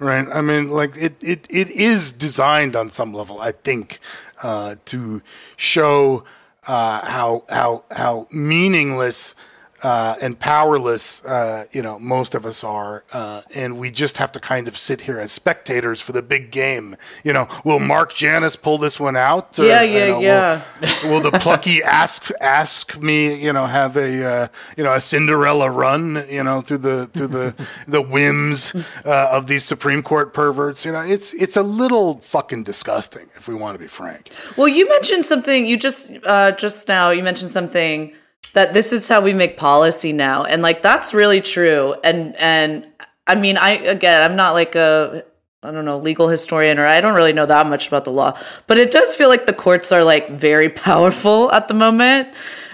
Right? 0.00 0.26
I 0.26 0.40
mean, 0.40 0.70
like 0.70 0.96
it, 0.96 1.22
it, 1.22 1.46
it 1.48 1.70
is 1.70 2.10
designed 2.10 2.74
on 2.74 2.90
some 2.90 3.14
level, 3.14 3.40
I 3.40 3.52
think, 3.52 4.00
uh, 4.42 4.76
to 4.86 5.22
show 5.56 6.24
uh, 6.66 7.06
how 7.06 7.44
how 7.48 7.84
how 7.90 8.26
meaningless 8.32 9.36
uh, 9.82 10.16
and 10.20 10.38
powerless, 10.38 11.24
uh, 11.24 11.64
you 11.72 11.82
know, 11.82 11.98
most 11.98 12.34
of 12.34 12.44
us 12.46 12.62
are, 12.64 13.04
uh, 13.12 13.42
and 13.54 13.78
we 13.78 13.90
just 13.90 14.16
have 14.18 14.30
to 14.32 14.40
kind 14.40 14.68
of 14.68 14.76
sit 14.76 15.02
here 15.02 15.18
as 15.18 15.32
spectators 15.32 16.00
for 16.00 16.12
the 16.12 16.22
big 16.22 16.50
game. 16.50 16.96
You 17.24 17.32
know, 17.32 17.46
will 17.64 17.78
Mark 17.78 18.12
Janus 18.14 18.56
pull 18.56 18.78
this 18.78 19.00
one 19.00 19.16
out? 19.16 19.58
Or, 19.58 19.64
Yeah, 19.66 19.82
you 19.82 19.98
yeah, 19.98 20.06
know, 20.06 20.14
will- 20.16 20.22
yeah. 20.22 20.62
Will, 21.04 21.20
the 21.20 21.32
plucky 21.32 21.82
ask 22.02 22.30
ask 22.40 23.00
me, 23.00 23.34
you 23.34 23.52
know, 23.52 23.66
have 23.66 23.96
a 23.96 24.24
uh, 24.24 24.48
you 24.76 24.84
know 24.84 24.94
a 24.94 25.00
Cinderella 25.00 25.70
run, 25.70 26.24
you 26.28 26.44
know, 26.44 26.60
through 26.60 26.78
the 26.78 27.06
through 27.12 27.28
the 27.28 27.54
the 27.88 28.02
whims 28.02 28.74
uh, 29.04 29.28
of 29.32 29.46
these 29.46 29.64
Supreme 29.64 30.02
Court 30.02 30.32
perverts? 30.34 30.84
You 30.84 30.92
know, 30.92 31.00
it's 31.00 31.32
it's 31.34 31.56
a 31.56 31.62
little 31.62 32.20
fucking 32.20 32.64
disgusting, 32.64 33.28
if 33.36 33.48
we 33.48 33.54
want 33.54 33.74
to 33.74 33.78
be 33.78 33.86
frank. 33.86 34.30
Well, 34.56 34.68
you 34.68 34.88
mentioned 34.88 35.24
something. 35.24 35.66
You 35.66 35.76
just 35.76 36.10
uh, 36.24 36.52
just 36.52 36.88
now 36.88 37.10
you 37.10 37.22
mentioned 37.22 37.50
something 37.50 38.12
that 38.52 38.74
this 38.74 38.92
is 38.92 39.08
how 39.08 39.20
we 39.20 39.32
make 39.32 39.56
policy 39.56 40.12
now, 40.12 40.44
and 40.44 40.62
like 40.62 40.82
that's 40.82 41.14
really 41.14 41.40
true. 41.40 41.94
And 42.02 42.34
and 42.36 42.86
I 43.26 43.34
mean, 43.34 43.56
I 43.56 43.72
again, 43.72 44.28
I'm 44.28 44.36
not 44.36 44.52
like 44.52 44.74
a 44.74 45.24
I 45.62 45.70
don't 45.70 45.84
know 45.84 45.98
legal 45.98 46.28
historian, 46.28 46.78
or 46.78 46.86
I 46.86 47.00
don't 47.00 47.14
really 47.14 47.32
know 47.32 47.46
that 47.46 47.66
much 47.66 47.88
about 47.88 48.04
the 48.04 48.10
law, 48.10 48.38
but 48.66 48.78
it 48.78 48.90
does 48.90 49.14
feel 49.14 49.28
like 49.28 49.46
the 49.46 49.52
courts 49.52 49.92
are 49.92 50.04
like 50.04 50.28
very 50.30 50.68
powerful 50.86 51.52
at 51.52 51.68
the 51.68 51.74
moment, 51.74 52.28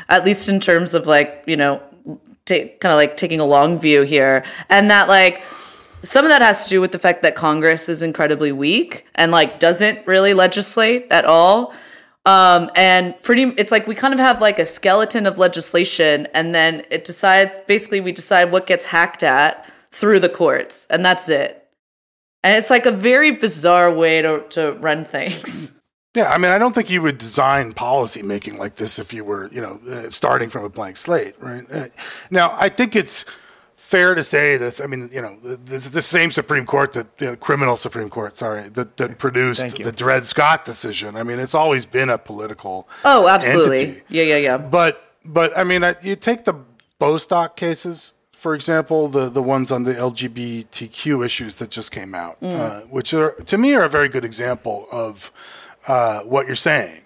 at 0.09 0.24
least 0.24 0.48
in 0.48 0.61
terms 0.61 0.94
of 0.94 1.07
like 1.07 1.44
you 1.46 1.57
know, 1.57 1.83
ta- 2.46 2.68
kind 2.81 2.92
of 2.92 2.96
like 2.96 3.16
taking 3.16 3.40
a 3.40 3.46
long 3.46 3.79
view 3.79 4.02
here, 4.02 4.44
and 4.68 4.90
that 4.90 5.09
like 5.09 5.42
some 6.02 6.24
of 6.24 6.29
that 6.29 6.40
has 6.40 6.64
to 6.64 6.70
do 6.70 6.81
with 6.81 6.92
the 6.92 6.98
fact 6.98 7.22
that 7.22 7.35
Congress 7.35 7.88
is 7.88 8.00
incredibly 8.00 8.52
weak 8.52 9.07
and 9.16 9.33
like 9.33 9.59
doesn't 9.59 10.07
really 10.07 10.35
legislate 10.35 11.07
at 11.11 11.24
all. 11.24 11.74
Um, 12.26 12.70
and 12.74 13.20
pretty, 13.22 13.44
it's 13.56 13.70
like 13.70 13.87
we 13.87 13.94
kind 13.94 14.12
of 14.12 14.18
have 14.20 14.40
like 14.40 14.58
a 14.58 14.66
skeleton 14.66 15.27
of 15.27 15.38
legislation, 15.38 16.27
and 16.35 16.54
then 16.54 16.85
it 16.90 17.04
decide 17.04 17.66
basically 17.66 18.00
we 18.00 18.12
decide 18.12 18.50
what 18.50 18.66
gets 18.66 18.85
hacked 18.85 19.22
at 19.22 19.64
through 19.92 20.20
the 20.20 20.29
courts, 20.29 20.87
and 20.90 21.04
that's 21.04 21.29
it. 21.29 21.68
And 22.42 22.58
it's 22.58 22.68
like 22.68 22.85
a 22.85 22.90
very 22.90 23.31
bizarre 23.31 23.94
way 23.94 24.22
to 24.22 24.44
to 24.50 24.72
run 24.72 25.04
things. 25.04 25.72
Yeah, 26.16 26.31
I 26.31 26.38
mean, 26.38 26.50
I 26.50 26.56
don't 26.56 26.74
think 26.74 26.88
you 26.88 27.02
would 27.02 27.18
design 27.18 27.74
policy 27.74 28.22
making 28.22 28.56
like 28.56 28.77
this 28.77 28.98
if 28.98 29.12
you 29.12 29.22
were, 29.22 29.50
you 29.52 29.60
know, 29.60 29.79
uh, 29.87 30.08
starting 30.08 30.48
from 30.48 30.64
a 30.64 30.70
blank 30.70 30.96
slate, 30.96 31.35
right? 31.38 31.62
Uh, 31.70 31.88
now, 32.31 32.56
I 32.58 32.70
think 32.70 32.96
it's 32.96 33.27
fair 33.87 34.16
to 34.16 34.22
say 34.24 34.56
that 34.56 34.80
I 34.80 34.87
mean, 34.88 35.08
you 35.12 35.22
know, 35.22 35.38
the, 35.40 35.78
the 35.78 36.02
same 36.02 36.32
Supreme 36.32 36.66
Court 36.66 36.92
that 36.94 37.06
you 37.20 37.26
know, 37.28 37.37
criminal 37.37 37.76
Supreme 37.76 38.10
Court, 38.10 38.37
sorry, 38.37 38.68
that, 38.70 38.96
that 38.96 39.18
produced 39.18 39.76
the 39.76 39.92
Dred 39.92 40.26
Scott 40.26 40.64
decision. 40.64 41.14
I 41.16 41.22
mean, 41.22 41.38
it's 41.38 41.54
always 41.54 41.87
been 41.87 42.10
a 42.10 42.18
political. 42.18 42.88
Oh, 43.04 43.28
absolutely. 43.28 43.78
entity. 43.87 44.02
Yeah, 44.08 44.24
yeah, 44.24 44.37
yeah. 44.38 44.56
But 44.56 44.94
but 45.24 45.56
I 45.56 45.62
mean, 45.64 45.84
I- 45.84 45.96
you 46.02 46.16
take 46.16 46.44
the 46.44 46.54
Bostock 46.98 47.56
cases, 47.56 48.14
for 48.32 48.54
example, 48.56 49.06
the 49.08 49.28
the 49.28 49.42
ones 49.42 49.70
on 49.70 49.84
the 49.84 49.94
LGBTQ 49.94 51.24
issues 51.24 51.54
that 51.56 51.70
just 51.70 51.92
came 51.92 52.12
out, 52.14 52.38
uh, 52.42 52.80
which 52.90 53.14
are 53.14 53.32
to 53.52 53.56
me 53.56 53.74
are 53.74 53.84
a 53.84 53.88
very 53.88 54.08
good 54.08 54.24
example 54.24 54.87
of 54.90 55.30
uh, 55.87 56.20
what 56.22 56.46
you're 56.46 56.56
saying. 56.56 57.02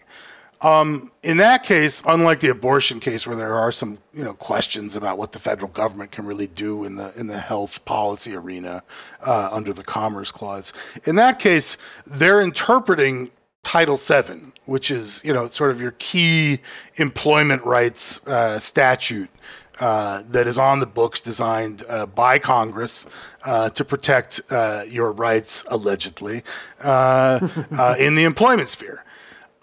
Um, 0.62 1.10
in 1.22 1.38
that 1.38 1.62
case, 1.62 2.02
unlike 2.06 2.40
the 2.40 2.50
abortion 2.50 3.00
case, 3.00 3.26
where 3.26 3.36
there 3.36 3.54
are 3.54 3.72
some 3.72 3.98
you 4.12 4.24
know 4.24 4.34
questions 4.34 4.94
about 4.94 5.16
what 5.16 5.32
the 5.32 5.38
federal 5.38 5.70
government 5.70 6.10
can 6.10 6.26
really 6.26 6.46
do 6.46 6.84
in 6.84 6.96
the 6.96 7.18
in 7.18 7.28
the 7.28 7.38
health 7.38 7.84
policy 7.84 8.34
arena 8.34 8.82
uh, 9.24 9.48
under 9.52 9.72
the 9.72 9.82
Commerce 9.84 10.30
Clause, 10.30 10.72
in 11.04 11.16
that 11.16 11.38
case, 11.38 11.78
they're 12.06 12.42
interpreting 12.42 13.30
Title 13.62 13.96
VII, 13.96 14.52
which 14.66 14.90
is 14.90 15.22
you 15.24 15.32
know 15.32 15.48
sort 15.48 15.70
of 15.70 15.80
your 15.80 15.92
key 15.92 16.58
employment 16.96 17.64
rights 17.64 18.26
uh, 18.26 18.58
statute 18.58 19.30
uh, 19.80 20.22
that 20.28 20.46
is 20.46 20.58
on 20.58 20.80
the 20.80 20.86
books, 20.86 21.20
designed 21.20 21.82
uh, 21.88 22.04
by 22.04 22.38
Congress 22.38 23.06
uh, 23.44 23.70
to 23.70 23.84
protect 23.84 24.40
uh, 24.50 24.82
your 24.86 25.10
rights, 25.12 25.64
allegedly, 25.70 26.42
uh, 26.82 27.40
uh, 27.72 27.94
in 27.98 28.14
the 28.14 28.24
employment 28.24 28.68
sphere. 28.68 29.04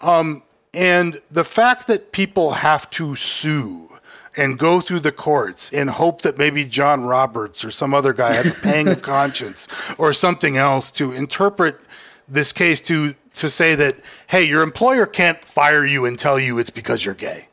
Um, 0.00 0.42
and 0.78 1.20
the 1.28 1.42
fact 1.42 1.88
that 1.88 2.12
people 2.12 2.52
have 2.52 2.88
to 2.90 3.16
sue 3.16 3.88
and 4.36 4.56
go 4.56 4.80
through 4.80 5.00
the 5.00 5.10
courts 5.10 5.72
in 5.72 5.88
hope 5.88 6.22
that 6.22 6.38
maybe 6.38 6.64
John 6.64 7.02
Roberts 7.02 7.64
or 7.64 7.72
some 7.72 7.92
other 7.92 8.12
guy 8.12 8.32
has 8.36 8.56
a 8.56 8.62
pang 8.62 8.86
of 8.86 9.02
conscience 9.16 9.66
or 9.98 10.12
something 10.12 10.56
else 10.56 10.92
to 10.92 11.10
interpret 11.10 11.80
this 12.28 12.52
case 12.52 12.80
to 12.82 13.16
to 13.34 13.48
say 13.48 13.74
that 13.74 13.96
hey, 14.28 14.44
your 14.44 14.62
employer 14.62 15.04
can't 15.04 15.44
fire 15.44 15.84
you 15.84 16.04
and 16.04 16.16
tell 16.16 16.38
you 16.38 16.58
it's 16.60 16.70
because 16.70 17.04
you're 17.04 17.14
gay. 17.14 17.48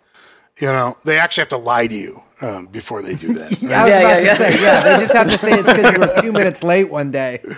You 0.59 0.67
know, 0.67 0.95
they 1.03 1.17
actually 1.17 1.41
have 1.41 1.49
to 1.49 1.57
lie 1.57 1.87
to 1.87 1.95
you 1.95 2.21
um, 2.41 2.67
before 2.67 3.01
they 3.01 3.15
do 3.15 3.33
that. 3.33 3.49
Was 3.61 3.61
Yeah, 3.63 3.87
yeah, 3.87 4.19
yeah. 4.19 4.35
say, 4.35 4.61
yeah, 4.61 4.83
they 4.83 5.03
just 5.03 5.13
have 5.13 5.31
to 5.31 5.37
say 5.37 5.51
it's 5.53 5.73
because 5.73 5.93
you 5.93 5.99
were 5.99 6.21
two 6.21 6.31
minutes 6.31 6.63
late 6.63 6.91
one 6.91 7.09
day. 7.09 7.41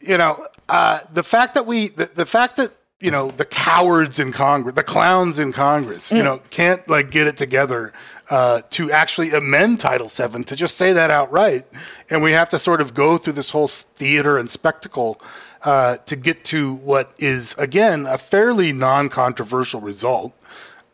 you 0.00 0.18
know, 0.18 0.46
uh, 0.68 1.00
the 1.12 1.22
fact 1.22 1.54
that 1.54 1.66
we, 1.66 1.88
the, 1.88 2.06
the 2.06 2.26
fact 2.26 2.56
that, 2.56 2.72
you 3.02 3.10
know, 3.10 3.28
the 3.28 3.44
cowards 3.44 4.20
in 4.20 4.30
Congress, 4.30 4.76
the 4.76 4.84
clowns 4.84 5.40
in 5.40 5.52
Congress, 5.52 6.12
you 6.12 6.22
know, 6.22 6.40
can't 6.50 6.88
like 6.88 7.10
get 7.10 7.26
it 7.26 7.36
together 7.36 7.92
uh, 8.30 8.62
to 8.70 8.92
actually 8.92 9.32
amend 9.32 9.80
Title 9.80 10.06
VII 10.06 10.44
to 10.44 10.54
just 10.54 10.76
say 10.76 10.92
that 10.92 11.10
outright. 11.10 11.66
And 12.10 12.22
we 12.22 12.30
have 12.30 12.48
to 12.50 12.58
sort 12.60 12.80
of 12.80 12.94
go 12.94 13.18
through 13.18 13.32
this 13.32 13.50
whole 13.50 13.66
theater 13.66 14.38
and 14.38 14.48
spectacle 14.48 15.20
uh, 15.62 15.96
to 16.06 16.14
get 16.14 16.44
to 16.44 16.74
what 16.76 17.12
is, 17.18 17.58
again, 17.58 18.06
a 18.06 18.16
fairly 18.16 18.72
non 18.72 19.08
controversial 19.08 19.80
result 19.80 20.32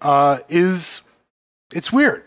uh, 0.00 0.38
is 0.48 1.14
it's 1.74 1.92
weird, 1.92 2.24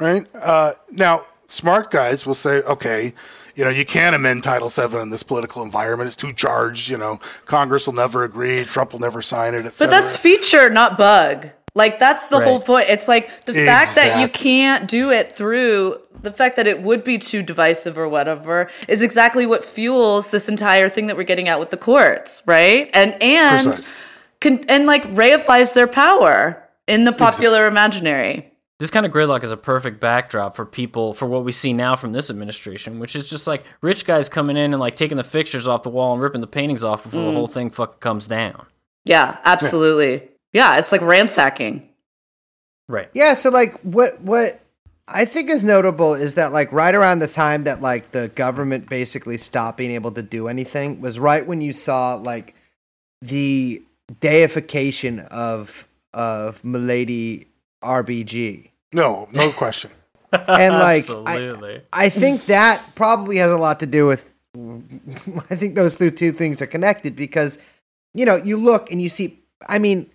right? 0.00 0.26
Uh, 0.34 0.72
now, 0.90 1.26
smart 1.48 1.90
guys 1.90 2.26
will 2.26 2.34
say, 2.34 2.62
okay, 2.62 3.12
you 3.58 3.64
know, 3.64 3.70
you 3.70 3.84
can't 3.84 4.14
amend 4.14 4.44
Title 4.44 4.68
VII 4.68 4.98
in 4.98 5.10
this 5.10 5.24
political 5.24 5.64
environment. 5.64 6.06
It's 6.06 6.14
too 6.14 6.32
charged. 6.32 6.90
You 6.90 6.96
know, 6.96 7.18
Congress 7.44 7.88
will 7.88 7.94
never 7.94 8.22
agree. 8.22 8.64
Trump 8.64 8.92
will 8.92 9.00
never 9.00 9.20
sign 9.20 9.52
it. 9.52 9.64
But 9.76 9.90
that's 9.90 10.16
feature, 10.16 10.70
not 10.70 10.96
bug. 10.96 11.50
Like 11.74 11.98
that's 11.98 12.28
the 12.28 12.40
whole 12.40 12.60
point. 12.60 12.88
It's 12.88 13.08
like 13.08 13.46
the 13.46 13.54
fact 13.54 13.96
that 13.96 14.20
you 14.20 14.28
can't 14.28 14.88
do 14.88 15.10
it 15.10 15.32
through 15.32 16.00
the 16.22 16.30
fact 16.30 16.54
that 16.54 16.68
it 16.68 16.82
would 16.82 17.02
be 17.02 17.18
too 17.18 17.42
divisive 17.42 17.98
or 17.98 18.08
whatever 18.08 18.70
is 18.86 19.02
exactly 19.02 19.44
what 19.44 19.64
fuels 19.64 20.30
this 20.30 20.48
entire 20.48 20.88
thing 20.88 21.08
that 21.08 21.16
we're 21.16 21.24
getting 21.24 21.48
at 21.48 21.58
with 21.58 21.70
the 21.70 21.76
courts, 21.76 22.44
right? 22.46 22.88
And 22.94 23.20
and 23.20 23.92
can, 24.38 24.64
and 24.68 24.86
like 24.86 25.02
reifies 25.08 25.74
their 25.74 25.88
power 25.88 26.62
in 26.86 27.02
the 27.02 27.12
popular 27.12 27.66
imaginary. 27.66 28.52
This 28.78 28.92
kind 28.92 29.04
of 29.04 29.10
gridlock 29.10 29.42
is 29.42 29.50
a 29.50 29.56
perfect 29.56 29.98
backdrop 29.98 30.54
for 30.54 30.64
people 30.64 31.12
for 31.12 31.26
what 31.26 31.44
we 31.44 31.50
see 31.50 31.72
now 31.72 31.96
from 31.96 32.12
this 32.12 32.30
administration, 32.30 33.00
which 33.00 33.16
is 33.16 33.28
just 33.28 33.48
like 33.48 33.64
rich 33.80 34.04
guys 34.04 34.28
coming 34.28 34.56
in 34.56 34.72
and 34.72 34.78
like 34.78 34.94
taking 34.94 35.16
the 35.16 35.24
fixtures 35.24 35.66
off 35.66 35.82
the 35.82 35.90
wall 35.90 36.12
and 36.12 36.22
ripping 36.22 36.40
the 36.40 36.46
paintings 36.46 36.84
off 36.84 37.02
before 37.02 37.22
the 37.22 37.30
mm. 37.30 37.34
whole 37.34 37.48
thing 37.48 37.70
fucking 37.70 37.98
comes 37.98 38.28
down. 38.28 38.66
Yeah, 39.04 39.38
absolutely. 39.44 40.28
Yeah, 40.52 40.78
it's 40.78 40.92
like 40.92 41.00
ransacking. 41.00 41.88
Right. 42.88 43.10
Yeah, 43.14 43.34
so 43.34 43.50
like 43.50 43.80
what 43.80 44.20
what 44.20 44.60
I 45.08 45.24
think 45.24 45.50
is 45.50 45.64
notable 45.64 46.14
is 46.14 46.34
that 46.34 46.52
like 46.52 46.70
right 46.70 46.94
around 46.94 47.18
the 47.18 47.28
time 47.28 47.64
that 47.64 47.82
like 47.82 48.12
the 48.12 48.28
government 48.28 48.88
basically 48.88 49.38
stopped 49.38 49.76
being 49.76 49.90
able 49.90 50.12
to 50.12 50.22
do 50.22 50.46
anything 50.46 51.00
was 51.00 51.18
right 51.18 51.44
when 51.44 51.60
you 51.60 51.72
saw 51.72 52.14
like 52.14 52.54
the 53.20 53.82
deification 54.20 55.20
of 55.20 55.88
of 56.14 56.64
Milady 56.64 57.47
RBG. 57.82 58.70
no, 58.92 59.28
no 59.32 59.52
question. 59.52 59.90
And 60.32 60.74
like 60.74 61.08
I, 61.08 61.38
Absolutely. 61.38 61.80
I 61.90 62.10
think 62.10 62.46
that 62.46 62.84
probably 62.94 63.38
has 63.38 63.50
a 63.50 63.56
lot 63.56 63.80
to 63.80 63.86
do 63.86 64.06
with 64.06 64.34
I 65.50 65.54
think 65.54 65.74
those 65.74 65.96
two 65.96 66.10
two 66.10 66.32
things 66.32 66.60
are 66.60 66.66
connected 66.66 67.16
because 67.16 67.58
you 68.12 68.26
know, 68.26 68.36
you 68.36 68.58
look 68.58 68.90
and 68.90 69.00
you 69.00 69.08
see 69.08 69.40
I 69.68 69.78
mean 69.78 70.10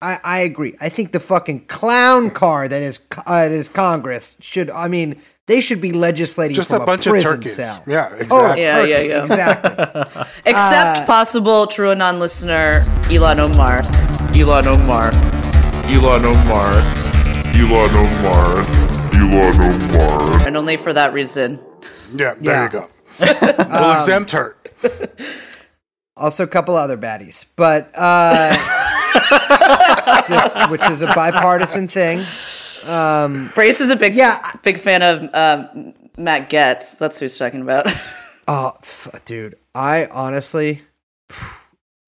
I, 0.00 0.18
I 0.24 0.38
agree. 0.40 0.74
I 0.80 0.88
think 0.88 1.12
the 1.12 1.20
fucking 1.20 1.66
clown 1.66 2.30
car 2.30 2.66
that 2.66 2.82
is 2.82 2.98
uh, 3.24 3.42
that 3.42 3.52
is 3.52 3.68
Congress 3.68 4.36
should. 4.40 4.68
I 4.68 4.88
mean, 4.88 5.22
they 5.46 5.60
should 5.60 5.80
be 5.80 5.92
legislating 5.92 6.56
Just 6.56 6.70
from 6.70 6.82
a 6.82 6.86
bunch 6.86 7.06
of 7.06 7.22
turkeys. 7.22 7.54
Cell. 7.54 7.84
Yeah, 7.86 8.08
Oh, 8.10 8.16
exactly. 8.16 8.62
Yeah, 8.62 8.82
yeah, 8.82 8.96
turkey, 8.96 9.08
yeah. 9.08 9.22
Exactly. 9.22 10.22
Except 10.44 10.98
Uh, 10.98 11.06
possible 11.06 11.68
TrueAnon 11.68 12.18
listener 12.18 12.82
Ilhan 13.14 13.38
Omar. 13.38 13.82
Ilhan 14.34 14.66
Omar. 14.66 15.12
Ilhan 15.86 16.24
Omar. 16.24 17.01
Ilhan 17.52 17.94
Omar. 17.94 18.64
Ilhan 19.12 19.94
Omar. 19.94 20.46
And 20.46 20.56
only 20.56 20.76
for 20.76 20.92
that 20.92 21.12
reason. 21.12 21.60
Yeah, 22.14 22.34
there 22.34 22.54
Yeah. 22.54 22.64
you 22.64 22.70
go. 22.70 22.88
we'll 23.18 23.92
exempt 23.96 24.32
her. 24.32 24.56
also, 26.16 26.44
a 26.44 26.46
couple 26.46 26.76
other 26.76 26.96
baddies, 26.96 27.44
but 27.56 27.90
uh, 27.94 28.50
this, 30.28 30.56
which 30.70 30.82
is 30.90 31.02
a 31.02 31.06
bipartisan 31.14 31.88
thing. 31.88 32.18
Brace 33.54 33.80
is 33.80 33.90
a 33.90 33.96
big 33.96 34.14
Yeah. 34.14 34.38
big 34.62 34.78
fan 34.78 35.02
of 35.02 35.22
um, 35.34 35.94
Matt 36.16 36.50
Gaetz. 36.50 36.98
That's 36.98 37.18
who 37.18 37.24
he's 37.26 37.36
talking 37.38 37.62
about. 37.62 37.86
Oh, 38.48 38.72
f- 38.82 39.22
dude, 39.24 39.54
I 39.72 40.06
honestly, 40.06 40.82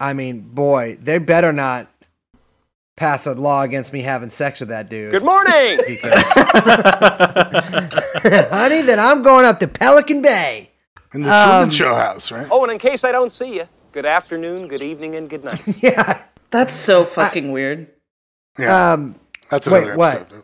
I 0.00 0.14
mean, 0.14 0.40
boy, 0.40 0.98
they 1.00 1.18
better 1.18 1.52
not 1.52 1.86
pass 2.96 3.26
a 3.26 3.34
law 3.34 3.62
against 3.62 3.92
me 3.92 4.02
having 4.02 4.28
sex 4.28 4.60
with 4.60 4.68
that 4.70 4.88
dude. 4.88 5.10
Good 5.12 5.24
morning. 5.24 5.80
because 5.86 6.32
honey, 8.50 8.82
then 8.82 8.98
I'm 9.00 9.22
going 9.22 9.44
up 9.46 9.58
to 9.60 9.68
Pelican 9.68 10.22
Bay. 10.22 10.70
In 11.12 11.22
the 11.22 11.32
Um, 11.32 11.48
Truman 11.48 11.70
Show 11.70 11.94
house, 11.94 12.32
right? 12.32 12.46
Oh, 12.50 12.62
and 12.64 12.72
in 12.72 12.78
case 12.78 13.04
I 13.04 13.12
don't 13.12 13.30
see 13.30 13.54
you, 13.56 13.68
good 13.92 14.06
afternoon, 14.06 14.66
good 14.68 14.82
evening, 14.82 15.14
and 15.14 15.28
good 15.30 15.44
night. 15.44 15.62
Yeah. 15.82 16.22
That's 16.50 16.74
so 16.74 17.04
fucking 17.04 17.50
weird. 17.52 17.88
yeah, 18.58 18.92
Um. 18.92 19.16
that's 19.48 19.68
wait, 19.68 19.82
another 19.84 19.96
what? 19.96 20.16
episode. 20.20 20.42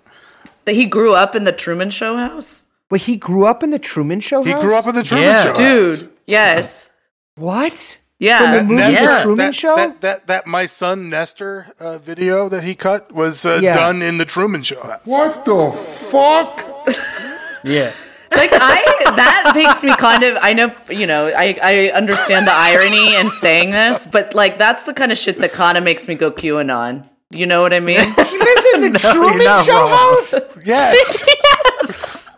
That 0.64 0.74
he 0.74 0.86
grew 0.86 1.14
up 1.14 1.34
in 1.36 1.44
the 1.44 1.52
Truman 1.52 1.90
Show 1.90 2.16
house? 2.16 2.64
But 2.88 3.02
he 3.02 3.16
grew 3.16 3.46
up 3.46 3.62
in 3.62 3.70
the 3.70 3.78
Truman 3.78 4.18
Show. 4.20 4.42
He 4.42 4.50
house? 4.50 4.62
grew 4.62 4.76
up 4.76 4.86
in 4.88 4.94
the 4.96 5.04
Truman 5.04 5.26
Yeah. 5.28 5.42
Show 5.44 5.54
Dude, 5.54 5.88
house. 5.88 6.08
yes. 6.26 6.90
what? 7.36 7.98
Yeah. 8.20 8.38
From 8.38 8.50
the 8.68 8.74
movie 8.74 8.82
Nestor- 8.92 9.14
The 9.16 9.22
Truman 9.22 9.36
that, 9.46 9.54
Show. 9.54 9.76
That, 9.76 10.00
that 10.02 10.26
that 10.28 10.46
my 10.46 10.66
son 10.66 11.08
Nestor 11.08 11.72
uh, 11.80 11.96
video 11.98 12.48
that 12.50 12.62
he 12.62 12.74
cut 12.76 13.10
was 13.12 13.44
uh, 13.44 13.58
Yeah. 13.62 13.74
done 13.74 14.02
in 14.02 14.18
the 14.18 14.24
Truman 14.26 14.62
Show. 14.62 14.78
What 15.04 15.44
the 15.44 15.72
fuck? 15.72 16.66
Yeah. 17.64 17.92
like 18.30 18.50
I 18.52 18.80
that 19.16 19.52
makes 19.56 19.82
me 19.82 19.94
kind 19.96 20.22
of 20.22 20.38
I 20.40 20.52
know 20.54 20.72
you 20.88 21.06
know 21.06 21.26
I 21.28 21.58
I 21.62 21.74
understand 21.90 22.46
the 22.46 22.52
irony 22.54 23.16
in 23.16 23.28
saying 23.30 23.70
this, 23.72 24.06
but 24.06 24.34
like 24.34 24.56
that's 24.56 24.84
the 24.84 24.94
kind 24.94 25.10
of 25.12 25.18
shit 25.18 25.38
that 25.40 25.52
kind 25.52 25.76
of 25.76 25.82
makes 25.84 26.06
me 26.08 26.14
go 26.14 26.30
QAnon. 26.30 27.08
You 27.30 27.46
know 27.46 27.60
what 27.62 27.72
I 27.74 27.80
mean? 27.80 28.00
he 28.00 28.38
lives 28.38 28.66
in 28.74 28.80
the 28.92 29.00
you're 29.02 29.12
Truman 29.12 29.44
not 29.44 29.64
Show 29.66 29.80
wrong. 29.80 29.96
house. 30.16 30.34
Yes. 30.64 31.24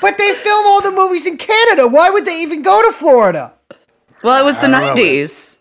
But 0.00 0.16
they 0.16 0.32
film 0.32 0.64
all 0.66 0.80
the 0.82 0.92
movies 0.92 1.26
in 1.26 1.36
Canada. 1.36 1.86
Why 1.86 2.08
would 2.08 2.24
they 2.24 2.40
even 2.42 2.62
go 2.62 2.80
to 2.86 2.90
Florida? 2.92 3.52
Well, 4.22 4.40
it 4.40 4.44
was 4.44 4.58
the 4.60 4.66
I 4.66 4.70
don't 4.70 4.80
know. 4.80 4.86
nineties. 4.88 5.58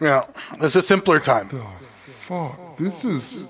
yeah, 0.00 0.22
it's 0.60 0.76
a 0.76 0.82
simpler 0.82 1.20
time. 1.20 1.48
Fuck. 1.48 2.76
This 2.78 3.04
is. 3.04 3.44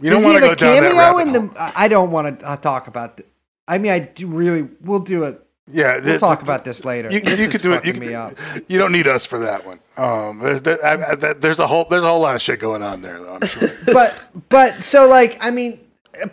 You 0.00 0.10
don't 0.10 0.24
want 0.24 0.34
to 0.36 0.40
go 0.40 0.52
a 0.52 0.56
down 0.56 0.82
that 0.82 0.90
cameo 0.92 0.98
rabbit 0.98 1.20
in 1.22 1.28
hole. 1.34 1.48
the? 1.54 1.60
I- 1.60 1.72
I 1.84 1.88
don't 1.88 2.10
want 2.10 2.40
to 2.40 2.46
uh, 2.48 2.56
talk 2.56 2.88
about. 2.88 3.16
The, 3.18 3.24
I 3.68 3.78
mean, 3.78 3.92
I 3.92 4.00
do 4.00 4.26
really. 4.26 4.68
We'll 4.80 4.98
do 5.00 5.24
it. 5.24 5.40
Yeah, 5.70 5.94
We'll 5.94 6.14
the- 6.14 6.18
talk 6.18 6.42
about 6.42 6.64
this 6.64 6.84
later. 6.84 7.10
You, 7.10 7.20
this 7.20 7.38
you 7.38 7.46
is 7.46 7.52
could 7.52 7.60
do 7.62 7.72
it. 7.72 7.84
You, 7.84 7.92
fucking 7.92 8.08
me 8.08 8.14
up. 8.14 8.34
could, 8.36 8.64
you 8.68 8.78
don't 8.78 8.90
need 8.92 9.06
us 9.06 9.24
for 9.24 9.38
that 9.40 9.64
one. 9.64 9.78
Um, 9.96 10.40
there's, 10.40 10.60
there, 10.62 10.84
I, 10.84 11.12
I, 11.12 11.14
there's 11.14 11.60
a 11.60 11.66
whole 11.66 11.84
there's 11.84 12.02
a 12.02 12.08
whole 12.08 12.20
lot 12.20 12.34
of 12.34 12.42
shit 12.42 12.58
going 12.58 12.82
on 12.82 13.00
there, 13.02 13.18
though. 13.20 13.38
I'm 13.40 13.46
sure. 13.46 13.68
but 13.86 14.20
but 14.48 14.82
so 14.82 15.06
like 15.08 15.38
I 15.40 15.50
mean, 15.52 15.78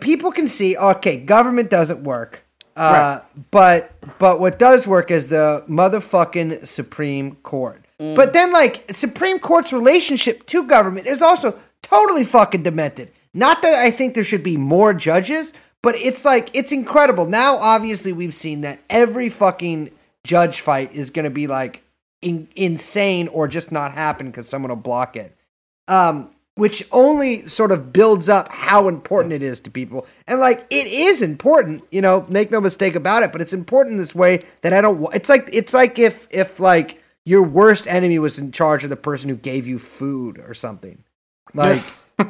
people 0.00 0.32
can 0.32 0.48
see 0.48 0.76
okay, 0.76 1.18
government 1.18 1.70
doesn't 1.70 2.02
work. 2.02 2.44
Uh, 2.76 3.20
But 3.50 3.92
but 4.18 4.40
what 4.40 4.58
does 4.58 4.86
work 4.86 5.10
is 5.10 5.28
the 5.28 5.64
motherfucking 5.68 6.66
Supreme 6.66 7.36
Court. 7.36 7.84
But 7.98 8.32
then 8.32 8.50
like 8.52 8.90
Supreme 8.96 9.38
Court's 9.38 9.72
relationship 9.74 10.46
to 10.46 10.66
government 10.66 11.06
is 11.06 11.20
also 11.20 11.58
totally 11.82 12.24
fucking 12.24 12.62
demented. 12.62 13.10
Not 13.34 13.60
that 13.62 13.74
I 13.74 13.90
think 13.90 14.14
there 14.14 14.24
should 14.24 14.42
be 14.42 14.56
more 14.56 14.94
judges, 14.94 15.52
but 15.82 15.94
it's 15.96 16.24
like 16.24 16.48
it's 16.54 16.72
incredible. 16.72 17.26
Now 17.26 17.56
obviously 17.56 18.12
we've 18.12 18.34
seen 18.34 18.62
that 18.62 18.80
every 18.88 19.28
fucking 19.28 19.90
judge 20.24 20.60
fight 20.60 20.92
is 20.94 21.10
going 21.10 21.24
to 21.24 21.30
be 21.30 21.46
like 21.46 21.82
in, 22.22 22.48
insane 22.56 23.28
or 23.28 23.48
just 23.48 23.70
not 23.70 23.92
happen 23.92 24.32
cuz 24.32 24.48
someone 24.48 24.70
will 24.70 24.76
block 24.76 25.16
it 25.16 25.36
um, 25.88 26.30
which 26.60 26.86
only 26.92 27.46
sort 27.46 27.72
of 27.72 27.90
builds 27.90 28.28
up 28.28 28.52
how 28.52 28.86
important 28.86 29.32
it 29.32 29.42
is 29.42 29.60
to 29.60 29.70
people. 29.70 30.06
And 30.26 30.40
like 30.40 30.66
it 30.68 30.86
is 30.86 31.22
important, 31.22 31.84
you 31.90 32.02
know, 32.02 32.26
make 32.28 32.50
no 32.50 32.60
mistake 32.60 32.94
about 32.94 33.22
it. 33.22 33.32
But 33.32 33.40
it's 33.40 33.54
important 33.54 33.94
in 33.94 33.98
this 33.98 34.14
way 34.14 34.40
that 34.60 34.74
I 34.74 34.82
don't. 34.82 35.02
It's 35.14 35.30
like 35.30 35.48
it's 35.54 35.72
like 35.72 35.98
if 35.98 36.28
if 36.30 36.60
like 36.60 37.02
your 37.24 37.42
worst 37.42 37.86
enemy 37.86 38.18
was 38.18 38.38
in 38.38 38.52
charge 38.52 38.84
of 38.84 38.90
the 38.90 38.96
person 38.96 39.30
who 39.30 39.36
gave 39.36 39.66
you 39.66 39.78
food 39.78 40.38
or 40.38 40.52
something, 40.52 41.02
like. 41.54 41.82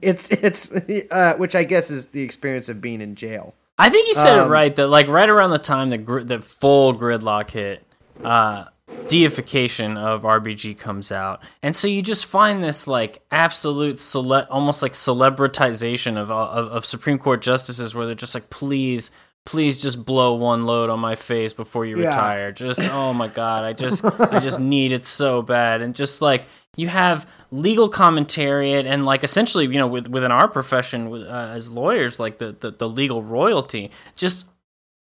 it's 0.00 0.30
it's 0.30 0.72
uh, 1.10 1.34
which 1.36 1.54
I 1.54 1.62
guess 1.64 1.90
is 1.90 2.06
the 2.06 2.22
experience 2.22 2.70
of 2.70 2.80
being 2.80 3.02
in 3.02 3.14
jail. 3.16 3.52
I 3.78 3.90
think 3.90 4.08
you 4.08 4.14
said 4.14 4.38
Um, 4.38 4.46
it 4.46 4.50
right. 4.50 4.74
That 4.74 4.86
like 4.86 5.08
right 5.08 5.28
around 5.28 5.50
the 5.50 5.58
time 5.58 5.90
the 5.90 5.98
gr- 5.98 6.20
the 6.20 6.40
full 6.40 6.94
gridlock 6.94 7.50
hit, 7.50 7.84
uh, 8.24 8.64
deification 9.06 9.96
of 9.96 10.22
RBG 10.22 10.78
comes 10.78 11.10
out, 11.12 11.42
and 11.62 11.74
so 11.74 11.86
you 11.88 12.02
just 12.02 12.26
find 12.26 12.62
this 12.62 12.86
like 12.86 13.22
absolute 13.30 13.98
cele- 13.98 14.46
almost 14.50 14.82
like 14.82 14.92
celebritization 14.92 16.16
of, 16.16 16.30
of 16.30 16.68
of 16.68 16.86
Supreme 16.86 17.18
Court 17.18 17.42
justices, 17.42 17.94
where 17.94 18.06
they're 18.06 18.14
just 18.14 18.34
like, 18.34 18.50
please. 18.50 19.10
Please 19.46 19.78
just 19.78 20.04
blow 20.04 20.34
one 20.34 20.64
load 20.66 20.90
on 20.90 21.00
my 21.00 21.16
face 21.16 21.54
before 21.54 21.86
you 21.86 21.98
Yeah. 21.98 22.08
retire. 22.08 22.52
Just 22.52 22.80
oh 22.92 23.14
my 23.14 23.26
god, 23.26 23.64
I 23.64 23.72
just 23.72 24.04
I 24.04 24.38
just 24.38 24.60
need 24.60 24.92
it 24.92 25.06
so 25.06 25.40
bad. 25.40 25.80
And 25.80 25.94
just 25.94 26.20
like 26.20 26.44
you 26.76 26.88
have 26.88 27.26
legal 27.50 27.90
commentariat 27.90 28.84
and 28.84 29.06
like 29.06 29.24
essentially 29.24 29.64
you 29.64 29.78
know 29.78 29.86
with, 29.86 30.08
within 30.08 30.30
our 30.30 30.46
profession 30.46 31.06
with, 31.06 31.22
uh, 31.22 31.52
as 31.54 31.70
lawyers 31.70 32.20
like 32.20 32.36
the, 32.36 32.52
the, 32.60 32.70
the 32.72 32.88
legal 32.88 33.22
royalty 33.22 33.90
just 34.14 34.44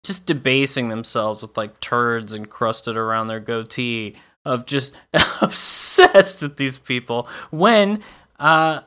just 0.03 0.25
debasing 0.25 0.89
themselves 0.89 1.41
with 1.41 1.57
like 1.57 1.79
turds 1.79 2.33
encrusted 2.33 2.95
around 2.95 3.27
their 3.27 3.39
goatee 3.39 4.15
of 4.45 4.65
just 4.65 4.93
obsessed 5.41 6.41
with 6.41 6.57
these 6.57 6.79
people 6.79 7.27
when 7.51 8.01
uh 8.39 8.81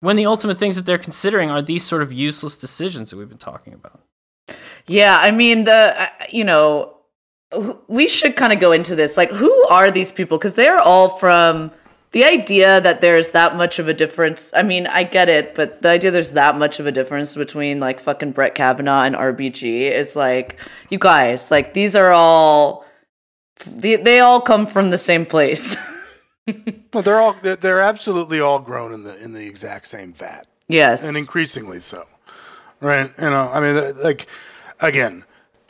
when 0.00 0.16
the 0.16 0.26
ultimate 0.26 0.58
things 0.58 0.76
that 0.76 0.84
they're 0.84 0.98
considering 0.98 1.50
are 1.50 1.62
these 1.62 1.84
sort 1.84 2.02
of 2.02 2.12
useless 2.12 2.56
decisions 2.56 3.10
that 3.10 3.16
we've 3.16 3.28
been 3.28 3.38
talking 3.38 3.72
about. 3.72 4.02
Yeah, 4.86 5.18
I 5.20 5.30
mean 5.30 5.64
the 5.64 5.94
uh, 5.96 6.08
you 6.30 6.44
know 6.44 6.92
we 7.88 8.08
should 8.08 8.36
kind 8.36 8.52
of 8.52 8.60
go 8.60 8.72
into 8.72 8.94
this 8.94 9.16
like 9.16 9.30
who 9.30 9.66
are 9.68 9.90
these 9.90 10.12
people? 10.12 10.38
Because 10.38 10.54
they're 10.54 10.80
all 10.80 11.08
from 11.08 11.72
the 12.16 12.24
idea 12.24 12.80
that 12.80 13.02
there's 13.02 13.32
that 13.32 13.56
much 13.56 13.78
of 13.78 13.88
a 13.88 13.92
difference. 13.92 14.50
I 14.56 14.62
mean, 14.62 14.86
I 14.86 15.04
get 15.04 15.28
it, 15.28 15.54
but 15.54 15.82
the 15.82 15.90
idea 15.90 16.10
there's 16.10 16.32
that 16.32 16.56
much 16.56 16.80
of 16.80 16.86
a 16.86 16.90
difference 16.90 17.36
between 17.36 17.78
like 17.78 18.00
fucking 18.00 18.32
Brett 18.32 18.54
Kavanaugh 18.54 19.02
and 19.02 19.14
RBG 19.14 19.90
is 19.90 20.16
like 20.16 20.58
you 20.88 20.98
guys, 20.98 21.50
like 21.50 21.74
these 21.74 21.94
are 21.94 22.12
all 22.12 22.86
they, 23.66 23.96
they 23.96 24.20
all 24.20 24.40
come 24.40 24.64
from 24.64 24.88
the 24.88 24.98
same 24.98 25.26
place. 25.26 25.76
Well, 26.94 27.02
they're 27.02 27.20
all 27.20 27.34
they're, 27.42 27.56
they're 27.56 27.80
absolutely 27.80 28.38
all 28.38 28.60
grown 28.60 28.92
in 28.92 29.02
the 29.02 29.20
in 29.20 29.32
the 29.32 29.44
exact 29.44 29.88
same 29.88 30.12
vat. 30.12 30.46
yes. 30.68 31.06
and 31.06 31.16
increasingly 31.16 31.80
so. 31.80 32.06
Right? 32.80 33.10
You 33.18 33.30
know, 33.30 33.50
I 33.52 33.58
mean, 33.60 34.00
like, 34.00 34.28
again, 34.78 35.24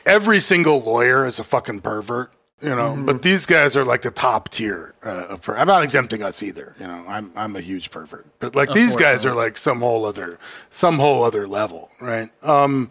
every 0.05 0.39
single 0.39 0.79
lawyer 0.79 1.25
is 1.25 1.39
a 1.39 1.43
fucking 1.43 1.79
pervert. 1.79 2.31
You 2.59 2.69
know, 2.69 2.99
but 3.05 3.21
these 3.21 3.45
guys 3.45 3.77
are 3.77 3.85
like 3.85 4.01
the 4.01 4.09
top 4.09 4.49
tier 4.49 4.95
uh, 5.05 5.27
of. 5.29 5.43
Per- 5.43 5.55
I'm 5.55 5.67
not 5.67 5.83
exempting 5.83 6.23
us 6.23 6.41
either. 6.41 6.75
You 6.79 6.87
know, 6.87 7.05
I'm 7.07 7.31
I'm 7.35 7.55
a 7.55 7.61
huge 7.61 7.91
pervert, 7.91 8.25
but 8.39 8.55
like 8.55 8.71
these 8.71 8.95
guys 8.95 9.27
are 9.27 9.35
like 9.35 9.57
some 9.57 9.79
whole 9.79 10.05
other 10.05 10.39
some 10.71 10.97
whole 10.97 11.23
other 11.23 11.47
level, 11.47 11.91
right? 12.01 12.29
Um, 12.43 12.89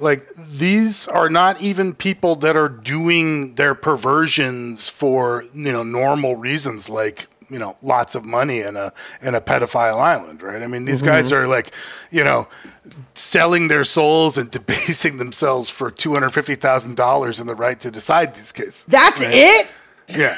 like 0.00 0.34
these 0.34 1.06
are 1.06 1.28
not 1.28 1.60
even 1.62 1.94
people 1.94 2.34
that 2.36 2.56
are 2.56 2.68
doing 2.68 3.54
their 3.54 3.76
perversions 3.76 4.88
for 4.88 5.44
you 5.54 5.72
know 5.72 5.84
normal 5.84 6.34
reasons 6.34 6.90
like 6.90 7.28
you 7.50 7.58
know 7.58 7.76
lots 7.82 8.14
of 8.14 8.24
money 8.24 8.60
in 8.60 8.76
a 8.76 8.92
in 9.22 9.34
a 9.34 9.40
pedophile 9.40 9.98
island 9.98 10.42
right 10.42 10.62
i 10.62 10.66
mean 10.66 10.84
these 10.84 11.00
mm-hmm. 11.00 11.08
guys 11.08 11.32
are 11.32 11.46
like 11.46 11.72
you 12.10 12.24
know 12.24 12.48
selling 13.14 13.68
their 13.68 13.84
souls 13.84 14.38
and 14.38 14.50
debasing 14.56 15.18
themselves 15.18 15.70
for 15.70 15.90
$250000 15.90 17.40
in 17.40 17.46
the 17.46 17.54
right 17.54 17.80
to 17.80 17.90
decide 17.90 18.34
these 18.34 18.52
cases 18.52 18.84
That's 18.86 19.24
right? 19.24 19.32
it. 19.34 19.72
yeah 20.08 20.36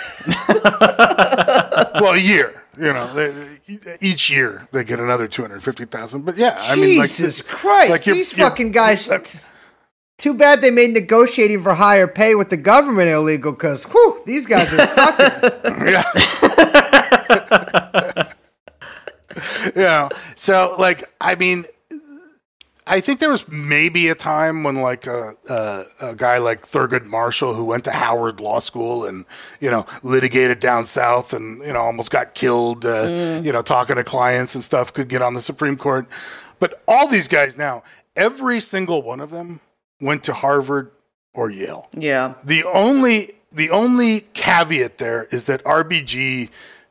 well 2.00 2.14
a 2.14 2.18
year 2.18 2.62
you 2.76 2.92
know 2.92 3.12
they, 3.14 3.32
each 4.00 4.30
year 4.30 4.66
they 4.72 4.84
get 4.84 5.00
another 5.00 5.28
250000 5.28 6.24
but 6.24 6.36
yeah 6.36 6.56
i 6.62 6.76
mean 6.76 6.98
like 6.98 7.08
Jesus 7.08 7.42
Christ, 7.42 7.90
like 7.90 8.06
you're- 8.06 8.18
these 8.18 8.36
you're- 8.36 8.48
fucking 8.48 8.72
guys. 8.72 9.08
Uh, 9.08 9.22
too 10.18 10.34
bad 10.34 10.60
they 10.60 10.72
made 10.72 10.90
negotiating 10.90 11.62
for 11.62 11.74
higher 11.74 12.08
pay 12.08 12.34
with 12.34 12.50
the 12.50 12.56
government 12.56 13.08
illegal, 13.08 13.52
because 13.52 13.84
whew, 13.84 14.20
these 14.26 14.46
guys 14.46 14.72
are 14.74 14.86
suckers. 14.86 15.60
yeah. 15.64 16.90
So, 20.34 20.74
like, 20.78 21.04
I 21.20 21.34
mean, 21.34 21.64
I 22.86 23.00
think 23.00 23.20
there 23.20 23.28
was 23.28 23.46
maybe 23.48 24.08
a 24.08 24.14
time 24.14 24.62
when, 24.62 24.76
like, 24.76 25.06
a, 25.06 25.34
a, 25.48 25.82
a 26.00 26.14
guy 26.14 26.38
like 26.38 26.62
Thurgood 26.62 27.04
Marshall, 27.04 27.54
who 27.54 27.64
went 27.64 27.84
to 27.84 27.90
Howard 27.90 28.40
Law 28.40 28.60
School 28.60 29.04
and, 29.04 29.24
you 29.60 29.70
know, 29.70 29.84
litigated 30.02 30.58
down 30.58 30.86
south 30.86 31.34
and, 31.34 31.60
you 31.66 31.72
know, 31.72 31.80
almost 31.80 32.10
got 32.10 32.34
killed, 32.34 32.84
uh, 32.84 33.40
you 33.42 33.52
know, 33.52 33.62
talking 33.62 33.96
to 33.96 34.04
clients 34.04 34.54
and 34.54 34.64
stuff, 34.64 34.92
could 34.92 35.08
get 35.08 35.22
on 35.22 35.34
the 35.34 35.42
Supreme 35.42 35.76
Court. 35.76 36.06
But 36.58 36.82
all 36.88 37.08
these 37.08 37.28
guys 37.28 37.58
now, 37.58 37.82
every 38.16 38.60
single 38.60 39.02
one 39.02 39.20
of 39.20 39.30
them 39.30 39.60
went 40.00 40.24
to 40.24 40.32
Harvard 40.32 40.90
or 41.34 41.50
Yale. 41.50 41.88
yeah. 41.96 42.34
The 42.44 42.64
only 42.64 43.34
the 43.52 43.70
only 43.70 44.22
caveat 44.34 44.98
there 44.98 45.24
is 45.30 45.44
that 45.44 45.62
RBG 45.64 46.50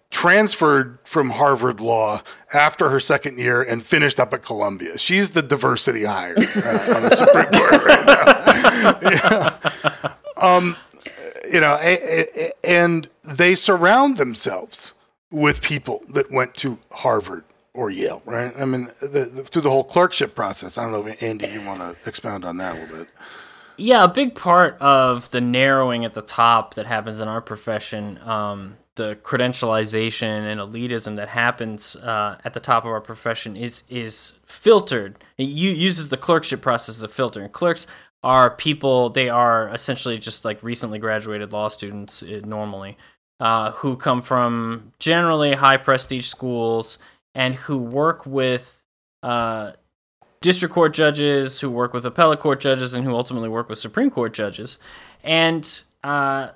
transferred 0.09 0.99
from 1.03 1.31
Harvard 1.31 1.79
Law 1.79 2.21
after 2.53 2.89
her 2.89 2.99
second 2.99 3.37
year 3.37 3.61
and 3.61 3.83
finished 3.83 4.19
up 4.19 4.33
at 4.33 4.43
Columbia. 4.43 4.97
She's 4.97 5.31
the 5.31 5.41
diversity 5.41 6.05
hire 6.05 6.35
uh, 6.37 6.95
on 6.95 7.03
the 7.03 7.15
Supreme 7.15 7.45
Court 7.51 7.83
right 7.83 8.05
now. 8.05 9.11
Yeah. 9.11 10.13
Um, 10.37 10.75
you 11.51 11.59
know, 11.59 11.77
a- 11.81 12.25
a- 12.39 12.51
and 12.63 13.09
they 13.23 13.55
surround 13.55 14.17
themselves 14.17 14.93
with 15.31 15.61
people 15.61 16.01
that 16.13 16.31
went 16.31 16.55
to 16.55 16.79
Harvard 16.91 17.43
or 17.73 17.89
Yale, 17.89 18.21
right? 18.25 18.53
I 18.57 18.65
mean, 18.65 18.87
the, 19.01 19.29
the, 19.33 19.43
through 19.43 19.61
the 19.63 19.69
whole 19.69 19.83
clerkship 19.83 20.35
process. 20.35 20.77
I 20.77 20.83
don't 20.83 20.91
know, 20.93 21.05
if 21.07 21.21
Andy, 21.21 21.47
you 21.47 21.61
want 21.65 21.79
to 21.79 21.95
expound 22.09 22.45
on 22.45 22.57
that 22.57 22.75
a 22.75 22.79
little 22.79 22.97
bit? 22.99 23.07
Yeah, 23.77 24.03
a 24.05 24.07
big 24.07 24.33
part 24.35 24.77
of 24.79 25.29
the 25.31 25.41
narrowing 25.41 26.03
at 26.05 26.13
the 26.15 26.21
top 26.23 26.73
that 26.75 26.85
happens 26.87 27.19
in 27.21 27.27
our 27.27 27.41
profession, 27.41 28.17
um, 28.23 28.77
the 28.97 29.15
credentialization 29.23 30.51
and 30.51 30.59
elitism 30.59 31.15
that 31.15 31.29
happens 31.29 31.95
uh, 31.95 32.37
at 32.43 32.53
the 32.53 32.59
top 32.59 32.83
of 32.83 32.91
our 32.91 33.01
profession 33.01 33.55
is 33.55 33.83
is 33.89 34.33
filtered. 34.45 35.23
It 35.37 35.45
uses 35.45 36.09
the 36.09 36.17
clerkship 36.17 36.61
process 36.61 36.97
as 36.97 37.03
a 37.03 37.07
filter. 37.07 37.41
And 37.41 37.51
clerks 37.51 37.87
are 38.23 38.49
people; 38.49 39.09
they 39.09 39.29
are 39.29 39.69
essentially 39.69 40.17
just 40.17 40.43
like 40.43 40.61
recently 40.61 40.99
graduated 40.99 41.53
law 41.53 41.69
students 41.69 42.21
uh, 42.21 42.41
normally, 42.43 42.97
uh, 43.39 43.71
who 43.71 43.95
come 43.95 44.21
from 44.21 44.91
generally 44.99 45.53
high 45.53 45.77
prestige 45.77 46.27
schools 46.27 46.97
and 47.33 47.55
who 47.55 47.77
work 47.77 48.25
with. 48.25 48.83
Uh, 49.23 49.71
district 50.39 50.73
court 50.73 50.93
judges 50.93 51.59
who 51.59 51.69
work 51.69 51.93
with 51.93 52.05
appellate 52.05 52.39
court 52.39 52.59
judges 52.59 52.93
and 52.93 53.03
who 53.03 53.15
ultimately 53.15 53.49
work 53.49 53.67
with 53.67 53.79
Supreme 53.79 54.11
Court 54.11 54.33
judges. 54.33 54.77
And 55.23 55.81
uh, 56.03 56.49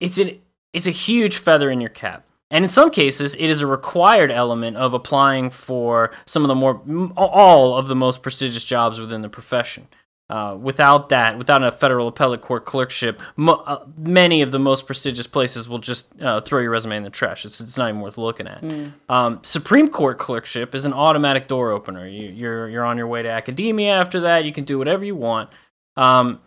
it's 0.00 0.18
an 0.18 0.41
it's 0.72 0.86
a 0.86 0.90
huge 0.90 1.36
feather 1.36 1.70
in 1.70 1.80
your 1.80 1.90
cap. 1.90 2.24
And 2.50 2.64
in 2.64 2.68
some 2.68 2.90
cases, 2.90 3.34
it 3.36 3.48
is 3.48 3.60
a 3.60 3.66
required 3.66 4.30
element 4.30 4.76
of 4.76 4.92
applying 4.92 5.48
for 5.48 6.12
some 6.26 6.44
of 6.44 6.48
the 6.48 6.54
more 6.54 6.82
all 7.16 7.74
of 7.76 7.88
the 7.88 7.96
most 7.96 8.22
prestigious 8.22 8.62
jobs 8.62 9.00
within 9.00 9.22
the 9.22 9.28
profession. 9.30 9.88
Uh, 10.28 10.56
without 10.56 11.10
that, 11.10 11.36
without 11.36 11.62
a 11.62 11.70
federal 11.70 12.08
appellate 12.08 12.40
court 12.40 12.64
clerkship, 12.64 13.20
mo- 13.36 13.62
uh, 13.66 13.84
many 13.98 14.40
of 14.40 14.50
the 14.50 14.58
most 14.58 14.86
prestigious 14.86 15.26
places 15.26 15.68
will 15.68 15.78
just 15.78 16.06
uh, 16.22 16.40
throw 16.40 16.58
your 16.58 16.70
resume 16.70 16.96
in 16.96 17.02
the 17.02 17.10
trash. 17.10 17.44
It's, 17.44 17.60
it's 17.60 17.76
not 17.76 17.90
even 17.90 18.00
worth 18.00 18.16
looking 18.16 18.46
at. 18.46 18.62
Um, 19.10 19.40
Supreme 19.42 19.88
Court 19.88 20.18
clerkship 20.18 20.74
is 20.74 20.86
an 20.86 20.94
automatic 20.94 21.48
door 21.48 21.70
opener. 21.70 22.06
You, 22.08 22.30
you're 22.30 22.68
you're 22.68 22.84
on 22.84 22.96
your 22.96 23.08
way 23.08 23.22
to 23.22 23.28
academia 23.28 23.92
after 23.92 24.20
that. 24.20 24.46
You 24.46 24.52
can 24.52 24.64
do 24.64 24.78
whatever 24.78 25.04
you 25.04 25.16
want 25.16 25.50
um, 25.96 26.40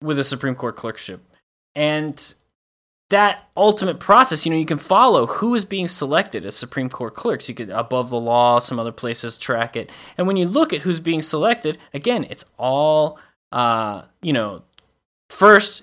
with 0.00 0.20
a 0.20 0.24
Supreme 0.24 0.54
Court 0.54 0.76
clerkship, 0.76 1.20
and 1.74 2.34
that 3.10 3.48
ultimate 3.56 4.00
process, 4.00 4.44
you 4.44 4.50
know, 4.52 4.58
you 4.58 4.66
can 4.66 4.78
follow 4.78 5.26
who 5.26 5.54
is 5.54 5.64
being 5.64 5.88
selected 5.88 6.44
as 6.44 6.56
Supreme 6.56 6.88
Court 6.88 7.14
clerks. 7.14 7.48
You 7.48 7.54
could 7.54 7.70
above 7.70 8.10
the 8.10 8.20
law, 8.20 8.58
some 8.58 8.78
other 8.78 8.92
places 8.92 9.38
track 9.38 9.76
it, 9.76 9.90
and 10.18 10.26
when 10.26 10.36
you 10.36 10.46
look 10.46 10.72
at 10.72 10.82
who's 10.82 11.00
being 11.00 11.22
selected, 11.22 11.78
again, 11.94 12.24
it's 12.24 12.44
all 12.58 13.18
uh, 13.52 14.02
you 14.22 14.32
know, 14.32 14.62
first 15.30 15.82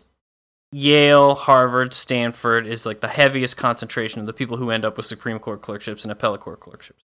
Yale, 0.72 1.36
Harvard, 1.36 1.94
Stanford 1.94 2.68
is 2.68 2.86
like 2.86 3.02
the 3.02 3.08
heaviest 3.08 3.58
concentration 3.58 4.20
of 4.20 4.26
the 4.26 4.34
people 4.34 4.58
who 4.58 4.72
end 4.72 4.86
up 4.86 4.98
with 4.98 5.06
Supreme 5.06 5.40
Court 5.40 5.62
clerkships 5.62 6.04
and 6.04 6.12
appellate 6.12 6.42
court 6.42 6.60
clerkships. 6.60 7.04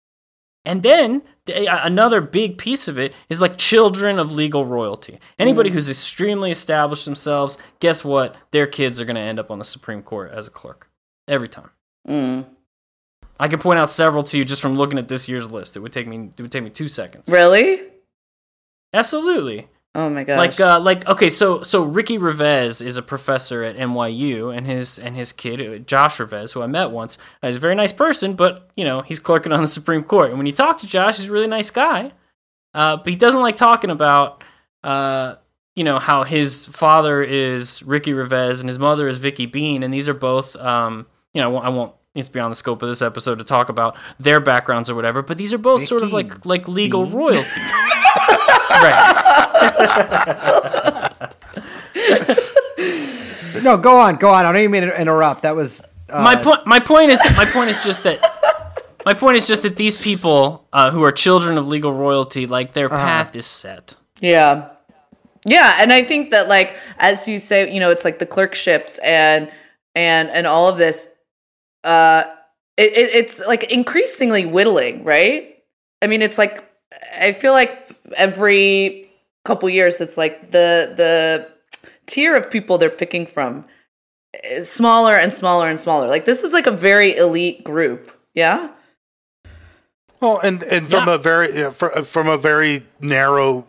And 0.69 0.83
then 0.83 1.23
th- 1.47 1.67
another 1.71 2.21
big 2.21 2.59
piece 2.59 2.89
of 2.89 2.99
it 2.99 3.15
is 3.31 3.41
like 3.41 3.57
children 3.57 4.19
of 4.19 4.35
legal 4.35 4.67
royalty. 4.67 5.19
Anybody 5.39 5.71
who's 5.71 5.89
extremely 5.89 6.51
established 6.51 7.07
themselves, 7.07 7.57
guess 7.81 8.05
what? 8.05 8.37
Their 8.51 8.67
kids 8.67 9.01
are 9.01 9.07
going 9.07 9.17
to 9.17 9.23
end 9.23 9.39
up 9.39 9.51
on 9.51 9.59
the 9.59 9.65
Supreme 9.65 10.03
Court 10.03 10.31
as 10.31 10.47
a 10.47 10.51
clerk 10.51 10.91
every 11.27 11.49
time. 11.49 11.71
Mm. 12.07 12.47
I 13.41 13.49
can 13.49 13.61
point 13.61 13.79
out 13.79 13.89
several 13.89 14.23
to 14.25 14.37
you 14.37 14.45
just 14.45 14.61
from 14.61 14.77
looking 14.77 14.99
at 14.99 15.09
this 15.09 15.27
year's 15.27 15.51
list. 15.51 15.75
It 15.75 15.81
would 15.81 15.93
take 15.93 16.07
me 16.07 16.29
it 16.37 16.43
would 16.43 16.53
take 16.53 16.65
me 16.65 16.71
2 16.71 16.87
seconds. 16.87 17.31
Really? 17.31 17.81
Absolutely. 18.93 19.69
Oh 20.01 20.09
my 20.09 20.23
gosh. 20.23 20.39
Like 20.39 20.61
uh 20.61 20.79
like 20.79 21.09
okay, 21.09 21.29
so 21.29 21.65
so 21.65 21.83
Ricky 21.83 22.19
Revesz 22.19 22.81
is 22.81 22.97
a 22.97 23.03
professor 23.03 23.65
at 23.65 23.77
NYU 23.77 24.57
and 24.57 24.65
his 24.65 24.97
and 24.97 25.17
his 25.17 25.33
kid 25.33 25.61
uh, 25.61 25.79
Josh 25.79 26.19
Revesz, 26.19 26.53
who 26.55 26.63
I 26.63 26.69
met 26.69 26.93
once, 26.93 27.19
uh, 27.43 27.49
is 27.49 27.57
a 27.57 27.59
very 27.59 27.75
nice 27.75 27.93
person, 27.93 28.35
but 28.35 28.71
you 28.77 28.85
know, 28.85 29.01
he's 29.01 29.19
clerking 29.19 29.51
on 29.51 29.61
the 29.61 29.67
Supreme 29.67 30.05
Court. 30.05 30.29
And 30.29 30.39
when 30.39 30.47
you 30.47 30.53
talk 30.53 30.79
to 30.79 30.87
Josh, 30.87 31.17
he's 31.17 31.29
a 31.29 31.33
really 31.33 31.49
nice 31.49 31.71
guy. 31.71 32.13
Uh 32.75 32.97
but 32.99 33.09
he 33.09 33.17
doesn't 33.17 33.41
like 33.41 33.57
talking 33.57 33.91
about 33.91 34.45
uh 34.85 35.35
you 35.75 35.83
know 35.83 35.99
how 35.99 36.23
his 36.23 36.65
father 36.67 37.21
is 37.23 37.83
Ricky 37.83 38.13
Revesz 38.13 38.61
and 38.61 38.69
his 38.69 38.79
mother 38.79 39.09
is 39.09 39.19
Vicki 39.19 39.47
Been 39.47 39.83
and 39.83 39.93
these 39.93 40.07
are 40.07 40.15
both 40.15 40.55
um 40.57 41.07
you 41.35 41.43
know, 41.43 41.49
I 41.49 41.53
won't- 41.53 41.65
I 41.67 41.69
won't 41.71 41.95
it's 42.15 42.29
beyond 42.29 42.51
the 42.53 42.57
scope 42.57 42.83
of 42.83 42.89
this 42.89 43.01
episode 43.03 43.39
to 43.39 43.45
talk 43.45 43.69
about 43.69 43.97
their 44.19 44.41
backgrounds 44.41 44.91
or 44.91 44.95
whatever, 44.97 45.23
but 45.23 45.39
these 45.39 45.53
are 45.53 45.59
both 45.59 45.85
sort 45.85 46.03
of 46.03 46.13
like 46.13 46.45
like 46.47 46.67
legal 46.69 47.07
royalty. 47.07 47.61
right. 48.71 49.48
No, 53.63 53.77
go 53.77 53.99
on, 53.99 54.17
go 54.17 54.31
on. 54.31 54.45
I 54.45 54.53
don't 54.53 54.61
even 54.61 54.71
mean 54.71 54.83
to 54.83 55.01
interrupt. 55.01 55.43
That 55.43 55.57
was 55.57 55.85
uh, 56.09 56.23
my 56.23 56.37
point 56.37 56.67
my 56.67 56.79
point 56.81 57.11
is 57.11 57.21
my 57.37 57.45
point 57.45 57.71
is 57.71 57.83
just 57.85 58.03
that 58.05 58.19
my 59.05 59.15
point 59.15 59.37
is 59.37 59.47
just 59.47 59.63
that 59.63 59.77
these 59.77 59.97
people 59.97 60.67
uh, 60.73 60.91
who 60.91 61.03
are 61.03 61.13
children 61.13 61.59
of 61.59 61.67
legal 61.69 61.93
royalty 61.93 62.47
like 62.47 62.73
their 62.73 62.89
path 62.89 63.35
is 63.35 63.47
set 63.47 63.97
Yeah. 64.21 64.71
Yeah, 65.47 65.77
and 65.81 65.93
I 65.93 66.03
think 66.03 66.31
that 66.33 66.49
like 66.49 66.77
as 66.99 67.29
you 67.29 67.39
say, 67.39 67.73
you 67.73 67.81
know, 67.81 67.91
it's 67.91 68.05
like 68.05 68.19
the 68.19 68.27
clerkships 68.27 68.99
and 68.99 69.51
and 69.95 70.29
and 70.31 70.47
all 70.47 70.69
of 70.69 70.79
this 70.79 71.09
uh 71.85 72.25
it, 72.77 72.93
it 72.93 73.15
it's 73.15 73.47
like 73.47 73.73
increasingly 73.73 74.47
whittling, 74.47 75.05
right? 75.05 75.57
I 76.03 76.07
mean, 76.07 76.23
it's 76.23 76.39
like 76.39 76.65
I 77.19 77.33
feel 77.33 77.53
like 77.53 77.89
every 78.17 79.08
couple 79.45 79.69
years 79.69 80.01
it's 80.01 80.17
like 80.19 80.51
the 80.51 80.93
the 80.97 81.49
tier 82.07 82.37
of 82.37 82.51
people 82.51 82.79
they're 82.79 82.91
picking 82.91 83.27
from 83.27 83.65
is 84.45 84.71
smaller 84.71 85.15
and 85.15 85.33
smaller 85.33 85.69
and 85.69 85.81
smaller. 85.81 86.07
Like 86.09 86.25
this 86.27 86.43
is 86.45 86.53
like 86.53 86.67
a 86.67 86.71
very 86.73 87.17
elite 87.17 87.65
group. 87.65 88.11
Yeah? 88.35 88.71
Well, 90.21 90.39
and 90.41 90.63
and 90.65 90.89
from 90.89 91.07
Yeah. 91.07 91.15
a 91.15 91.19
very 91.19 91.57
yeah, 91.57 91.71
fr- 91.71 91.93
uh, 91.95 92.03
from 92.03 92.29
a 92.29 92.37
very 92.37 92.85
narrow 93.01 93.67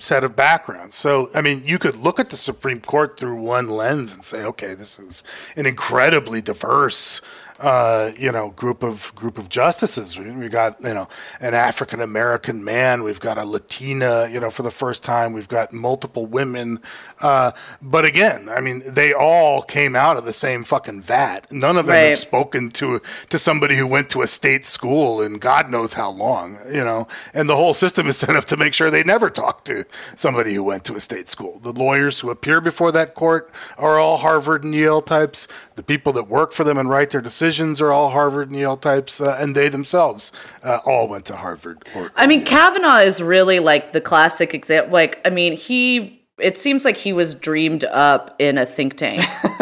set 0.00 0.22
of 0.22 0.36
backgrounds. 0.36 0.94
So, 0.94 1.28
I 1.34 1.42
mean, 1.42 1.62
you 1.66 1.78
could 1.78 1.96
look 1.96 2.20
at 2.20 2.30
the 2.30 2.36
Supreme 2.36 2.80
Court 2.80 3.18
through 3.18 3.34
one 3.40 3.68
lens 3.68 4.14
and 4.14 4.22
say, 4.22 4.44
okay, 4.44 4.74
this 4.74 4.98
is 5.00 5.24
an 5.56 5.66
incredibly 5.66 6.40
diverse, 6.40 7.20
uh, 7.58 8.12
you 8.16 8.30
know, 8.30 8.50
group 8.50 8.82
of 8.82 9.12
group 9.14 9.38
of 9.38 9.48
justices. 9.48 10.18
We, 10.18 10.30
we 10.30 10.48
got 10.48 10.80
you 10.82 10.94
know 10.94 11.08
an 11.40 11.54
African 11.54 12.00
American 12.00 12.62
man. 12.64 13.02
We've 13.02 13.20
got 13.20 13.38
a 13.38 13.44
Latina. 13.44 14.28
You 14.30 14.38
know, 14.40 14.50
for 14.50 14.62
the 14.62 14.70
first 14.70 15.02
time, 15.02 15.32
we've 15.32 15.48
got 15.48 15.72
multiple 15.72 16.26
women. 16.26 16.80
Uh, 17.20 17.50
but 17.82 18.04
again, 18.04 18.48
I 18.48 18.60
mean, 18.60 18.82
they 18.86 19.12
all 19.12 19.62
came 19.62 19.96
out 19.96 20.16
of 20.16 20.24
the 20.24 20.32
same 20.32 20.62
fucking 20.62 21.02
vat. 21.02 21.50
None 21.50 21.76
of 21.76 21.86
them 21.86 21.94
Right. 21.94 22.10
have 22.10 22.18
spoken 22.18 22.70
to 22.72 23.00
to 23.30 23.38
somebody 23.38 23.76
who 23.76 23.86
went 23.86 24.08
to 24.10 24.22
a 24.22 24.26
state 24.28 24.64
school 24.64 25.20
in 25.20 25.38
God 25.38 25.68
knows 25.70 25.94
how 25.94 26.10
long, 26.10 26.58
you 26.72 26.84
know. 26.84 27.08
And 27.34 27.48
the 27.48 27.56
whole 27.56 27.74
system 27.74 28.06
is 28.06 28.16
set 28.24 28.36
up 28.36 28.44
to 28.44 28.56
make 28.56 28.72
sure 28.74 28.90
they 28.90 29.02
never 29.02 29.30
talk 29.30 29.64
to 29.64 29.84
somebody 30.14 30.54
who 30.54 30.62
went 30.62 30.84
to 30.84 30.94
a 30.94 31.00
state 31.00 31.28
school. 31.28 31.58
The 31.58 31.72
lawyers 31.72 32.20
who 32.20 32.30
appear 32.30 32.60
before 32.60 32.92
that 32.92 33.14
court 33.14 33.50
are 33.76 33.98
all 33.98 34.18
Harvard 34.18 34.62
and 34.64 34.74
Yale 34.74 35.00
types. 35.00 35.48
The 35.74 35.82
people 35.82 36.12
that 36.14 36.28
work 36.28 36.52
for 36.52 36.62
them 36.64 36.78
and 36.78 36.88
write 36.88 37.10
their 37.10 37.20
decisions 37.20 37.47
are 37.80 37.92
all 37.92 38.10
Harvard 38.10 38.50
and 38.50 38.58
Yale 38.58 38.76
types, 38.76 39.20
uh, 39.20 39.36
and 39.40 39.54
they 39.54 39.68
themselves 39.68 40.32
uh, 40.62 40.78
all 40.84 41.08
went 41.08 41.24
to 41.26 41.36
Harvard. 41.36 41.84
Or, 41.94 42.10
I 42.16 42.26
mean, 42.26 42.44
Kavanaugh 42.44 42.98
is 42.98 43.22
really 43.22 43.58
like 43.58 43.92
the 43.92 44.00
classic 44.00 44.54
example. 44.54 44.92
Like, 44.92 45.20
I 45.24 45.30
mean, 45.30 45.56
he. 45.56 46.22
It 46.38 46.56
seems 46.56 46.84
like 46.84 46.96
he 46.96 47.12
was 47.12 47.34
dreamed 47.34 47.82
up 47.84 48.36
in 48.38 48.58
a 48.58 48.66
think 48.66 48.96
tank. 48.96 49.26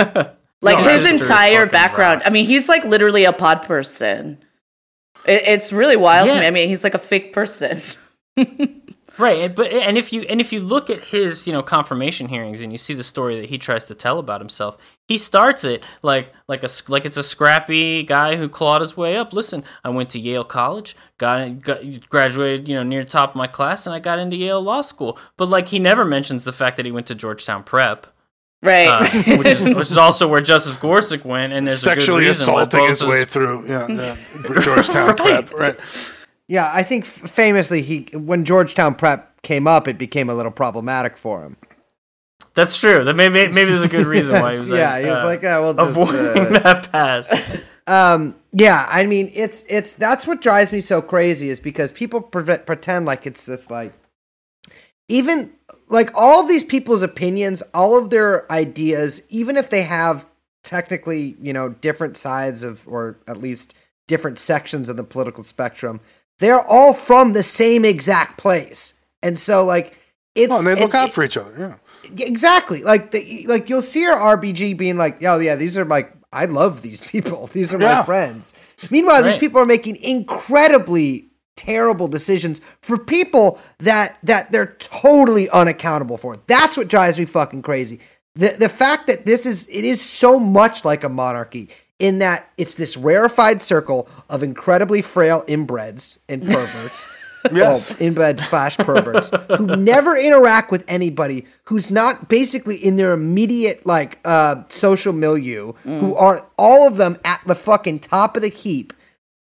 like 0.61 0.79
No, 0.79 0.83
his 0.83 1.11
entire 1.11 1.61
fucking 1.61 1.73
background. 1.73 2.23
I 2.27 2.31
mean, 2.31 2.45
he's 2.45 2.69
like 2.69 2.85
literally 2.85 3.25
a 3.25 3.33
pod 3.33 3.63
person. 3.63 4.39
It, 5.25 5.43
it's 5.47 5.73
really 5.73 5.97
wild 5.97 6.29
to 6.29 6.35
me. 6.35 6.47
I 6.47 6.51
mean, 6.51 6.69
he's 6.69 6.85
like 6.85 6.95
a 6.95 6.99
fake 6.99 7.33
person. 7.33 7.81
right 9.19 9.39
and- 9.39 9.55
but 9.55 9.71
and 9.73 9.97
if 9.99 10.13
you 10.13 10.23
and 10.23 10.41
if 10.41 10.53
you 10.53 10.61
look 10.61 10.91
at 10.91 11.05
his 11.05 11.47
you 11.47 11.53
know 11.53 11.63
confirmation 11.63 12.29
hearings 12.29 12.61
and 12.61 12.73
you 12.73 12.79
see 12.79 12.95
the 12.95 13.03
story 13.03 13.41
that 13.41 13.49
he 13.49 13.59
tries 13.59 13.85
to 13.85 13.95
tell 13.95 14.19
about 14.19 14.41
himself 14.41 14.77
he 15.09 15.17
starts 15.17 15.65
it 15.65 15.83
like 16.03 16.33
like 16.49 16.63
a 16.63 16.65
s- 16.67 16.89
like 16.89 17.05
it's 17.05 17.17
a 17.17 17.23
scrappy 17.23 18.03
guy 18.03 18.37
who 18.37 18.49
clawed 18.49 18.81
his 18.81 18.97
way 18.97 19.17
up 19.17 19.33
listen 19.33 19.65
i 19.85 19.89
went 19.89 20.11
to 20.11 20.19
yale 20.19 20.45
college 20.45 20.95
got, 21.19 21.61
got 21.63 21.81
graduated 22.09 22.69
you 22.69 22.75
know 22.75 22.83
near 22.83 23.05
the 23.05 23.11
top 23.11 23.31
of 23.31 23.37
my 23.37 23.47
class 23.47 23.87
and 23.87 23.95
i 23.95 23.99
got 23.99 24.19
into 24.19 24.37
yale 24.37 24.61
law 24.63 24.81
school 24.83 25.19
but 25.37 25.47
like 25.49 25.69
he 25.69 25.79
never 25.79 26.05
mentions 26.05 26.45
the 26.45 26.53
fact 26.53 26.77
that 26.77 26.85
he 26.87 26.93
went 26.93 27.07
to 27.07 27.15
georgetown 27.15 27.63
prep 27.63 28.07
right. 28.63 28.89
uh, 28.89 29.37
which, 29.37 29.47
is, 29.47 29.61
which 29.61 29.91
is 29.91 29.99
also 29.99 30.27
where 30.27 30.41
Justice 30.41 30.75
Gorsuch 30.77 31.25
went, 31.25 31.53
and 31.53 31.67
there's 31.69 31.81
a 31.83 31.87
good 31.87 31.91
sexually 32.01 32.25
reason 32.27 32.53
why 32.53 32.63
assaulting 32.63 32.81
both 32.81 32.89
his 32.89 33.05
way 33.05 33.25
through 33.25 33.69
yeah, 33.69 33.87
yeah, 33.87 34.17
Georgetown 34.63 35.07
Right. 35.09 35.17
prep, 35.17 35.53
right? 35.53 36.13
Yeah. 36.49 36.71
I 36.73 36.83
think 36.83 37.05
f- 37.05 37.31
famously 37.31 37.83
he 37.83 38.09
when 38.13 38.45
Georgetown 38.45 38.95
Prep 38.95 39.43
came 39.43 39.67
up, 39.67 39.89
it 39.89 39.99
became 39.99 40.31
a 40.31 40.35
little 40.35 40.53
problematic 40.53 41.17
for 41.17 41.45
him. 41.45 41.57
That's 42.55 42.79
true. 42.79 43.05
That 43.05 43.15
maybe 43.15 43.49
maybe 43.49 43.71
there's 43.71 43.83
a 43.83 43.89
good 43.89 44.07
reason 44.07 44.41
why 44.41 44.55
he 44.55 44.61
was 44.61 44.71
yeah, 44.71 44.93
like, 44.93 45.05
he 45.05 45.11
was 45.11 45.23
uh, 45.23 45.27
like, 45.27 45.45
oh, 45.45 45.63
well, 45.63 45.75
just, 45.75 45.91
avoiding 45.91 46.57
uh, 46.57 46.61
that 46.61 46.93
pass. 46.93 47.33
Um, 47.89 48.35
yeah, 48.53 48.87
I 48.91 49.07
mean, 49.07 49.31
it's 49.35 49.65
it's 49.69 49.95
that's 49.95 50.27
what 50.27 50.43
drives 50.43 50.73
me 50.73 50.81
so 50.81 51.01
crazy 51.01 51.49
is 51.49 51.61
because 51.61 51.93
people 51.93 52.21
pre- 52.21 52.59
pretend 52.59 53.07
like 53.07 53.27
it's 53.27 53.47
this 53.47 53.71
like 53.71 53.93
even 55.09 55.53
like 55.89 56.11
all 56.15 56.43
these 56.43 56.65
people's 56.65 57.03
opinions, 57.03 57.63
all 57.73 57.97
of 57.97 58.11
their 58.11 58.51
ideas, 58.51 59.23
even 59.29 59.57
if 59.57 59.71
they 59.71 59.83
have 59.83 60.27
technically, 60.65 61.37
you 61.41 61.53
know, 61.53 61.69
different 61.69 62.17
sides 62.17 62.65
of 62.65 62.87
or 62.89 63.19
at 63.29 63.41
least 63.41 63.75
different 64.09 64.39
sections 64.39 64.89
of 64.89 64.97
the 64.97 65.05
political 65.05 65.45
spectrum, 65.45 66.01
they're 66.39 66.61
all 66.61 66.93
from 66.95 67.33
the 67.33 67.43
same 67.43 67.85
exact 67.85 68.39
place. 68.39 68.95
And 69.23 69.39
so 69.39 69.65
like 69.65 69.97
it's 70.35 70.53
Oh, 70.53 70.59
and 70.59 70.67
they 70.67 70.75
look 70.75 70.91
it- 70.91 70.97
out 70.97 71.13
for 71.13 71.25
each 71.25 71.37
other. 71.37 71.55
Yeah. 71.59 71.77
Exactly. 72.25 72.83
Like 72.83 73.11
the, 73.11 73.47
like 73.49 73.69
you'll 73.69 73.83
see 73.83 74.07
our 74.07 74.37
RBG 74.37 74.77
being 74.77 74.97
like, 74.97 75.25
"Oh 75.25 75.39
yeah, 75.41 75.57
these 75.57 75.77
are 75.77 75.85
like 75.85 76.13
I 76.33 76.45
love 76.45 76.83
these 76.83 77.01
people. 77.01 77.47
These 77.53 77.73
are 77.75 77.79
my 77.79 77.85
Yeah. 77.87 78.03
friends." 78.05 78.55
Meanwhile, 78.91 79.23
these 79.25 79.37
people 79.39 79.61
are 79.61 79.67
making 79.67 79.97
incredibly 79.97 81.31
terrible 81.57 82.07
decisions 82.07 82.61
for 82.81 82.97
people 82.99 83.59
that 83.79 84.19
that 84.23 84.53
they're 84.53 84.77
totally 84.79 85.49
unaccountable 85.51 86.17
for. 86.19 86.37
That's 86.47 86.77
what 86.77 86.87
drives 86.89 87.19
me 87.19 87.25
fucking 87.25 87.63
crazy. 87.63 87.99
The 88.35 88.51
the 88.51 88.69
fact 88.69 89.07
that 89.09 89.25
this 89.27 89.47
is 89.47 89.67
it 89.69 89.85
is 89.85 90.01
so 90.01 90.39
much 90.39 90.85
like 90.85 91.03
a 91.03 91.09
monarchy 91.09 91.71
in 91.99 92.19
that 92.19 92.51
it's 92.59 92.75
this 92.75 92.97
rarefied 92.97 93.63
circle 93.63 94.09
of 94.29 94.43
incredibly 94.43 95.03
frail 95.03 95.43
inbreds 95.49 96.19
and 96.29 96.43
perverts. 96.45 97.07
Yes. 97.53 97.93
well, 97.93 98.09
inbred 98.09 98.41
slash 98.41 98.77
perverts 98.77 99.31
who 99.57 99.77
never 99.77 100.17
interact 100.17 100.73
with 100.73 100.85
anybody 100.89 101.47
who's 101.67 101.93
not 101.93 102.29
basically 102.29 102.75
in 102.75 102.97
their 102.97 103.13
immediate 103.13 103.87
like 103.87 104.19
uh 104.25 104.65
social 104.69 105.13
milieu 105.13 105.73
who 105.85 106.17
are 106.17 106.45
all 106.59 106.89
of 106.89 106.97
them 106.97 107.17
at 107.25 107.41
the 107.47 107.55
fucking 107.55 108.01
top 108.01 108.35
of 108.35 108.43
the 108.43 108.49
heap 108.49 108.93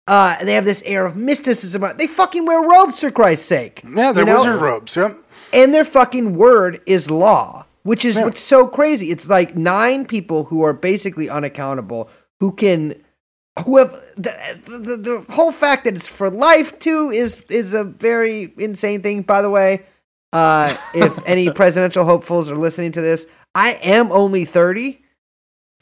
uh 0.06 0.36
and 0.38 0.46
they 0.46 0.52
have 0.54 0.64
this 0.64 0.84
air 0.86 1.04
of 1.04 1.16
mysticism 1.16 1.82
about 1.82 1.98
they 1.98 2.06
fucking 2.06 2.46
wear 2.46 2.60
robes 2.62 3.00
for 3.00 3.10
christ's 3.10 3.46
sake 3.48 3.82
Yeah, 3.84 4.12
they're 4.12 4.22
you 4.24 4.30
know? 4.30 4.36
wizard 4.36 4.60
robes. 4.62 4.94
Yep. 4.94 5.10
and 5.52 5.74
their 5.74 5.84
fucking 5.84 6.36
word 6.36 6.80
is 6.86 7.10
law, 7.10 7.66
which 7.82 8.04
is 8.04 8.14
what's 8.14 8.40
so 8.40 8.68
crazy. 8.68 9.10
It's 9.10 9.28
like 9.28 9.56
nine 9.56 10.06
people 10.06 10.44
who 10.44 10.62
are 10.62 10.72
basically 10.74 11.28
unaccountable 11.28 12.08
who 12.40 12.52
can 12.52 12.94
who 13.64 13.78
have 13.78 13.92
the, 14.16 14.34
the, 14.66 14.96
the 14.96 15.32
whole 15.32 15.52
fact 15.52 15.84
that 15.84 15.94
it's 15.94 16.08
for 16.08 16.30
life 16.30 16.78
too 16.78 17.10
is 17.10 17.42
is 17.48 17.74
a 17.74 17.84
very 17.84 18.52
insane 18.58 19.02
thing 19.02 19.22
by 19.22 19.42
the 19.42 19.50
way 19.50 19.84
uh 20.32 20.76
if 20.94 21.18
any 21.26 21.50
presidential 21.50 22.04
hopefuls 22.04 22.50
are 22.50 22.56
listening 22.56 22.92
to 22.92 23.00
this 23.00 23.26
i 23.54 23.78
am 23.82 24.12
only 24.12 24.44
30 24.44 25.02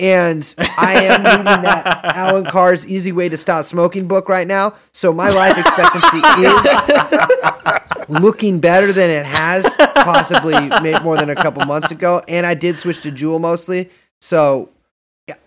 And 0.01 0.43
I 0.59 1.05
am 1.05 1.23
reading 1.25 1.63
that 1.63 1.87
Allen 2.17 2.47
Carr's 2.47 2.85
Easy 2.85 3.13
Way 3.13 3.29
to 3.29 3.37
Stop 3.39 3.65
Smoking 3.65 4.09
book 4.09 4.29
right 4.29 4.47
now. 4.47 4.75
So 4.93 5.13
my 5.13 5.31
life 5.31 5.57
expectancy 5.57 6.19
is 6.43 8.09
looking 8.09 8.59
better 8.59 8.93
than 8.93 9.09
it 9.09 9.25
has 9.25 9.63
possibly 9.95 10.69
made 10.83 11.01
more 11.03 11.17
than 11.17 11.31
a 11.31 11.37
couple 11.37 11.65
months 11.65 11.93
ago. 11.93 12.23
And 12.27 12.45
I 12.45 12.55
did 12.55 12.77
switch 12.77 13.03
to 13.03 13.13
Juul 13.13 13.41
mostly. 13.41 13.89
So 14.21 14.74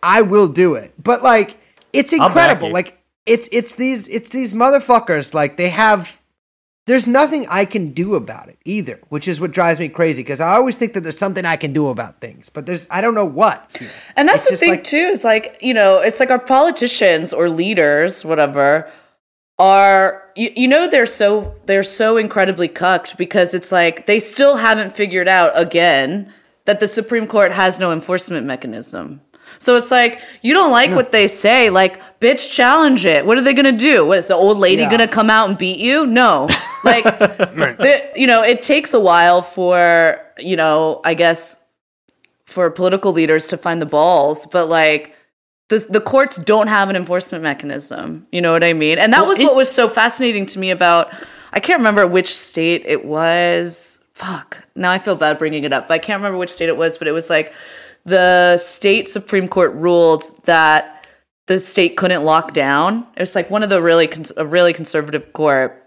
I 0.01 0.21
will 0.21 0.47
do 0.47 0.75
it. 0.75 0.93
But 1.01 1.23
like 1.23 1.57
it's 1.93 2.13
incredible. 2.13 2.71
Like 2.71 3.01
it's 3.25 3.49
it's 3.51 3.75
these 3.75 4.07
it's 4.07 4.29
these 4.29 4.53
motherfuckers 4.53 5.33
like 5.33 5.57
they 5.57 5.69
have 5.69 6.19
there's 6.87 7.05
nothing 7.05 7.45
I 7.49 7.65
can 7.65 7.91
do 7.91 8.15
about 8.15 8.47
it 8.47 8.57
either, 8.63 9.01
which 9.09 9.27
is 9.27 9.41
what 9.41 9.51
drives 9.51 9.77
me 9.77 9.89
crazy 9.89 10.23
because 10.23 10.39
I 10.39 10.53
always 10.55 10.77
think 10.77 10.93
that 10.93 11.01
there's 11.01 11.17
something 11.17 11.43
I 11.43 11.57
can 11.57 11.73
do 11.73 11.89
about 11.89 12.21
things, 12.21 12.47
but 12.47 12.65
there's 12.65 12.87
I 12.89 13.01
don't 13.01 13.13
know 13.13 13.25
what. 13.25 13.81
And 14.15 14.27
that's 14.27 14.43
It's 14.43 14.51
the 14.51 14.57
thing 14.57 14.69
like- 14.71 14.83
too, 14.85 14.97
is 14.97 15.23
like, 15.25 15.57
you 15.61 15.73
know, 15.73 15.99
it's 15.99 16.19
like 16.21 16.31
our 16.31 16.39
politicians 16.39 17.33
or 17.33 17.49
leaders, 17.49 18.23
whatever, 18.23 18.89
are 19.59 20.31
you, 20.35 20.51
you 20.55 20.67
know 20.67 20.87
they're 20.87 21.05
so 21.05 21.55
they're 21.65 21.83
so 21.83 22.15
incredibly 22.15 22.67
cucked 22.69 23.17
because 23.17 23.53
it's 23.53 23.71
like 23.71 24.05
they 24.05 24.19
still 24.19 24.57
haven't 24.57 24.95
figured 24.95 25.27
out 25.27 25.51
again 25.55 26.31
that 26.65 26.79
the 26.79 26.87
Supreme 26.87 27.27
Court 27.27 27.51
has 27.51 27.79
no 27.79 27.91
enforcement 27.91 28.45
mechanism. 28.45 29.21
So 29.59 29.75
it's 29.75 29.91
like 29.91 30.21
you 30.41 30.53
don't 30.53 30.71
like 30.71 30.91
what 30.91 31.11
they 31.11 31.27
say, 31.27 31.69
like 31.69 31.99
bitch, 32.19 32.51
challenge 32.51 33.05
it. 33.05 33.25
What 33.25 33.37
are 33.37 33.41
they 33.41 33.53
gonna 33.53 33.71
do? 33.71 34.05
What 34.05 34.19
is 34.19 34.27
the 34.27 34.35
old 34.35 34.57
lady 34.57 34.81
Yeah. 34.81 34.89
gonna 34.91 35.07
come 35.07 35.29
out 35.29 35.49
and 35.49 35.57
beat 35.57 35.79
you? 35.79 36.05
No, 36.05 36.47
like, 36.83 37.03
the, 37.19 38.09
you 38.15 38.27
know, 38.27 38.43
it 38.43 38.61
takes 38.61 38.93
a 38.93 38.99
while 38.99 39.41
for 39.41 40.19
you 40.39 40.55
know, 40.55 41.01
I 41.03 41.13
guess 41.13 41.57
for 42.45 42.69
political 42.71 43.11
leaders 43.11 43.47
to 43.47 43.57
find 43.57 43.81
the 43.81 43.85
balls, 43.85 44.45
but 44.51 44.67
like 44.67 45.15
the 45.69 45.85
the 45.89 45.99
courts 46.01 46.37
don't 46.37 46.67
have 46.67 46.89
an 46.89 46.95
enforcement 46.95 47.43
mechanism. 47.43 48.25
You 48.31 48.41
know 48.41 48.51
what 48.53 48.63
I 48.63 48.73
mean? 48.73 48.97
And 48.99 49.11
that 49.13 49.19
Well, 49.21 49.29
was 49.29 49.39
it- 49.39 49.45
what 49.45 49.55
was 49.55 49.71
so 49.71 49.89
fascinating 49.89 50.45
to 50.47 50.59
me 50.59 50.69
about 50.71 51.11
I 51.53 51.59
can't 51.59 51.79
remember 51.79 52.05
which 52.05 52.33
state 52.35 52.83
it 52.85 53.05
was. 53.05 53.99
Fuck. 54.13 54.63
Now 54.75 54.91
I 54.91 54.97
feel 54.97 55.15
bad 55.15 55.37
bringing 55.37 55.63
it 55.63 55.73
up, 55.73 55.87
but 55.87 55.93
I 55.95 55.97
can't 55.99 56.19
remember 56.19 56.37
which 56.37 56.49
state 56.51 56.69
it 56.69 56.77
was, 56.77 56.97
but 56.97 57.07
it 57.07 57.11
was 57.11 57.29
like 57.29 57.53
the 58.07 58.57
state 58.57 59.09
supreme 59.09 59.49
court 59.49 59.73
ruled 59.73 60.23
that 60.45 61.05
the 61.47 61.59
state 61.59 61.97
couldn't 61.97 62.23
lock 62.23 62.53
down. 62.53 63.05
It 63.15 63.19
was 63.19 63.35
like 63.35 63.49
one 63.49 63.63
of 63.63 63.69
the 63.69 63.81
really 63.81 64.07
cons- 64.07 64.31
a 64.37 64.45
really 64.45 64.73
conservative 64.73 65.33
court 65.33 65.83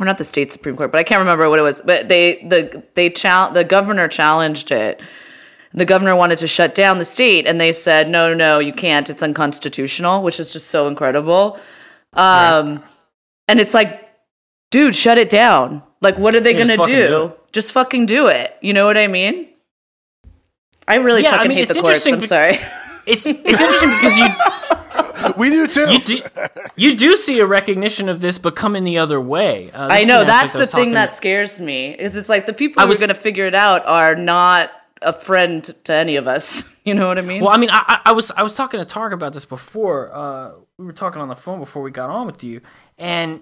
or 0.00 0.06
not 0.06 0.18
the 0.18 0.24
state 0.24 0.52
supreme 0.52 0.76
court, 0.76 0.90
but 0.92 0.98
I 0.98 1.04
can't 1.04 1.20
remember 1.20 1.48
what 1.48 1.60
it 1.60 1.62
was. 1.62 1.80
But 1.80 2.08
they 2.08 2.44
the 2.48 2.82
they 2.94 3.08
chal- 3.08 3.52
the 3.52 3.64
governor 3.64 4.08
challenged 4.08 4.72
it. 4.72 5.00
The 5.72 5.84
governor 5.84 6.16
wanted 6.16 6.38
to 6.38 6.48
shut 6.48 6.74
down 6.74 6.98
the 6.98 7.04
state, 7.04 7.46
and 7.46 7.60
they 7.60 7.72
said, 7.72 8.08
"No, 8.08 8.34
no, 8.34 8.58
you 8.58 8.72
can't. 8.72 9.08
It's 9.08 9.22
unconstitutional," 9.22 10.22
which 10.22 10.40
is 10.40 10.52
just 10.52 10.68
so 10.68 10.88
incredible. 10.88 11.60
Um, 12.14 12.82
and 13.48 13.60
it's 13.60 13.74
like, 13.74 14.08
dude, 14.70 14.94
shut 14.94 15.18
it 15.18 15.28
down. 15.28 15.82
Like, 16.00 16.18
what 16.18 16.34
are 16.34 16.40
they 16.40 16.54
gonna 16.54 16.76
do? 16.78 16.84
do. 16.86 17.32
Just 17.52 17.72
fucking 17.72 18.06
do 18.06 18.26
it. 18.26 18.56
You 18.60 18.72
know 18.72 18.86
what 18.86 18.96
I 18.96 19.06
mean? 19.06 19.48
I 20.88 20.96
really 20.96 21.22
Yeah, 21.22 21.30
I 21.34 21.36
fucking 21.36 21.48
mean, 21.50 21.58
hate 21.58 21.64
it's 21.64 21.74
the 21.74 21.80
courts. 21.82 22.06
interesting 22.06 22.14
I'm 22.14 22.20
be- 22.20 22.26
sorry. 22.26 22.58
It's 23.06 23.24
it's 23.26 23.60
interesting 23.60 23.90
because 23.90 24.18
you 24.18 24.28
We 25.36 25.50
do 25.50 25.66
too. 25.66 25.90
you 25.90 25.98
do, 26.00 26.20
you 26.76 26.96
do 26.96 27.16
see 27.16 27.38
a 27.40 27.46
recognition 27.46 28.08
of 28.08 28.20
this, 28.20 28.38
but 28.38 28.54
coming 28.56 28.84
the 28.84 28.98
other 28.98 29.20
way. 29.20 29.70
Uh, 29.72 29.88
I 29.90 30.04
know 30.04 30.24
that's 30.24 30.54
I 30.54 30.60
the 30.60 30.66
thing 30.66 30.72
talking- 30.80 30.94
that 30.94 31.12
scares 31.12 31.60
me. 31.60 31.90
Is 31.94 32.16
it's 32.16 32.28
like 32.28 32.46
the 32.46 32.52
people 32.52 32.80
I 32.80 32.84
who 32.84 32.88
was- 32.90 32.98
are 32.98 33.06
going 33.06 33.14
to 33.16 33.20
figure 33.20 33.46
it 33.46 33.54
out 33.54 33.84
are 33.86 34.14
not 34.14 34.70
a 35.02 35.12
friend 35.12 35.64
to 35.84 35.92
any 35.94 36.16
of 36.16 36.26
us. 36.26 36.64
You 36.88 36.94
know 36.94 37.06
what 37.06 37.18
I 37.18 37.20
mean? 37.20 37.42
Well, 37.44 37.50
I 37.54 37.58
mean, 37.58 37.68
I, 37.70 37.82
I 37.86 38.00
I 38.06 38.12
was 38.12 38.30
I 38.30 38.42
was 38.42 38.54
talking 38.54 38.80
to 38.80 38.86
Tark 38.86 39.12
about 39.12 39.34
this 39.34 39.44
before. 39.44 40.10
Uh, 40.10 40.52
we 40.78 40.86
were 40.86 40.94
talking 40.94 41.20
on 41.20 41.28
the 41.28 41.36
phone 41.36 41.58
before 41.60 41.82
we 41.82 41.90
got 41.90 42.08
on 42.08 42.24
with 42.26 42.42
you, 42.42 42.62
and 42.96 43.40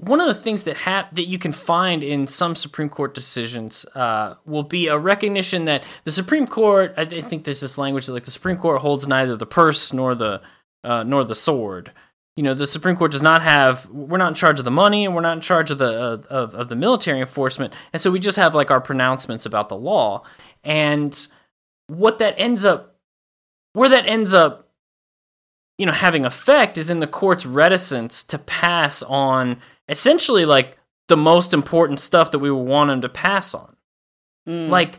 one 0.00 0.20
of 0.20 0.28
the 0.28 0.42
things 0.42 0.62
that 0.62 0.78
hap- 0.78 1.14
that 1.14 1.26
you 1.26 1.38
can 1.38 1.52
find 1.52 2.02
in 2.02 2.26
some 2.26 2.54
Supreme 2.54 2.88
Court 2.88 3.14
decisions 3.14 3.84
uh, 3.94 4.34
will 4.46 4.62
be 4.62 4.88
a 4.88 4.98
recognition 4.98 5.66
that 5.66 5.84
the 6.04 6.10
Supreme 6.10 6.46
Court. 6.46 6.94
I, 6.96 7.04
th- 7.04 7.24
I 7.24 7.28
think 7.28 7.44
there's 7.44 7.60
this 7.60 7.76
language 7.76 8.06
that 8.06 8.14
like 8.14 8.24
the 8.24 8.30
Supreme 8.30 8.56
Court 8.56 8.80
holds 8.80 9.06
neither 9.06 9.36
the 9.36 9.46
purse 9.46 9.92
nor 9.92 10.14
the 10.14 10.40
uh, 10.84 11.02
nor 11.02 11.24
the 11.24 11.34
sword. 11.34 11.92
You 12.36 12.44
know, 12.44 12.54
the 12.54 12.66
Supreme 12.66 12.96
Court 12.96 13.12
does 13.12 13.22
not 13.22 13.42
have. 13.42 13.90
We're 13.90 14.16
not 14.16 14.28
in 14.28 14.34
charge 14.34 14.58
of 14.58 14.64
the 14.64 14.70
money, 14.70 15.04
and 15.04 15.14
we're 15.14 15.20
not 15.20 15.36
in 15.36 15.42
charge 15.42 15.70
of 15.70 15.78
the 15.78 15.92
uh, 15.92 16.18
of, 16.30 16.54
of 16.54 16.68
the 16.70 16.76
military 16.76 17.20
enforcement, 17.20 17.74
and 17.92 18.00
so 18.00 18.10
we 18.10 18.18
just 18.18 18.38
have 18.38 18.54
like 18.54 18.70
our 18.70 18.80
pronouncements 18.80 19.44
about 19.44 19.68
the 19.68 19.76
law 19.76 20.24
and 20.64 21.26
what 21.88 22.18
that 22.18 22.34
ends 22.38 22.64
up 22.64 22.96
where 23.72 23.88
that 23.88 24.06
ends 24.06 24.32
up 24.32 24.68
you 25.76 25.86
know 25.86 25.92
having 25.92 26.24
effect 26.24 26.78
is 26.78 26.90
in 26.90 27.00
the 27.00 27.06
court's 27.06 27.44
reticence 27.44 28.22
to 28.22 28.38
pass 28.38 29.02
on 29.02 29.60
essentially 29.90 30.44
like 30.44 30.78
the 31.08 31.16
most 31.16 31.52
important 31.52 31.98
stuff 32.00 32.30
that 32.30 32.38
we 32.38 32.50
would 32.50 32.62
want 32.62 32.88
them 32.88 33.00
to 33.02 33.08
pass 33.08 33.52
on. 33.54 33.76
Mm. 34.48 34.68
like 34.70 34.98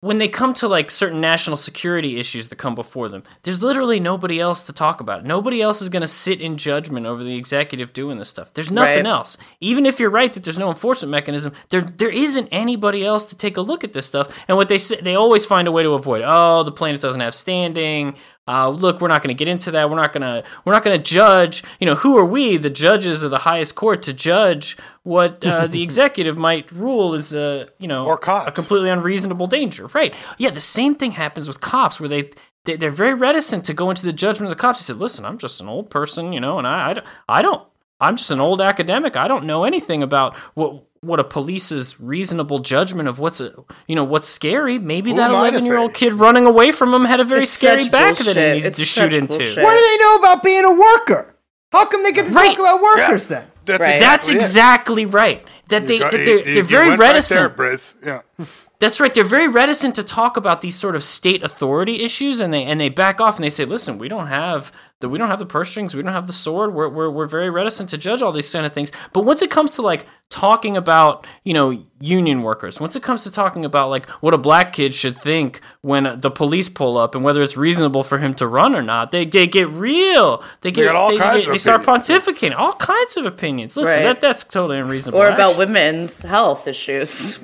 when 0.00 0.18
they 0.18 0.28
come 0.28 0.54
to 0.54 0.68
like 0.68 0.90
certain 0.92 1.20
national 1.20 1.56
security 1.56 2.20
issues 2.20 2.48
that 2.48 2.56
come 2.56 2.74
before 2.76 3.08
them 3.08 3.24
there's 3.42 3.62
literally 3.62 3.98
nobody 3.98 4.38
else 4.38 4.62
to 4.64 4.72
talk 4.72 5.00
about 5.00 5.20
it. 5.20 5.24
Nobody 5.26 5.60
else 5.62 5.80
is 5.82 5.88
going 5.88 6.02
to 6.02 6.08
sit 6.08 6.40
in 6.40 6.56
judgment 6.58 7.06
over 7.06 7.24
the 7.24 7.34
executive 7.34 7.92
doing 7.92 8.18
this 8.18 8.28
stuff. 8.28 8.52
There's 8.54 8.70
nothing 8.70 9.04
Right. 9.04 9.06
else. 9.06 9.38
Even 9.60 9.86
if 9.86 9.98
you're 9.98 10.10
right 10.10 10.32
that 10.34 10.44
there's 10.44 10.58
no 10.58 10.68
enforcement 10.68 11.10
mechanism 11.10 11.52
there 11.70 11.80
there 11.80 12.10
isn't 12.10 12.48
anybody 12.52 13.04
else 13.04 13.24
to 13.26 13.36
take 13.36 13.56
a 13.56 13.62
look 13.62 13.82
at 13.82 13.94
this 13.94 14.06
stuff. 14.06 14.28
And 14.46 14.56
what 14.58 14.68
they 14.68 14.78
say 14.78 15.00
they 15.00 15.14
always 15.16 15.46
find 15.46 15.66
a 15.66 15.72
way 15.72 15.82
to 15.82 15.94
avoid 15.94 16.22
oh 16.24 16.62
the 16.62 16.72
plaintiff 16.72 17.00
doesn't 17.00 17.20
have 17.22 17.34
standing 17.34 18.14
uh, 18.48 18.68
look 18.68 19.00
we're 19.00 19.06
not 19.08 19.22
going 19.22 19.28
to 19.36 19.38
get 19.38 19.46
into 19.46 19.70
that 19.70 19.88
we're 19.90 19.96
not 19.96 20.12
going 20.12 20.22
to 20.22 20.42
we're 20.64 20.72
not 20.72 20.82
going 20.82 20.96
to 20.98 21.02
judge 21.02 21.62
you 21.78 21.86
know 21.86 21.94
who 21.94 22.16
are 22.16 22.24
we 22.24 22.56
the 22.56 22.70
judges 22.70 23.22
of 23.22 23.30
the 23.30 23.38
highest 23.38 23.74
court 23.76 24.02
to 24.02 24.12
judge 24.12 24.76
what 25.04 25.44
uh, 25.44 25.66
the 25.74 25.82
executive 25.82 26.36
might 26.36 26.72
rule 26.72 27.14
is 27.14 27.32
a 27.34 27.68
you 27.78 27.86
know 27.86 28.04
Or 28.06 28.16
a 28.48 28.52
completely 28.52 28.88
unreasonable 28.90 29.46
danger 29.46 29.86
right 29.88 30.14
yeah 30.38 30.50
the 30.50 30.60
same 30.60 30.94
thing 30.94 31.12
happens 31.12 31.46
with 31.46 31.60
cops 31.60 32.00
where 32.00 32.08
they 32.08 32.30
they- 32.64 32.76
they're 32.76 32.90
very 32.90 33.14
reticent 33.14 33.64
to 33.66 33.72
go 33.74 33.88
into 33.90 34.04
the 34.04 34.12
judgment 34.12 34.50
of 34.50 34.56
the 34.56 34.60
cops. 34.60 34.80
He 34.80 34.84
said, 34.84 34.96
"Listen, 34.96 35.24
I'm 35.24 35.38
just 35.38 35.58
an 35.60 35.68
old 35.68 35.88
person, 35.90 36.32
you 36.34 36.40
know, 36.40 36.58
and 36.58 36.66
I, 36.66 36.90
I, 36.90 36.92
don't- 36.94 37.06
I 37.28 37.40
don't, 37.40 37.62
I'm 38.00 38.16
just 38.16 38.30
an 38.30 38.40
old 38.40 38.60
academic. 38.60 39.16
I 39.16 39.26
don't 39.26 39.44
know 39.46 39.64
anything 39.64 40.02
about 40.02 40.36
what 40.54 40.84
what 41.00 41.20
a 41.20 41.24
police's 41.24 42.00
reasonable 42.00 42.58
judgment 42.58 43.08
of 43.08 43.18
what's 43.18 43.40
a, 43.40 43.52
you 43.86 43.94
know 43.94 44.04
what's 44.04 44.28
scary. 44.28 44.78
Maybe 44.78 45.10
Who 45.10 45.16
that 45.16 45.30
am 45.30 45.36
I 45.36 45.50
to 45.50 45.56
11 45.56 45.64
year 45.66 45.78
old 45.78 45.94
kid 45.94 46.14
running 46.14 46.46
away 46.46 46.72
from 46.72 46.92
him 46.94 47.04
had 47.04 47.20
a 47.20 47.24
very 47.24 47.42
It's 47.42 47.52
scary 47.52 47.82
such 47.82 47.92
back 47.92 48.16
that 48.16 48.24
bullshit. 48.24 48.36
he 48.36 48.52
needed 48.54 48.66
It's 48.66 48.78
to 48.78 48.86
such 48.86 49.04
shoot 49.12 49.14
into. 49.14 49.28
bullshit. 49.38 49.62
What 49.62 49.72
do 49.74 49.80
they 49.80 49.98
know 50.04 50.16
about 50.16 50.42
being 50.42 50.64
a 50.64 50.72
worker? 50.72 51.34
How 51.72 51.84
come 51.86 52.02
they 52.02 52.12
get 52.12 52.26
to 52.26 52.32
Right. 52.32 52.56
talk 52.56 52.58
about 52.58 52.82
workers 52.82 53.26
then? 53.26 53.44
That's 53.66 53.80
Right. 53.80 53.98
That's 53.98 54.28
exactly 54.28 54.34
it. 54.34 54.42
exactly 54.42 55.06
right. 55.06 55.44
That 55.68 55.86
they 55.86 55.98
got- 55.98 56.12
that 56.12 56.18
they're, 56.18 56.38
you- 56.38 56.44
they're 56.44 56.54
you 56.54 56.62
very 56.62 56.88
went 56.88 57.00
right 57.00 57.08
reticent. 57.08 57.56
there, 57.56 57.76
Yeah. 58.04 58.46
That's 58.80 59.00
right. 59.00 59.12
They're 59.12 59.24
very 59.24 59.48
reticent 59.48 59.96
to 59.96 60.04
talk 60.04 60.36
about 60.36 60.60
these 60.62 60.76
sort 60.76 60.94
of 60.94 61.02
state 61.02 61.42
authority 61.42 62.02
issues, 62.02 62.38
and 62.40 62.54
they 62.54 62.62
and 62.64 62.80
they 62.80 62.88
back 62.88 63.20
off 63.20 63.34
and 63.36 63.44
they 63.44 63.50
say, 63.50 63.64
"Listen, 63.64 63.98
we 63.98 64.06
don't 64.06 64.28
have 64.28 64.70
the 65.00 65.08
we 65.08 65.16
don't 65.18 65.28
have 65.28 65.38
the 65.38 65.46
purse 65.46 65.70
strings, 65.70 65.94
we 65.94 66.02
don't 66.02 66.12
have 66.12 66.26
the 66.26 66.32
sword. 66.32 66.74
We're 66.74 66.88
we're 66.88 67.10
we're 67.10 67.26
very 67.26 67.50
reticent 67.50 67.88
to 67.90 67.98
judge 67.98 68.20
all 68.22 68.32
these 68.32 68.50
kind 68.52 68.66
of 68.66 68.72
things." 68.72 68.90
But 69.12 69.22
once 69.24 69.42
it 69.42 69.50
comes 69.50 69.72
to 69.72 69.82
like 69.82 70.06
talking 70.30 70.76
about 70.76 71.26
you 71.44 71.54
know 71.54 71.84
union 72.00 72.42
workers, 72.42 72.80
once 72.80 72.96
it 72.96 73.02
comes 73.02 73.22
to 73.24 73.30
talking 73.30 73.64
about 73.64 73.90
like 73.90 74.08
what 74.22 74.34
a 74.34 74.38
black 74.38 74.72
kid 74.72 74.94
should 74.94 75.18
think 75.18 75.60
when 75.82 76.20
the 76.20 76.30
police 76.30 76.68
pull 76.68 76.98
up 76.98 77.14
and 77.14 77.22
whether 77.24 77.42
it's 77.42 77.56
reasonable 77.56 78.02
for 78.02 78.18
him 78.18 78.34
to 78.34 78.46
run 78.46 78.74
or 78.74 78.82
not, 78.82 79.10
they, 79.12 79.24
they 79.24 79.46
get 79.46 79.68
real. 79.68 80.42
They 80.62 80.70
get 80.72 80.84
got 80.86 80.96
all 80.96 81.10
they, 81.10 81.18
kinds 81.18 81.44
they, 81.46 81.50
of 81.50 81.54
they 81.54 81.58
start 81.58 81.82
opinions. 81.82 82.08
pontificating 82.08 82.56
all 82.58 82.72
kinds 82.74 83.16
of 83.16 83.24
opinions. 83.24 83.76
Listen, 83.76 83.94
Right. 83.96 84.02
that 84.04 84.20
that's 84.20 84.42
totally 84.44 84.78
unreasonable. 84.80 85.20
or 85.20 85.28
about 85.28 85.50
actually. 85.50 85.66
women's 85.66 86.22
health 86.22 86.66
issues. 86.68 87.38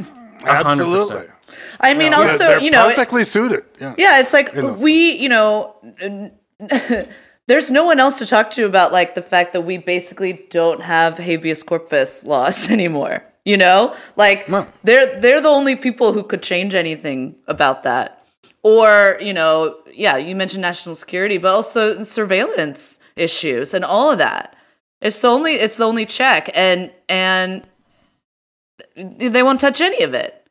Absolutely. 0.45 1.27
I 1.81 1.95
mean, 1.95 2.13
Yeah, 2.13 2.19
also, 2.19 2.39
they're 2.39 2.59
you 2.61 2.71
know, 2.71 2.87
it- 2.89 2.97
perfectly 2.97 3.25
suited. 3.25 3.65
Yeah. 3.81 3.95
Yeah, 3.99 4.21
it's 4.21 4.33
like 4.33 4.53
Enough. 4.55 4.79
we, 4.79 5.13
you 5.13 5.29
know, 5.29 5.75
there's 7.47 7.71
no 7.71 7.85
one 7.85 8.01
else 8.01 8.19
to 8.19 8.27
talk 8.27 8.51
to 8.53 8.65
about 8.67 8.93
like 8.93 9.15
the 9.15 9.23
fact 9.23 9.53
that 9.53 9.63
we 9.63 9.77
basically 9.79 10.47
don't 10.51 10.81
have 10.83 11.19
habeas 11.19 11.63
corpus 11.63 12.25
laws 12.25 12.71
anymore. 12.77 13.23
You 13.45 13.59
know, 13.59 13.95
like 14.17 14.49
No. 14.49 14.67
they're 14.85 15.21
they're 15.21 15.41
the 15.43 15.49
only 15.51 15.77
people 15.77 16.13
who 16.15 16.23
could 16.23 16.43
change 16.43 16.75
anything 16.75 17.37
about 17.47 17.83
that. 17.83 18.27
Or 18.63 19.19
you 19.21 19.35
know, 19.35 19.77
yeah, 19.93 20.17
you 20.17 20.35
mentioned 20.35 20.63
national 20.63 20.95
security, 20.95 21.37
but 21.37 21.55
also 21.55 22.03
surveillance 22.03 22.99
issues 23.17 23.75
and 23.75 23.85
all 23.85 24.11
of 24.11 24.19
that. 24.19 24.57
It's 25.03 25.21
the 25.21 25.29
only 25.29 25.53
it's 25.53 25.77
the 25.77 25.85
only 25.85 26.07
check, 26.07 26.49
and 26.55 26.91
and 27.11 27.67
they 28.97 29.43
won't 29.43 29.61
touch 29.61 29.83
any 29.83 30.03
of 30.03 30.15
it. 30.15 30.44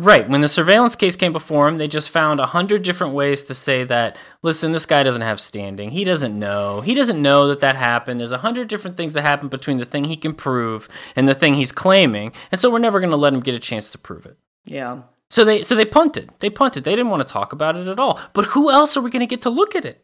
Right. 0.00 0.26
When 0.26 0.40
the 0.40 0.48
surveillance 0.48 0.96
case 0.96 1.14
came 1.14 1.34
before 1.34 1.68
him, 1.68 1.76
they 1.76 1.86
just 1.86 2.08
found 2.08 2.40
a 2.40 2.46
hundred 2.46 2.82
different 2.82 3.12
ways 3.12 3.42
to 3.44 3.54
say 3.54 3.84
that, 3.84 4.16
listen, 4.42 4.72
this 4.72 4.86
guy 4.86 5.02
doesn't 5.02 5.20
have 5.20 5.38
standing. 5.38 5.90
He 5.90 6.04
doesn't 6.04 6.38
know. 6.38 6.80
He 6.80 6.94
doesn't 6.94 7.20
know 7.20 7.48
that 7.48 7.58
that 7.60 7.76
happened. 7.76 8.18
There's 8.18 8.32
a 8.32 8.38
hundred 8.38 8.68
different 8.68 8.96
things 8.96 9.12
that 9.12 9.20
happen 9.20 9.48
between 9.48 9.76
the 9.76 9.84
thing 9.84 10.04
he 10.04 10.16
can 10.16 10.32
prove 10.32 10.88
and 11.14 11.28
the 11.28 11.34
thing 11.34 11.52
he's 11.52 11.70
claiming. 11.70 12.32
And 12.50 12.58
so 12.58 12.70
we're 12.70 12.78
never 12.78 12.98
going 12.98 13.10
to 13.10 13.16
let 13.16 13.34
him 13.34 13.40
get 13.40 13.54
a 13.54 13.58
chance 13.58 13.90
to 13.90 13.98
prove 13.98 14.24
it. 14.24 14.38
Yeah. 14.64 15.02
So 15.28 15.44
they 15.44 15.62
so 15.62 15.74
they 15.74 15.84
punted. 15.84 16.30
They 16.40 16.48
punted. 16.48 16.84
They 16.84 16.92
didn't 16.92 17.10
want 17.10 17.26
to 17.26 17.30
talk 17.30 17.52
about 17.52 17.76
it 17.76 17.86
at 17.86 17.98
all. 17.98 18.18
But 18.32 18.46
who 18.46 18.70
else 18.70 18.96
are 18.96 19.02
we 19.02 19.10
going 19.10 19.20
to 19.20 19.26
get 19.26 19.42
to 19.42 19.50
look 19.50 19.76
at 19.76 19.84
it? 19.84 20.02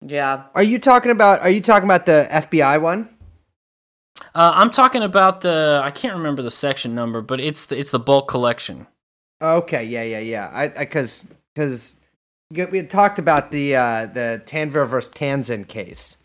Yeah. 0.00 0.44
Are 0.54 0.62
you 0.62 0.78
talking 0.78 1.10
about? 1.10 1.40
Are 1.40 1.50
you 1.50 1.60
talking 1.60 1.86
about 1.86 2.06
the 2.06 2.26
FBI 2.30 2.80
one? 2.80 3.13
Uh, 4.34 4.52
I'm 4.54 4.70
talking 4.70 5.02
about 5.02 5.40
the 5.40 5.80
I 5.82 5.90
can't 5.90 6.14
remember 6.16 6.42
the 6.42 6.50
section 6.50 6.94
number, 6.94 7.20
but 7.20 7.40
it's 7.40 7.66
the, 7.66 7.78
it's 7.78 7.90
the 7.90 7.98
bulk 7.98 8.28
collection. 8.28 8.86
Okay, 9.42 9.84
yeah, 9.84 10.02
yeah, 10.02 10.20
yeah. 10.20 10.50
I 10.52 10.68
because 10.68 11.24
because 11.54 11.96
we 12.50 12.76
had 12.78 12.90
talked 12.90 13.18
about 13.18 13.50
the 13.50 13.74
uh, 13.76 14.06
the 14.06 14.42
Tanvir 14.46 14.86
versus 14.86 15.12
Tanzin 15.12 15.66
case, 15.66 16.18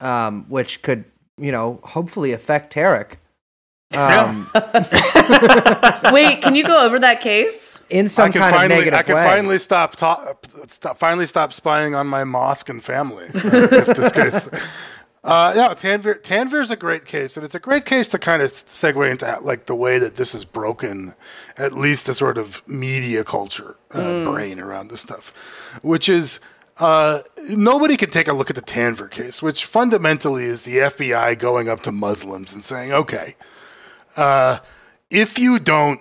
um, 0.00 0.46
which 0.48 0.82
could 0.82 1.04
you 1.38 1.52
know 1.52 1.80
hopefully 1.84 2.32
affect 2.32 2.74
Tarek. 2.74 3.16
Um, 3.94 4.48
Wait, 6.14 6.40
can 6.40 6.54
you 6.54 6.64
go 6.64 6.84
over 6.86 6.98
that 6.98 7.20
case? 7.20 7.78
in 7.90 8.06
I 8.06 8.08
some 8.08 8.32
can 8.32 8.40
kind 8.40 8.54
finally, 8.54 8.64
of 8.64 8.78
negative 8.86 8.98
I 8.98 9.02
can 9.02 9.14
way. 9.16 9.24
finally 9.24 9.58
stop, 9.58 9.96
ta- 9.96 10.34
stop, 10.66 10.96
finally 10.96 11.26
stop 11.26 11.52
spying 11.52 11.94
on 11.94 12.06
my 12.06 12.24
mosque 12.24 12.70
and 12.70 12.82
family. 12.82 13.26
uh, 13.26 13.30
if 13.34 13.86
this 13.88 14.12
case, 14.12 14.48
uh, 15.24 15.52
yeah, 15.54 15.68
Tanvir, 15.74 16.20
Tanvir's 16.20 16.70
a 16.70 16.76
great 16.76 17.04
case, 17.04 17.36
and 17.36 17.44
it's 17.44 17.54
a 17.54 17.60
great 17.60 17.84
case 17.84 18.08
to 18.08 18.18
kind 18.18 18.42
of 18.42 18.50
segue 18.50 19.08
into 19.08 19.38
like 19.40 19.66
the 19.66 19.74
way 19.74 19.98
that 19.98 20.16
this 20.16 20.34
is 20.34 20.44
broken, 20.44 21.14
at 21.56 21.72
least 21.72 22.06
the 22.06 22.14
sort 22.14 22.38
of 22.38 22.66
media 22.66 23.22
culture 23.22 23.76
uh, 23.92 24.24
brain 24.24 24.58
around 24.58 24.88
this 24.88 25.00
stuff, 25.00 25.32
which 25.82 26.08
is. 26.08 26.40
Uh, 26.78 27.20
nobody 27.50 27.98
can 27.98 28.08
take 28.08 28.26
a 28.26 28.32
look 28.32 28.48
at 28.48 28.56
the 28.56 28.62
Tanvir 28.62 29.08
case, 29.08 29.42
which 29.42 29.66
fundamentally 29.66 30.44
is 30.44 30.62
the 30.62 30.78
FBI 30.78 31.38
going 31.38 31.68
up 31.68 31.80
to 31.80 31.92
Muslims 31.92 32.54
and 32.54 32.64
saying, 32.64 32.94
"Okay, 32.94 33.36
uh, 34.16 34.58
if 35.10 35.38
you 35.38 35.58
don't 35.58 36.00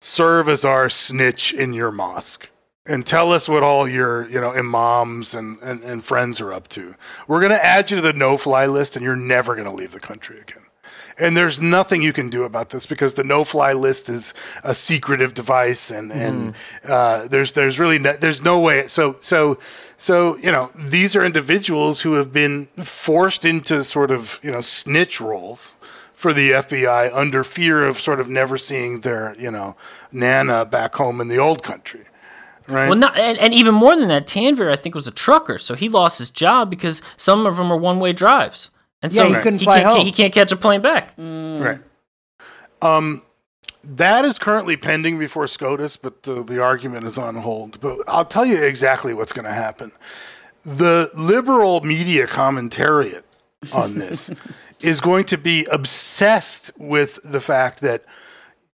serve 0.00 0.48
as 0.48 0.64
our 0.64 0.88
snitch 0.90 1.54
in 1.54 1.72
your 1.72 1.90
mosque 1.90 2.50
and 2.88 3.06
tell 3.06 3.32
us 3.32 3.48
what 3.48 3.62
all 3.62 3.86
your 3.86 4.28
you 4.28 4.40
know 4.40 4.54
imams 4.54 5.34
and, 5.34 5.58
and, 5.62 5.82
and 5.82 6.04
friends 6.04 6.40
are 6.40 6.52
up 6.52 6.68
to. 6.68 6.94
We're 7.26 7.40
going 7.40 7.52
to 7.52 7.64
add 7.64 7.90
you 7.90 7.96
to 7.98 8.02
the 8.02 8.12
no-fly 8.12 8.66
list 8.66 8.96
and 8.96 9.04
you're 9.04 9.16
never 9.16 9.54
going 9.54 9.68
to 9.68 9.74
leave 9.74 9.92
the 9.92 10.00
country 10.00 10.40
again. 10.40 10.62
And 11.20 11.36
there's 11.36 11.60
nothing 11.60 12.00
you 12.00 12.12
can 12.12 12.30
do 12.30 12.44
about 12.44 12.70
this 12.70 12.86
because 12.86 13.14
the 13.14 13.24
no-fly 13.24 13.72
list 13.72 14.08
is 14.08 14.34
a 14.62 14.74
secretive 14.74 15.34
device 15.34 15.90
and 15.90 16.10
and 16.12 16.54
uh, 16.88 17.28
there's 17.28 17.52
there's 17.52 17.78
really 17.78 17.98
no, 17.98 18.12
there's 18.14 18.42
no 18.42 18.60
way 18.60 18.88
so 18.88 19.16
so 19.20 19.58
so 19.96 20.36
you 20.38 20.52
know 20.52 20.70
these 20.76 21.16
are 21.16 21.24
individuals 21.24 22.02
who 22.02 22.14
have 22.14 22.32
been 22.32 22.66
forced 22.76 23.44
into 23.44 23.84
sort 23.84 24.10
of 24.10 24.40
you 24.42 24.50
know 24.50 24.60
snitch 24.60 25.20
roles 25.20 25.76
for 26.18 26.32
the 26.32 26.50
FBI 26.50 27.14
under 27.14 27.44
fear 27.44 27.84
of 27.84 28.00
sort 28.00 28.18
of 28.18 28.28
never 28.28 28.58
seeing 28.58 29.02
their, 29.02 29.36
you 29.38 29.52
know, 29.52 29.76
nana 30.10 30.64
back 30.64 30.96
home 30.96 31.20
in 31.20 31.28
the 31.28 31.38
old 31.38 31.62
country. 31.62 32.06
Right? 32.68 32.88
Well, 32.88 32.98
not, 32.98 33.16
and, 33.16 33.38
and 33.38 33.54
even 33.54 33.74
more 33.74 33.96
than 33.96 34.08
that, 34.08 34.26
Tanvir 34.26 34.70
I 34.70 34.76
think 34.76 34.94
was 34.94 35.06
a 35.06 35.10
trucker, 35.10 35.58
so 35.58 35.74
he 35.74 35.88
lost 35.88 36.18
his 36.18 36.28
job 36.28 36.68
because 36.68 37.00
some 37.16 37.46
of 37.46 37.56
them 37.56 37.72
are 37.72 37.76
one 37.76 37.98
way 37.98 38.12
drives, 38.12 38.70
and 39.02 39.12
so 39.12 39.24
Yeah, 39.24 39.36
he 39.36 39.42
couldn't 39.42 39.60
fly 39.60 39.80
can't, 39.80 39.96
home. 39.96 40.04
He 40.04 40.12
can't 40.12 40.32
catch 40.32 40.52
a 40.52 40.56
plane 40.56 40.82
back. 40.82 41.14
Right. 41.16 41.80
Um, 42.82 43.22
that 43.82 44.24
is 44.24 44.38
currently 44.38 44.76
pending 44.76 45.18
before 45.18 45.46
SCOTUS, 45.46 45.96
but 45.96 46.24
the, 46.24 46.42
the 46.42 46.62
argument 46.62 47.06
is 47.06 47.16
on 47.16 47.36
hold. 47.36 47.80
But 47.80 48.00
I'll 48.06 48.24
tell 48.24 48.44
you 48.44 48.62
exactly 48.62 49.14
what's 49.14 49.32
going 49.32 49.46
to 49.46 49.52
happen. 49.52 49.92
The 50.64 51.10
liberal 51.16 51.80
media 51.80 52.26
commentariat 52.26 53.22
on 53.72 53.94
this 53.94 54.30
is 54.80 55.00
going 55.00 55.24
to 55.24 55.38
be 55.38 55.64
obsessed 55.72 56.70
with 56.78 57.18
the 57.24 57.40
fact 57.40 57.80
that 57.80 58.04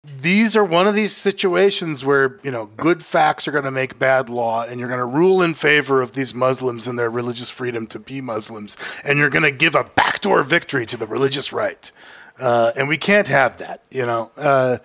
these 0.03 0.55
are 0.55 0.65
one 0.65 0.87
of 0.87 0.95
these 0.95 1.15
situations 1.15 2.03
where 2.03 2.39
you 2.41 2.49
know 2.49 2.65
good 2.77 3.03
facts 3.03 3.47
are 3.47 3.51
going 3.51 3.65
to 3.65 3.71
make 3.71 3.99
bad 3.99 4.29
law 4.29 4.63
and 4.63 4.79
you're 4.79 4.89
going 4.89 4.99
to 4.99 5.05
rule 5.05 5.43
in 5.43 5.53
favor 5.53 6.01
of 6.01 6.13
these 6.13 6.33
muslims 6.33 6.87
and 6.87 6.97
their 6.97 7.09
religious 7.09 7.51
freedom 7.51 7.85
to 7.85 7.99
be 7.99 8.19
muslims 8.19 8.77
and 9.03 9.19
you're 9.19 9.29
going 9.29 9.43
to 9.43 9.51
give 9.51 9.75
a 9.75 9.83
backdoor 9.83 10.41
victory 10.41 10.85
to 10.85 10.97
the 10.97 11.05
religious 11.05 11.53
right. 11.53 11.91
Uh, 12.39 12.71
and 12.75 12.87
we 12.87 12.97
can't 12.97 13.27
have 13.27 13.57
that 13.57 13.83
you 13.91 14.03
know? 14.03 14.31
Uh, 14.35 14.77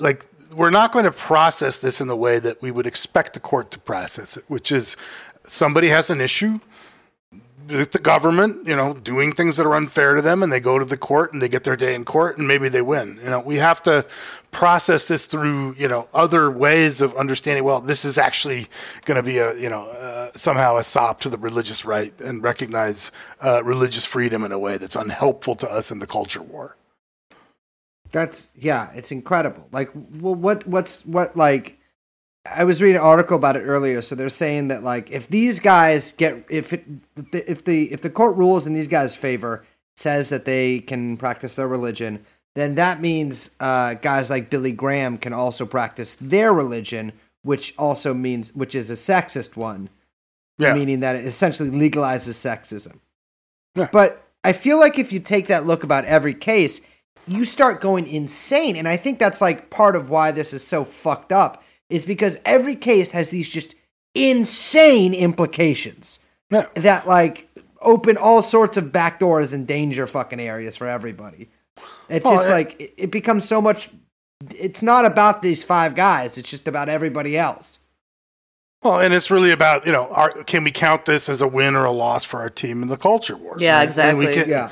like 0.00 0.26
we're 0.54 0.70
not 0.70 0.92
going 0.92 1.06
to 1.06 1.12
process 1.12 1.78
this 1.78 2.02
in 2.02 2.08
the 2.08 2.16
way 2.16 2.38
that 2.38 2.60
we 2.60 2.70
would 2.70 2.86
expect 2.86 3.32
the 3.32 3.40
court 3.40 3.70
to 3.70 3.78
process 3.78 4.36
it 4.36 4.44
which 4.48 4.70
is 4.70 4.94
somebody 5.46 5.88
has 5.88 6.10
an 6.10 6.20
issue 6.20 6.60
the 7.66 8.00
government, 8.02 8.66
you 8.66 8.76
know, 8.76 8.94
doing 8.94 9.32
things 9.32 9.56
that 9.56 9.66
are 9.66 9.74
unfair 9.74 10.14
to 10.14 10.22
them, 10.22 10.42
and 10.42 10.52
they 10.52 10.60
go 10.60 10.78
to 10.78 10.84
the 10.84 10.96
court 10.96 11.32
and 11.32 11.40
they 11.40 11.48
get 11.48 11.64
their 11.64 11.76
day 11.76 11.94
in 11.94 12.04
court, 12.04 12.38
and 12.38 12.46
maybe 12.46 12.68
they 12.68 12.82
win. 12.82 13.18
You 13.22 13.30
know, 13.30 13.40
we 13.40 13.56
have 13.56 13.82
to 13.84 14.06
process 14.50 15.08
this 15.08 15.26
through, 15.26 15.74
you 15.74 15.88
know, 15.88 16.08
other 16.14 16.50
ways 16.50 17.02
of 17.02 17.14
understanding. 17.16 17.64
Well, 17.64 17.80
this 17.80 18.04
is 18.04 18.18
actually 18.18 18.66
going 19.04 19.16
to 19.16 19.22
be 19.22 19.38
a, 19.38 19.54
you 19.56 19.68
know, 19.68 19.88
uh, 19.88 20.30
somehow 20.34 20.76
a 20.76 20.82
sop 20.82 21.20
to 21.20 21.28
the 21.28 21.38
religious 21.38 21.84
right, 21.84 22.18
and 22.20 22.42
recognize 22.42 23.10
uh, 23.40 23.62
religious 23.64 24.04
freedom 24.04 24.44
in 24.44 24.52
a 24.52 24.58
way 24.58 24.76
that's 24.76 24.96
unhelpful 24.96 25.54
to 25.56 25.70
us 25.70 25.90
in 25.90 25.98
the 25.98 26.06
culture 26.06 26.42
war. 26.42 26.76
That's 28.10 28.48
yeah, 28.56 28.90
it's 28.94 29.10
incredible. 29.10 29.66
Like, 29.72 29.90
well, 29.94 30.34
what 30.34 30.66
what's 30.66 31.04
what 31.04 31.36
like? 31.36 31.78
I 32.46 32.64
was 32.64 32.82
reading 32.82 32.96
an 33.00 33.06
article 33.06 33.36
about 33.36 33.56
it 33.56 33.62
earlier. 33.62 34.02
So 34.02 34.14
they're 34.14 34.28
saying 34.28 34.68
that 34.68 34.82
like 34.82 35.10
if 35.10 35.28
these 35.28 35.60
guys 35.60 36.12
get 36.12 36.44
if 36.48 36.72
it 36.72 36.84
if 37.32 37.64
the 37.64 37.92
if 37.92 38.02
the 38.02 38.10
court 38.10 38.36
rules 38.36 38.66
in 38.66 38.74
these 38.74 38.88
guys' 38.88 39.16
favor 39.16 39.64
says 39.96 40.28
that 40.28 40.44
they 40.44 40.80
can 40.80 41.16
practice 41.16 41.54
their 41.54 41.68
religion, 41.68 42.24
then 42.54 42.74
that 42.74 43.00
means 43.00 43.50
uh, 43.60 43.94
guys 43.94 44.28
like 44.30 44.50
Billy 44.50 44.72
Graham 44.72 45.16
can 45.18 45.32
also 45.32 45.64
practice 45.64 46.14
their 46.14 46.52
religion, 46.52 47.12
which 47.42 47.74
also 47.78 48.12
means 48.12 48.54
which 48.54 48.74
is 48.74 48.90
a 48.90 48.94
sexist 48.94 49.56
one, 49.56 49.88
Yeah. 50.58 50.74
meaning 50.74 51.00
that 51.00 51.16
it 51.16 51.24
essentially 51.24 51.70
legalizes 51.70 52.34
sexism. 52.34 52.98
Yeah. 53.74 53.88
But 53.90 54.22
I 54.44 54.52
feel 54.52 54.78
like 54.78 54.98
if 54.98 55.12
you 55.12 55.18
take 55.20 55.46
that 55.46 55.64
look 55.66 55.82
about 55.82 56.04
every 56.04 56.34
case, 56.34 56.80
you 57.26 57.44
start 57.46 57.80
going 57.80 58.06
insane. 58.06 58.76
And 58.76 58.86
I 58.86 58.96
think 58.98 59.18
that's 59.18 59.40
like 59.40 59.70
part 59.70 59.96
of 59.96 60.10
why 60.10 60.30
this 60.30 60.52
is 60.52 60.64
so 60.64 60.84
fucked 60.84 61.32
up, 61.32 61.63
is 61.94 62.04
because 62.04 62.38
every 62.44 62.74
case 62.74 63.12
has 63.12 63.30
these 63.30 63.48
just 63.48 63.74
insane 64.14 65.14
implications 65.14 66.18
Yeah. 66.50 66.66
that 66.74 67.06
like 67.06 67.48
open 67.80 68.16
all 68.16 68.42
sorts 68.42 68.76
of 68.76 68.90
back 68.92 69.18
doors 69.20 69.52
and 69.52 69.66
danger 69.66 70.06
fucking 70.06 70.40
areas 70.40 70.76
for 70.76 70.86
everybody. 70.86 71.48
It's 72.08 72.24
Well, 72.24 72.34
just 72.34 72.48
it- 72.48 72.52
like 72.52 72.80
it, 72.80 72.94
it 72.96 73.10
becomes 73.10 73.46
so 73.46 73.60
much. 73.60 73.90
It's 74.58 74.82
not 74.82 75.04
about 75.04 75.42
these 75.42 75.62
five 75.62 75.94
guys. 75.94 76.36
It's 76.36 76.50
just 76.50 76.66
about 76.68 76.88
everybody 76.88 77.38
else. 77.38 77.78
Well, 78.82 79.00
and 79.00 79.14
it's 79.14 79.30
really 79.30 79.50
about 79.52 79.86
you 79.86 79.92
know, 79.92 80.08
our, 80.08 80.30
can 80.44 80.64
we 80.64 80.70
count 80.70 81.04
this 81.06 81.28
as 81.28 81.40
a 81.40 81.48
win 81.48 81.74
or 81.74 81.84
a 81.84 81.92
loss 81.92 82.24
for 82.24 82.40
our 82.40 82.50
team 82.50 82.82
in 82.82 82.88
the 82.88 82.96
culture 82.98 83.36
war? 83.36 83.56
Yeah, 83.58 83.78
right? 83.78 83.98
And 83.98 84.18
we 84.18 84.26
exactly. 84.26 84.42
can- 84.42 84.50
Yeah. 84.50 84.70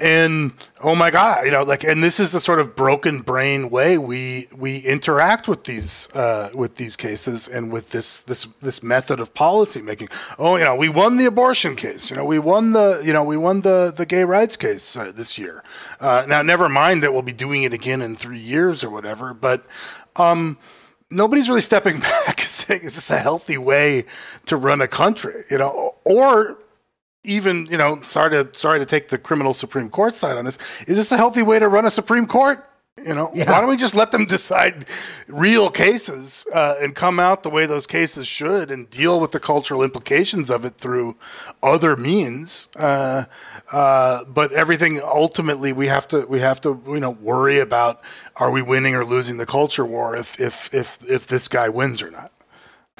And 0.00 0.52
oh 0.82 0.94
my 0.94 1.10
god 1.10 1.44
you 1.44 1.50
know 1.50 1.62
like 1.62 1.84
and 1.84 2.02
this 2.02 2.18
is 2.18 2.32
the 2.32 2.40
sort 2.40 2.58
of 2.58 2.74
broken 2.74 3.20
brain 3.20 3.70
way 3.70 3.98
we 3.98 4.48
we 4.56 4.78
interact 4.78 5.48
with 5.48 5.64
these 5.64 6.08
uh 6.14 6.50
with 6.54 6.76
these 6.76 6.96
cases 6.96 7.48
and 7.48 7.72
with 7.72 7.90
this 7.90 8.20
this 8.22 8.46
this 8.60 8.82
method 8.82 9.20
of 9.20 9.34
policy 9.34 9.82
making 9.82 10.08
oh 10.38 10.56
you 10.56 10.64
know 10.64 10.76
we 10.76 10.88
won 10.88 11.16
the 11.16 11.26
abortion 11.26 11.76
case 11.76 12.10
you 12.10 12.16
know 12.16 12.24
we 12.24 12.38
won 12.38 12.72
the 12.72 13.02
you 13.04 13.12
know 13.12 13.24
we 13.24 13.36
won 13.36 13.60
the 13.60 13.92
the 13.94 14.06
gay 14.06 14.24
rights 14.24 14.56
case 14.56 14.96
uh, 14.96 15.10
this 15.14 15.38
year. 15.38 15.62
Uh 16.00 16.24
now 16.28 16.42
never 16.42 16.68
mind 16.68 17.02
that 17.02 17.12
we'll 17.12 17.22
be 17.22 17.32
doing 17.32 17.62
it 17.62 17.72
again 17.72 18.00
in 18.00 18.16
3 18.16 18.38
years 18.38 18.82
or 18.82 18.90
whatever 18.90 19.34
but 19.34 19.64
um 20.16 20.58
nobody's 21.10 21.48
really 21.48 21.60
stepping 21.60 22.00
back 22.00 22.38
and 22.38 22.40
saying 22.40 22.82
is 22.82 22.94
this 22.94 23.10
a 23.10 23.18
healthy 23.18 23.58
way 23.58 24.04
to 24.46 24.56
run 24.56 24.80
a 24.80 24.88
country 24.88 25.44
you 25.50 25.58
know 25.58 25.94
or 26.04 26.58
even 27.24 27.66
you 27.66 27.78
know 27.78 28.00
sorry 28.02 28.30
to 28.30 28.48
sorry 28.58 28.78
to 28.78 28.86
take 28.86 29.08
the 29.08 29.18
criminal 29.18 29.54
supreme 29.54 29.88
court 29.88 30.14
side 30.14 30.36
on 30.36 30.44
this. 30.44 30.58
Is 30.86 30.96
this 30.96 31.12
a 31.12 31.16
healthy 31.16 31.42
way 31.42 31.58
to 31.58 31.68
run 31.68 31.86
a 31.86 31.90
supreme 31.90 32.26
court? 32.26 32.68
You 33.02 33.14
know 33.14 33.30
Yeah. 33.34 33.50
why 33.50 33.60
don't 33.60 33.70
we 33.70 33.76
just 33.76 33.94
let 33.94 34.10
them 34.12 34.26
decide 34.38 34.84
real 35.26 35.70
cases 35.70 36.44
uh, 36.52 36.74
and 36.80 36.94
come 36.94 37.18
out 37.18 37.42
the 37.42 37.48
way 37.50 37.64
those 37.64 37.86
cases 37.86 38.26
should 38.26 38.70
and 38.70 38.88
deal 38.90 39.18
with 39.18 39.32
the 39.32 39.40
cultural 39.40 39.82
implications 39.82 40.50
of 40.50 40.64
it 40.64 40.76
through 40.76 41.16
other 41.62 41.96
means? 41.96 42.68
Uh, 42.76 43.24
uh, 43.72 44.24
but 44.24 44.52
everything 44.52 45.00
ultimately 45.00 45.72
we 45.72 45.86
have 45.86 46.06
to 46.08 46.26
we 46.26 46.40
have 46.40 46.60
to 46.60 46.82
you 46.86 47.00
know 47.00 47.10
worry 47.12 47.58
about 47.60 48.00
are 48.36 48.50
we 48.50 48.60
winning 48.62 48.94
or 48.94 49.04
losing 49.04 49.36
the 49.38 49.46
culture 49.46 49.86
war 49.86 50.14
if 50.16 50.38
if 50.40 50.72
if 50.74 50.98
if 51.10 51.26
this 51.26 51.48
guy 51.48 51.68
wins 51.70 52.02
or 52.02 52.10
not 52.10 52.30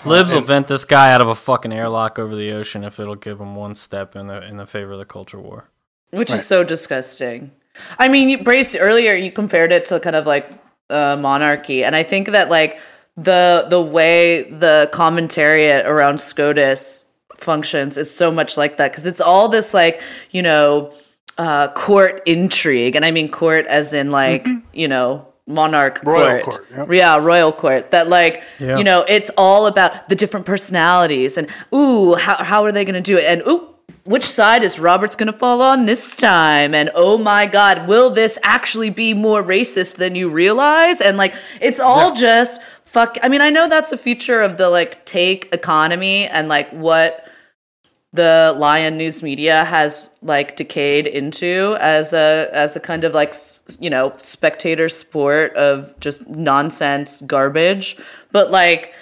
Libs 0.05 0.34
will 0.34 0.40
vent 0.40 0.66
this 0.66 0.84
guy 0.84 1.12
out 1.12 1.20
of 1.20 1.28
a 1.28 1.34
fucking 1.34 1.72
airlock 1.72 2.18
over 2.18 2.34
the 2.34 2.51
ocean 2.53 2.82
if 2.82 2.99
it'll 2.99 3.14
give 3.14 3.40
him 3.40 3.55
one 3.55 3.74
step 3.74 4.16
in 4.16 4.26
the 4.26 4.43
in 4.47 4.57
the 4.57 4.66
favor 4.66 4.93
of 4.93 4.99
the 4.99 5.05
culture 5.05 5.38
war. 5.38 5.68
which 6.11 6.32
is 6.32 6.45
so 6.45 6.64
disgusting. 6.64 7.51
I 7.99 8.09
mean, 8.09 8.28
you 8.28 8.43
Brace 8.43 8.76
earlier 8.76 9.14
you 9.14 9.30
compared 9.30 9.72
it 9.72 9.86
to 9.86 10.01
kind 10.01 10.16
of 10.16 10.26
like 10.26 10.51
uh, 10.90 11.16
monarchy, 11.16 11.84
and 11.84 11.95
I 11.97 12.03
think 12.03 12.28
that 12.28 12.49
like 12.51 12.78
the 13.16 13.66
the 13.68 13.80
way 13.80 14.43
the 14.43 14.90
commentariat 14.93 15.84
around 15.86 16.18
SCOTUS 16.20 17.07
functions 17.36 17.97
is 17.97 18.14
so 18.14 18.30
much 18.30 18.57
like 18.57 18.76
that 18.76 18.93
because 18.93 19.07
it's 19.07 19.20
all 19.20 19.49
this 19.49 19.74
like 19.74 20.03
you 20.30 20.43
know 20.43 20.93
uh, 21.38 21.68
court 21.72 22.22
intrigue, 22.26 22.97
and 22.97 23.05
I 23.05 23.11
mean 23.11 23.30
court 23.30 23.66
as 23.66 23.95
in 23.95 24.11
like 24.11 24.47
you 24.72 24.88
know 24.88 25.32
monarch 25.47 26.01
Royal 26.05 26.40
court. 26.43 26.68
court, 26.68 26.88
yep. 26.88 26.88
Yeah, 26.90 27.18
royal 27.18 27.53
court. 27.53 27.90
That 27.90 28.09
like 28.09 28.43
Yeah. 28.61 28.78
you 28.78 28.84
know, 28.84 29.05
it's 29.09 29.30
all 29.36 29.66
about 29.66 30.09
the 30.09 30.14
different 30.14 30.47
personalities 30.47 31.36
and 31.36 31.49
ooh, 31.74 32.14
how 32.14 32.43
how 32.43 32.64
are 32.64 32.72
they 32.72 32.84
going 32.84 32.95
to 32.95 33.01
do 33.01 33.16
it? 33.18 33.24
And 33.24 33.43
ooh, 33.49 33.68
which 34.05 34.24
side 34.24 34.62
is 34.64 34.78
Roberts 34.78 35.16
going 35.16 35.30
to 35.32 35.38
fall 35.38 35.61
on 35.61 35.86
this 35.86 36.14
time? 36.14 36.74
And 36.74 36.90
oh 36.95 37.18
my 37.18 37.47
god, 37.47 37.88
will 37.88 38.11
this 38.11 38.38
actually 38.45 38.90
be 38.90 39.14
more 39.14 39.43
racist 39.43 39.97
than 39.97 40.14
you 40.14 40.28
realize? 40.30 41.01
And 41.01 41.16
like 41.18 41.34
it's 41.61 41.80
all 41.80 42.14
just 42.14 42.61
fuck 42.84 43.18
I 43.22 43.28
mean, 43.28 43.40
I 43.40 43.51
know 43.51 43.68
that's 43.68 43.90
a 43.93 43.99
feature 43.99 44.40
of 44.43 44.59
the 44.59 44.68
like 44.70 45.05
take 45.07 45.49
economy 45.53 46.26
and 46.26 46.49
like 46.49 46.70
what 46.70 47.26
the 48.12 48.54
lion 48.58 48.98
news 48.98 49.22
media 49.22 49.64
has 49.64 50.10
like 50.20 50.56
decayed 50.56 51.06
into 51.06 51.76
as 51.80 52.12
a 52.12 52.48
as 52.52 52.76
a 52.76 52.80
kind 52.80 53.04
of 53.04 53.14
like 53.14 53.34
you 53.80 53.88
know 53.88 54.12
spectator 54.16 54.88
sport 54.88 55.54
of 55.54 55.98
just 56.00 56.28
nonsense 56.28 57.22
garbage. 57.22 57.96
But 58.30 58.50
like 58.50 58.94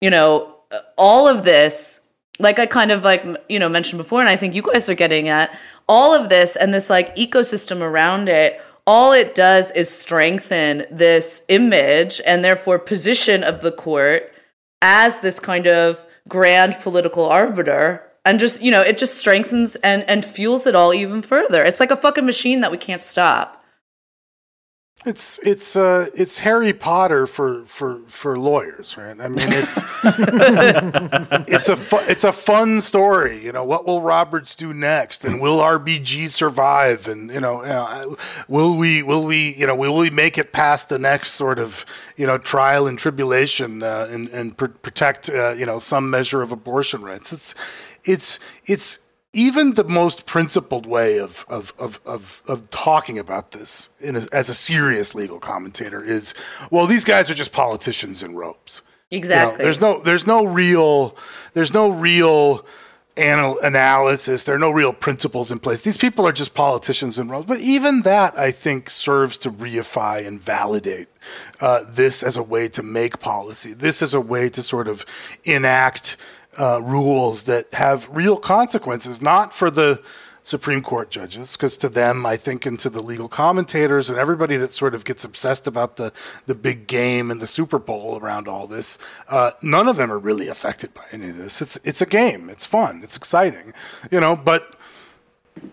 you 0.00 0.10
know 0.10 0.56
all 0.96 1.28
of 1.28 1.44
this 1.44 2.00
like 2.38 2.58
i 2.58 2.66
kind 2.66 2.90
of 2.90 3.02
like 3.04 3.24
you 3.48 3.58
know 3.58 3.68
mentioned 3.68 3.98
before 3.98 4.20
and 4.20 4.28
i 4.28 4.36
think 4.36 4.54
you 4.54 4.62
guys 4.62 4.88
are 4.88 4.94
getting 4.94 5.28
at 5.28 5.56
all 5.88 6.14
of 6.14 6.28
this 6.28 6.56
and 6.56 6.74
this 6.74 6.90
like 6.90 7.14
ecosystem 7.16 7.80
around 7.80 8.28
it 8.28 8.60
all 8.86 9.12
it 9.12 9.34
does 9.34 9.70
is 9.72 9.88
strengthen 9.90 10.84
this 10.90 11.42
image 11.48 12.20
and 12.26 12.44
therefore 12.44 12.78
position 12.78 13.42
of 13.42 13.60
the 13.60 13.72
court 13.72 14.32
as 14.82 15.20
this 15.20 15.40
kind 15.40 15.66
of 15.66 16.04
grand 16.28 16.74
political 16.82 17.24
arbiter 17.26 18.02
and 18.26 18.38
just 18.38 18.60
you 18.60 18.70
know 18.70 18.82
it 18.82 18.98
just 18.98 19.16
strengthens 19.16 19.76
and 19.76 20.02
and 20.10 20.24
fuels 20.24 20.66
it 20.66 20.74
all 20.74 20.92
even 20.92 21.22
further. 21.22 21.64
It's 21.64 21.80
like 21.80 21.90
a 21.90 21.96
fucking 21.96 22.26
machine 22.26 22.60
that 22.60 22.70
we 22.70 22.76
can't 22.76 23.00
stop 23.00 23.64
It's 25.06 25.38
it's 25.44 25.76
uh 25.76 26.10
it's 26.16 26.40
Harry 26.40 26.72
Potter 26.72 27.28
for 27.28 27.64
for 27.64 28.00
for 28.08 28.36
lawyers, 28.36 28.96
right? 28.98 29.16
I 29.20 29.28
mean, 29.28 29.50
it's 29.52 29.80
it's 31.48 31.68
a 31.68 31.76
fu- 31.76 32.10
it's 32.10 32.24
a 32.24 32.32
fun 32.32 32.80
story. 32.80 33.44
You 33.44 33.52
know, 33.52 33.62
what 33.62 33.86
will 33.86 34.02
Roberts 34.02 34.56
do 34.56 34.74
next, 34.74 35.24
and 35.24 35.40
will 35.40 35.58
RBG 35.60 36.28
survive? 36.28 37.06
And 37.06 37.30
you 37.30 37.38
know, 37.38 37.62
you 37.62 37.68
know, 37.68 38.16
will 38.48 38.76
we 38.76 39.04
will 39.04 39.24
we 39.24 39.54
you 39.54 39.64
know 39.68 39.76
will 39.76 39.94
we 39.94 40.10
make 40.10 40.38
it 40.38 40.52
past 40.52 40.88
the 40.88 40.98
next 40.98 41.34
sort 41.34 41.60
of 41.60 41.86
you 42.16 42.26
know 42.26 42.36
trial 42.36 42.88
and 42.88 42.98
tribulation 42.98 43.84
uh, 43.84 44.08
and 44.10 44.26
and 44.30 44.56
pr- 44.56 44.66
protect 44.66 45.30
uh, 45.30 45.52
you 45.52 45.66
know 45.66 45.78
some 45.78 46.10
measure 46.10 46.42
of 46.42 46.50
abortion 46.50 47.02
rights? 47.02 47.32
It's 47.32 47.54
it's 48.02 48.40
it's 48.64 49.05
even 49.36 49.74
the 49.74 49.84
most 49.84 50.26
principled 50.26 50.86
way 50.86 51.18
of 51.18 51.44
of 51.48 51.74
of 51.78 52.00
of, 52.06 52.42
of 52.48 52.68
talking 52.70 53.18
about 53.18 53.50
this 53.50 53.90
in 54.00 54.16
a, 54.16 54.26
as 54.32 54.48
a 54.48 54.54
serious 54.54 55.14
legal 55.14 55.38
commentator 55.38 56.02
is 56.02 56.34
well 56.70 56.86
these 56.86 57.04
guys 57.04 57.30
are 57.30 57.34
just 57.34 57.52
politicians 57.52 58.22
in 58.22 58.34
robes. 58.34 58.82
You 59.10 59.18
know, 59.18 59.18
exactly. 59.18 59.62
there's 59.62 59.80
no 59.80 60.00
there's 60.00 60.26
no 60.26 60.44
real 60.46 61.16
there's 61.52 61.74
no 61.74 61.90
real 61.90 62.66
anal- 63.18 63.60
analysis 63.60 64.44
there 64.44 64.54
are 64.54 64.58
no 64.58 64.70
real 64.70 64.94
principles 64.94 65.52
in 65.52 65.58
place. 65.58 65.82
These 65.82 65.98
people 65.98 66.26
are 66.26 66.32
just 66.32 66.54
politicians 66.54 67.18
in 67.18 67.28
robes. 67.28 67.46
But 67.46 67.60
even 67.60 68.02
that 68.02 68.38
i 68.38 68.50
think 68.50 68.88
serves 68.88 69.36
to 69.38 69.50
reify 69.50 70.26
and 70.26 70.42
validate 70.42 71.08
uh, 71.60 71.84
this 71.86 72.22
as 72.22 72.38
a 72.38 72.42
way 72.42 72.68
to 72.68 72.82
make 72.82 73.20
policy. 73.20 73.74
This 73.74 74.00
as 74.00 74.14
a 74.14 74.20
way 74.20 74.48
to 74.48 74.62
sort 74.62 74.88
of 74.88 75.04
enact 75.44 76.16
uh, 76.58 76.80
rules 76.82 77.44
that 77.44 77.72
have 77.74 78.08
real 78.10 78.36
consequences, 78.36 79.20
not 79.20 79.52
for 79.52 79.70
the 79.70 80.02
Supreme 80.42 80.80
Court 80.80 81.10
judges, 81.10 81.56
because 81.56 81.76
to 81.78 81.88
them, 81.88 82.24
I 82.24 82.36
think, 82.36 82.66
and 82.66 82.78
to 82.78 82.88
the 82.88 83.02
legal 83.02 83.26
commentators 83.26 84.08
and 84.08 84.16
everybody 84.16 84.56
that 84.58 84.72
sort 84.72 84.94
of 84.94 85.04
gets 85.04 85.24
obsessed 85.24 85.66
about 85.66 85.96
the, 85.96 86.12
the 86.46 86.54
big 86.54 86.86
game 86.86 87.32
and 87.32 87.42
the 87.42 87.48
Super 87.48 87.80
Bowl 87.80 88.16
around 88.16 88.46
all 88.46 88.68
this, 88.68 88.96
uh, 89.28 89.50
none 89.60 89.88
of 89.88 89.96
them 89.96 90.12
are 90.12 90.20
really 90.20 90.46
affected 90.46 90.94
by 90.94 91.02
any 91.10 91.30
of 91.30 91.36
this. 91.36 91.60
It's 91.60 91.76
it's 91.82 92.00
a 92.00 92.06
game. 92.06 92.48
It's 92.48 92.64
fun. 92.64 93.00
It's 93.02 93.16
exciting, 93.16 93.74
you 94.08 94.20
know. 94.20 94.36
But 94.36 94.76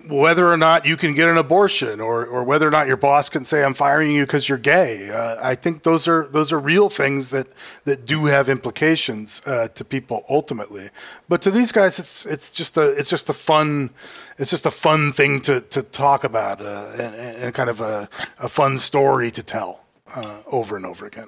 whether 0.09 0.51
or 0.51 0.57
not 0.57 0.85
you 0.85 0.97
can 0.97 1.13
get 1.13 1.29
an 1.29 1.37
abortion 1.37 1.99
or, 1.99 2.25
or 2.25 2.43
whether 2.43 2.67
or 2.67 2.71
not 2.71 2.87
your 2.87 2.97
boss 2.97 3.29
can 3.29 3.45
say 3.45 3.63
I'm 3.63 3.73
firing 3.73 4.11
you 4.11 4.25
because 4.25 4.47
you're 4.47 4.57
gay. 4.57 5.09
Uh, 5.09 5.37
I 5.41 5.55
think 5.55 5.83
those 5.83 6.07
are 6.07 6.27
those 6.27 6.51
are 6.51 6.59
real 6.59 6.89
things 6.89 7.29
that 7.29 7.47
that 7.85 8.05
do 8.05 8.25
have 8.25 8.49
implications 8.49 9.41
uh, 9.45 9.67
to 9.69 9.85
people 9.85 10.25
ultimately. 10.29 10.89
But 11.27 11.41
to 11.43 11.51
these 11.51 11.71
guys, 11.71 11.99
it's 11.99 12.25
it's 12.25 12.51
just 12.51 12.77
a 12.77 12.91
it's 12.91 13.09
just 13.09 13.29
a 13.29 13.33
fun 13.33 13.91
it's 14.37 14.49
just 14.49 14.65
a 14.65 14.71
fun 14.71 15.11
thing 15.11 15.41
to, 15.41 15.61
to 15.61 15.83
talk 15.83 16.23
about 16.23 16.61
uh, 16.61 16.91
and, 16.97 17.15
and 17.15 17.53
kind 17.53 17.69
of 17.69 17.81
a, 17.81 18.09
a 18.39 18.49
fun 18.49 18.77
story 18.77 19.31
to 19.31 19.43
tell 19.43 19.81
uh, 20.15 20.41
over 20.51 20.75
and 20.75 20.85
over 20.85 21.05
again. 21.05 21.27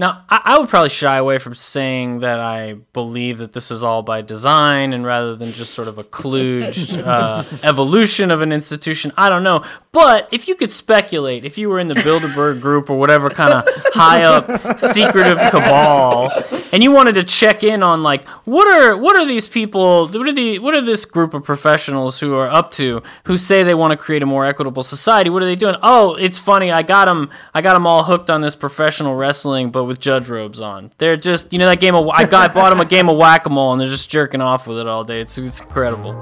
Now, 0.00 0.24
I, 0.30 0.40
I 0.46 0.58
would 0.58 0.70
probably 0.70 0.88
shy 0.88 1.18
away 1.18 1.38
from 1.38 1.54
saying 1.54 2.20
that 2.20 2.40
I 2.40 2.72
believe 2.94 3.36
that 3.36 3.52
this 3.52 3.70
is 3.70 3.84
all 3.84 4.00
by 4.00 4.22
design 4.22 4.94
and 4.94 5.04
rather 5.04 5.36
than 5.36 5.52
just 5.52 5.74
sort 5.74 5.88
of 5.88 5.98
a 5.98 6.04
kludged 6.04 7.02
uh, 7.06 7.44
evolution 7.62 8.30
of 8.30 8.40
an 8.40 8.50
institution. 8.50 9.12
I 9.18 9.28
don't 9.28 9.42
know. 9.42 9.62
But 9.92 10.26
if 10.32 10.48
you 10.48 10.54
could 10.54 10.72
speculate, 10.72 11.44
if 11.44 11.58
you 11.58 11.68
were 11.68 11.78
in 11.78 11.88
the 11.88 11.96
Bilderberg 11.96 12.62
group 12.62 12.88
or 12.88 12.98
whatever 12.98 13.28
kind 13.28 13.52
of 13.52 13.64
high 13.92 14.22
up 14.22 14.80
secretive 14.80 15.36
cabal, 15.50 16.30
and 16.72 16.82
you 16.82 16.92
wanted 16.92 17.14
to 17.16 17.24
check 17.24 17.62
in 17.62 17.82
on 17.82 18.02
like 18.02 18.26
what 18.44 18.66
are 18.68 18.96
what 18.96 19.16
are 19.16 19.26
these 19.26 19.48
people 19.48 20.06
what 20.08 20.28
are 20.28 20.32
the 20.32 20.58
what 20.58 20.74
are 20.74 20.80
this 20.80 21.04
group 21.04 21.34
of 21.34 21.44
professionals 21.44 22.20
who 22.20 22.34
are 22.34 22.48
up 22.48 22.70
to 22.70 23.02
who 23.24 23.36
say 23.36 23.62
they 23.62 23.74
want 23.74 23.90
to 23.92 23.96
create 23.96 24.22
a 24.22 24.26
more 24.26 24.46
equitable 24.46 24.82
society 24.82 25.30
what 25.30 25.42
are 25.42 25.46
they 25.46 25.56
doing 25.56 25.76
oh 25.82 26.14
it's 26.16 26.38
funny 26.38 26.70
i 26.70 26.82
got 26.82 27.06
them 27.06 27.30
i 27.54 27.60
got 27.60 27.74
them 27.74 27.86
all 27.86 28.04
hooked 28.04 28.30
on 28.30 28.40
this 28.40 28.56
professional 28.56 29.14
wrestling 29.16 29.70
but 29.70 29.84
with 29.90 30.00
judge 30.00 30.28
robes 30.28 30.60
on. 30.60 30.92
They're 30.98 31.16
just 31.16 31.52
you 31.52 31.58
know 31.58 31.66
that 31.66 31.80
game 31.80 31.94
of 31.94 32.08
i 32.08 32.24
got 32.24 32.50
I 32.50 32.54
bought 32.54 32.70
them 32.70 32.80
a 32.80 32.84
game 32.84 33.08
of 33.08 33.16
whack-a-mole 33.18 33.72
and 33.72 33.80
they're 33.80 33.88
just 33.88 34.08
jerking 34.08 34.40
off 34.40 34.66
with 34.66 34.78
it 34.78 34.86
all 34.86 35.04
day. 35.04 35.20
It's, 35.20 35.36
it's 35.36 35.60
incredible. 35.60 36.12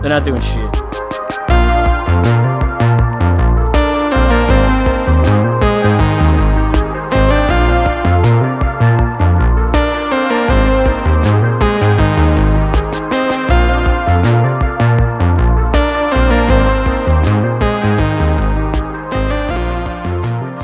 They're 0.00 0.08
not 0.08 0.24
doing 0.24 0.40
shit 0.40 0.95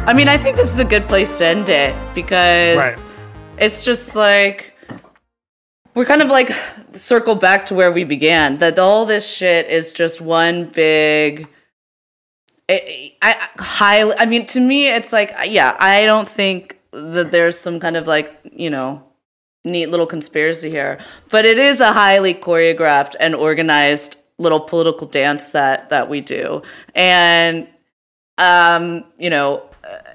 I 0.05 0.15
mean, 0.15 0.29
I 0.29 0.37
think 0.37 0.57
this 0.57 0.75
is 0.75 0.81
a 0.81 0.85
good 0.85 1.07
place 1.07 1.39
to 1.39 1.47
end 1.47 1.69
it 1.69 1.95
because 2.13 2.77
Right. 2.77 3.05
it's 3.59 3.85
just 3.85 4.17
like 4.17 4.77
we're 5.95 6.05
kind 6.05 6.23
of 6.23 6.29
like 6.29 6.51
circle 6.95 7.37
back 7.37 7.67
to 7.67 7.75
where 7.75 7.93
we 7.93 8.03
began. 8.05 8.57
That 8.57 8.79
all 8.79 9.07
this 9.07 9.29
shit 9.31 9.67
is 9.69 9.93
just 9.93 10.21
one 10.21 10.67
big. 10.67 11.47
I, 12.69 13.13
I 13.23 13.49
highly. 13.59 14.15
I 14.19 14.27
mean, 14.27 14.45
to 14.47 14.61
me, 14.61 14.89
it's 14.89 15.13
like 15.13 15.33
yeah. 15.47 15.77
I 15.79 16.05
don't 16.05 16.29
think 16.29 16.79
that 16.93 17.31
there's 17.31 17.57
some 17.59 17.79
kind 17.79 17.97
of 17.97 18.07
like 18.09 18.37
you 18.51 18.71
know 18.71 19.05
neat 19.65 19.87
little 19.87 20.07
conspiracy 20.07 20.69
here, 20.69 20.99
but 21.31 21.45
it 21.45 21.59
is 21.59 21.81
a 21.81 21.93
highly 21.93 22.35
choreographed 22.35 23.15
and 23.21 23.35
organized 23.37 24.17
little 24.39 24.61
political 24.61 25.07
dance 25.07 25.51
that 25.51 25.91
that 25.91 26.09
we 26.09 26.21
do, 26.21 26.63
and 26.95 27.69
um, 28.39 29.05
you 29.19 29.31
know, 29.31 29.63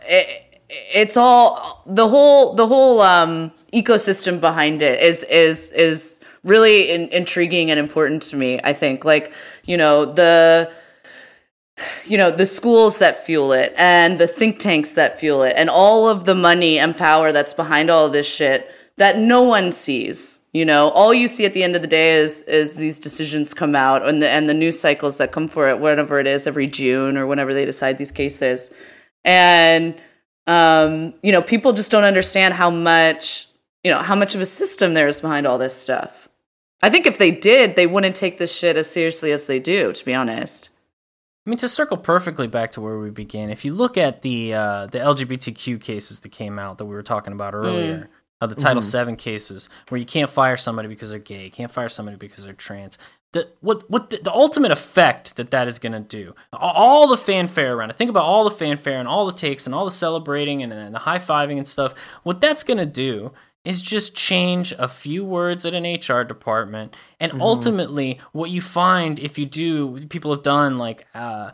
it, 0.07 0.61
it's 0.69 1.17
all 1.17 1.84
the 1.86 2.07
whole 2.07 2.53
the 2.53 2.67
whole 2.67 3.01
um, 3.01 3.51
ecosystem 3.73 4.39
behind 4.39 4.82
it 4.82 5.01
is 5.01 5.23
is 5.23 5.71
is 5.71 6.19
really 6.43 6.89
in, 6.91 7.09
intriguing 7.09 7.69
and 7.69 7.80
important 7.80 8.23
to 8.23 8.36
me. 8.36 8.59
I 8.63 8.73
think, 8.73 9.05
like 9.05 9.32
you 9.65 9.78
know, 9.78 10.05
the 10.05 10.71
you 12.05 12.17
know 12.17 12.32
the 12.32 12.45
schools 12.45 12.97
that 12.97 13.23
fuel 13.23 13.53
it 13.53 13.73
and 13.78 14.19
the 14.19 14.28
think 14.28 14.59
tanks 14.59 14.93
that 14.93 15.19
fuel 15.19 15.43
it 15.43 15.53
and 15.55 15.69
all 15.69 16.09
of 16.09 16.25
the 16.25 16.34
money 16.34 16.80
and 16.80 16.97
power 16.97 17.32
that's 17.32 17.53
behind 17.53 17.91
all 17.91 18.09
this 18.09 18.28
shit 18.28 18.71
that 18.97 19.19
no 19.19 19.43
one 19.43 19.71
sees 19.71 20.39
you 20.53 20.65
know 20.65 20.89
all 20.89 21.13
you 21.13 21.28
see 21.28 21.45
at 21.45 21.53
the 21.53 21.63
end 21.63 21.75
of 21.75 21.84
the 21.84 21.88
day 21.88 22.15
is 22.15 22.41
is 22.43 22.78
these 22.78 22.97
decisions 22.97 23.53
come 23.53 23.75
out 23.75 24.03
and 24.07 24.23
the 24.23 24.28
and 24.28 24.49
the 24.49 24.55
news 24.55 24.80
cycles 24.80 25.19
that 25.19 25.32
come 25.32 25.47
for 25.47 25.69
it 25.69 25.80
whenever 25.80 26.19
it 26.19 26.25
is 26.25 26.47
every 26.47 26.65
june 26.65 27.15
or 27.15 27.28
whenever 27.28 27.53
they 27.53 27.63
decide 27.65 27.99
these 27.99 28.11
cases 28.11 28.71
and 29.28 29.95
um 30.47 31.13
you 31.21 31.32
know 31.32 31.41
people 31.41 31.73
just 31.73 31.91
don't 31.91 32.05
understand 32.05 32.55
how 32.55 32.71
much 32.71 33.47
you 33.84 33.91
know 33.91 33.99
how 33.99 34.15
much 34.15 34.34
of 34.34 34.41
a 34.41 34.45
system 34.45 34.95
there 34.95 35.07
is 35.07 35.21
behind 35.21 35.45
all 35.45 35.59
this 35.59 35.75
stuff. 35.75 36.28
I 36.82 36.89
think 36.89 37.05
if 37.05 37.19
they 37.19 37.32
did 37.32 37.75
they 37.75 37.86
wouldn't 37.86 38.15
take 38.15 38.39
this 38.39 38.55
shit 38.55 38.78
as 38.78 38.89
seriously 38.89 39.32
as 39.32 39.45
they 39.45 39.59
do 39.59 39.93
to 39.93 40.05
be 40.05 40.15
honest. 40.15 40.71
I 41.45 41.49
mean, 41.49 41.57
to 41.59 41.69
circle 41.69 41.95
perfectly 41.95 42.47
back 42.47 42.71
to 42.71 42.82
where 42.82 42.99
we 42.99 43.09
began, 43.09 43.49
if 43.49 43.63
you 43.63 43.73
look 43.73 43.97
at 43.97 44.21
the 44.21 44.53
uh, 44.53 44.88
the 44.88 44.97
LGBTQ 44.97 45.80
cases 45.80 46.19
that 46.19 46.30
came 46.30 46.59
out 46.59 46.78
that 46.78 46.86
we 46.86 46.93
were 46.93 47.03
talking 47.03 47.32
about 47.32 47.53
earlier, 47.53 48.09
of 48.39 48.49
the 48.49 48.55
Title 48.55 48.82
VII 48.82 49.15
cases 49.15 49.69
where 49.89 49.97
you 49.97 50.05
can't 50.05 50.30
fire 50.30 50.57
somebody 50.57 50.88
because 50.88 51.09
they're 51.09 51.19
gay, 51.19 51.49
can't 51.49 51.71
fire 51.71 51.89
somebody 51.89 52.17
because 52.17 52.43
they're 52.43 52.53
trans. 52.53 52.97
The, 53.38 53.48
what 53.62 53.88
what 53.88 54.10
the, 54.10 54.18
the 54.18 54.32
ultimate 54.32 54.72
effect 54.72 55.36
that 55.36 55.52
that 55.52 55.68
is 55.68 55.78
going 55.78 55.92
to 55.92 56.00
do? 56.00 56.34
All 56.54 57.08
the 57.08 57.18
fanfare 57.18 57.76
around 57.76 57.92
it. 57.92 57.96
Think 57.96 58.10
about 58.10 58.24
all 58.24 58.44
the 58.44 58.52
fanfare 58.52 59.00
and 59.00 59.08
all 59.08 59.28
the 59.28 59.34
takes 59.34 59.68
and 59.68 59.76
all 59.76 59.86
the 59.86 59.92
celebrating 59.92 60.64
and, 60.64 60.74
and 60.74 60.96
the 60.96 61.00
high 61.00 61.20
fiving 61.20 61.58
and 61.58 61.68
stuff. 61.68 61.94
What 62.24 62.42
that's 62.42 62.64
going 62.64 62.80
to 62.80 62.86
do 62.88 63.32
is 63.64 63.82
just 63.82 64.16
change 64.16 64.72
a 64.80 64.88
few 64.88 65.24
words 65.24 65.66
at 65.68 65.76
an 65.76 65.84
HR 65.84 66.24
department, 66.24 66.96
and 67.20 67.40
ultimately, 67.42 68.20
what 68.32 68.50
you 68.50 68.62
find 68.62 69.20
if 69.20 69.38
you 69.38 69.46
do, 69.46 70.08
people 70.08 70.32
have 70.32 70.44
done 70.44 70.78
like. 70.78 71.06
Uh, 71.14 71.52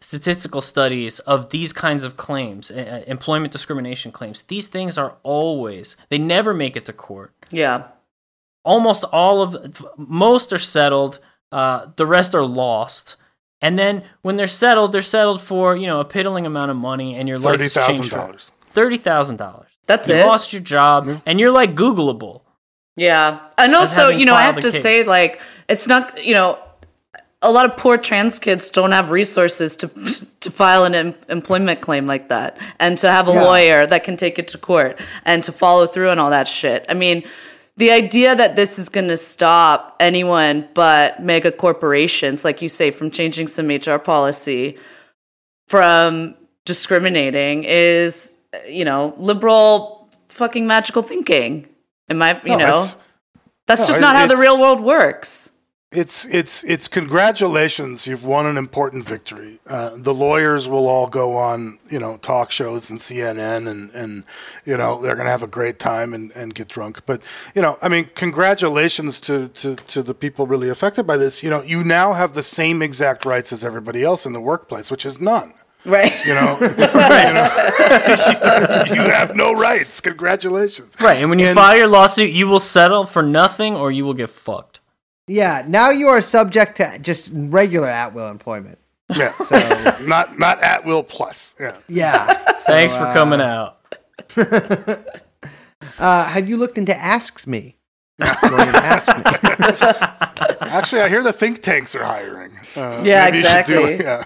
statistical 0.00 0.60
studies 0.60 1.20
of 1.20 1.50
these 1.50 1.72
kinds 1.72 2.02
of 2.02 2.16
claims, 2.16 2.72
uh, 2.72 3.04
employment 3.06 3.52
discrimination 3.52 4.10
claims. 4.10 4.42
These 4.42 4.66
things 4.66 4.98
are 4.98 5.14
always, 5.22 5.96
they 6.08 6.18
never 6.18 6.52
make 6.52 6.76
it 6.76 6.84
to 6.86 6.92
court. 6.92 7.32
Yeah. 7.52 7.84
Almost 8.64 9.04
all 9.04 9.42
of, 9.42 9.84
most 9.96 10.52
are 10.52 10.58
settled, 10.58 11.18
uh, 11.50 11.86
the 11.96 12.06
rest 12.06 12.34
are 12.34 12.44
lost. 12.44 13.16
And 13.60 13.78
then 13.78 14.02
when 14.22 14.36
they're 14.36 14.46
settled, 14.46 14.92
they're 14.92 15.02
settled 15.02 15.40
for, 15.42 15.76
you 15.76 15.86
know, 15.86 16.00
a 16.00 16.04
piddling 16.04 16.46
amount 16.46 16.70
of 16.70 16.76
money 16.76 17.16
and 17.16 17.28
your 17.28 17.38
life 17.38 17.52
Thirty 17.54 17.64
is 17.64 17.74
thousand 17.74 17.94
changed. 17.94 18.10
dollars. 18.12 18.52
$30,000. 18.74 19.64
That's 19.86 20.08
you 20.08 20.14
it. 20.16 20.26
lost 20.26 20.52
your 20.52 20.62
job 20.62 21.20
and 21.26 21.38
you're 21.40 21.50
like 21.50 21.74
Googleable. 21.74 22.42
Yeah. 22.96 23.40
And 23.58 23.74
also, 23.74 24.08
you 24.08 24.24
know, 24.26 24.34
I 24.34 24.42
have 24.42 24.60
to 24.60 24.68
a 24.68 24.70
say, 24.70 25.04
like, 25.04 25.40
it's 25.68 25.86
not, 25.86 26.24
you 26.24 26.34
know, 26.34 26.58
a 27.44 27.50
lot 27.50 27.64
of 27.66 27.76
poor 27.76 27.98
trans 27.98 28.38
kids 28.38 28.70
don't 28.70 28.92
have 28.92 29.10
resources 29.10 29.76
to 29.78 29.88
to 30.40 30.50
file 30.50 30.84
an 30.84 30.94
em- 30.94 31.14
employment 31.28 31.80
claim 31.80 32.06
like 32.06 32.28
that 32.28 32.56
and 32.78 32.96
to 32.98 33.10
have 33.10 33.26
a 33.28 33.32
Yeah. 33.32 33.42
lawyer 33.42 33.86
that 33.86 34.04
can 34.04 34.16
take 34.16 34.38
it 34.38 34.46
to 34.48 34.58
court 34.58 35.00
and 35.24 35.42
to 35.42 35.50
follow 35.52 35.86
through 35.86 36.10
and 36.10 36.20
all 36.20 36.30
that 36.30 36.46
shit. 36.46 36.84
I 36.88 36.94
mean, 36.94 37.24
the 37.76 37.90
idea 37.90 38.34
that 38.34 38.56
this 38.56 38.78
is 38.78 38.88
going 38.88 39.08
to 39.08 39.16
stop 39.16 39.96
anyone 40.00 40.68
but 40.74 41.22
mega 41.22 41.50
corporations, 41.52 42.44
like 42.44 42.60
you 42.60 42.68
say, 42.68 42.90
from 42.90 43.10
changing 43.10 43.48
some 43.48 43.68
HR 43.68 43.98
policy, 43.98 44.76
from 45.68 46.34
discriminating 46.64 47.64
is, 47.64 48.34
you 48.68 48.84
know, 48.84 49.14
liberal 49.16 50.10
fucking 50.28 50.66
magical 50.66 51.02
thinking. 51.02 51.68
In 52.08 52.18
my, 52.18 52.38
you 52.44 52.56
No, 52.56 52.58
know, 52.58 52.86
that's 53.66 53.82
no, 53.82 53.86
just 53.86 54.00
not 54.00 54.16
how 54.16 54.26
the 54.26 54.36
real 54.36 54.58
world 54.58 54.80
works. 54.80 55.51
It's 55.92 56.24
it's 56.26 56.64
it's 56.64 56.88
congratulations. 56.88 58.06
You've 58.06 58.24
won 58.24 58.46
an 58.46 58.56
important 58.56 59.04
victory. 59.04 59.60
Uh, 59.66 59.96
the 59.98 60.14
lawyers 60.14 60.68
will 60.68 60.88
all 60.88 61.06
go 61.06 61.36
on, 61.36 61.78
you 61.90 61.98
know, 61.98 62.16
talk 62.16 62.50
shows 62.50 62.88
and 62.88 62.98
CNN, 62.98 63.68
and 63.68 63.90
and 63.90 64.24
you 64.64 64.76
know 64.76 65.02
they're 65.02 65.14
going 65.14 65.26
to 65.26 65.30
have 65.30 65.42
a 65.42 65.46
great 65.48 65.78
time 65.78 66.14
and, 66.14 66.30
and 66.32 66.54
get 66.54 66.68
drunk. 66.68 67.04
But 67.04 67.20
you 67.54 67.60
know, 67.60 67.76
I 67.82 67.88
mean, 67.88 68.08
congratulations 68.14 69.20
to, 69.22 69.48
to 69.48 69.76
to 69.76 70.02
the 70.02 70.14
people 70.14 70.46
really 70.46 70.70
affected 70.70 71.06
by 71.06 71.18
this. 71.18 71.42
You 71.42 71.50
know, 71.50 71.62
you 71.62 71.84
now 71.84 72.14
have 72.14 72.32
the 72.32 72.42
same 72.42 72.80
exact 72.80 73.26
rights 73.26 73.52
as 73.52 73.62
everybody 73.64 74.02
else 74.02 74.24
in 74.24 74.32
the 74.32 74.40
workplace, 74.40 74.90
which 74.90 75.04
is 75.04 75.20
none. 75.20 75.52
Right. 75.84 76.24
You 76.24 76.34
know, 76.34 76.56
you, 76.60 76.68
know? 76.68 76.88
you 79.04 79.10
have 79.10 79.34
no 79.34 79.52
rights. 79.52 80.00
Congratulations. 80.00 80.96
Right. 81.00 81.18
And 81.20 81.28
when 81.28 81.38
you 81.38 81.46
And- 81.46 81.54
file 81.54 81.76
your 81.76 81.88
lawsuit, 81.88 82.30
you 82.32 82.46
will 82.46 82.60
settle 82.60 83.04
for 83.04 83.22
nothing 83.22 83.74
or 83.76 83.90
you 83.90 84.04
will 84.04 84.14
get 84.14 84.30
fucked. 84.30 84.71
Yeah, 85.28 85.64
now 85.66 85.90
you 85.90 86.08
are 86.08 86.20
subject 86.20 86.76
to 86.78 86.98
just 86.98 87.30
regular 87.32 87.88
at 87.88 88.12
will 88.14 88.28
employment. 88.28 88.78
Yeah. 89.14 89.32
So 89.42 89.56
not 90.06 90.38
not 90.38 90.62
at 90.62 90.84
will 90.84 91.02
plus. 91.02 91.54
Yeah. 91.60 91.76
yeah. 91.88 92.54
So, 92.54 92.72
Thanks 92.72 92.94
for 92.94 93.02
uh, 93.02 93.12
coming 93.12 93.40
out. 93.40 93.78
Uh, 95.98 96.24
have 96.26 96.48
you 96.48 96.56
looked 96.56 96.78
into 96.78 96.96
Asks 96.96 97.44
Me? 97.46 97.76
Ask 98.20 99.08
Me. 99.08 99.24
Actually, 100.60 101.02
I 101.02 101.08
hear 101.08 101.22
the 101.24 101.32
think 101.32 101.60
tanks 101.60 101.94
are 101.96 102.04
hiring. 102.04 102.52
Uh, 102.76 103.02
Yeah, 103.04 103.24
maybe 103.24 103.38
you 103.38 103.42
do 103.42 103.48
exactly. 103.48 103.96
yeah. 103.98 104.24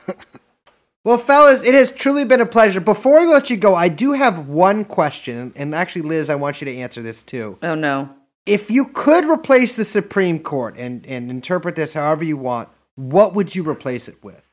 Well, 1.02 1.16
fellas, 1.18 1.62
it 1.62 1.72
has 1.72 1.90
truly 1.90 2.24
been 2.26 2.40
a 2.42 2.46
pleasure. 2.46 2.80
Before 2.80 3.20
we 3.22 3.26
let 3.32 3.48
you 3.48 3.56
go, 3.56 3.74
I 3.74 3.88
do 3.88 4.12
have 4.12 4.48
one 4.48 4.84
question, 4.84 5.52
and 5.56 5.74
actually, 5.74 6.02
Liz, 6.02 6.28
I 6.28 6.34
want 6.34 6.60
you 6.60 6.66
to 6.66 6.76
answer 6.76 7.00
this 7.00 7.22
too. 7.22 7.58
Oh 7.62 7.74
no. 7.74 8.10
If 8.46 8.70
you 8.70 8.86
could 8.86 9.24
replace 9.24 9.76
the 9.76 9.84
Supreme 9.84 10.38
Court 10.38 10.76
and, 10.78 11.04
and 11.06 11.30
interpret 11.30 11.74
this 11.76 11.94
however 11.94 12.24
you 12.24 12.36
want, 12.36 12.68
what 12.94 13.34
would 13.34 13.54
you 13.54 13.68
replace 13.68 14.08
it 14.08 14.22
with? 14.22 14.52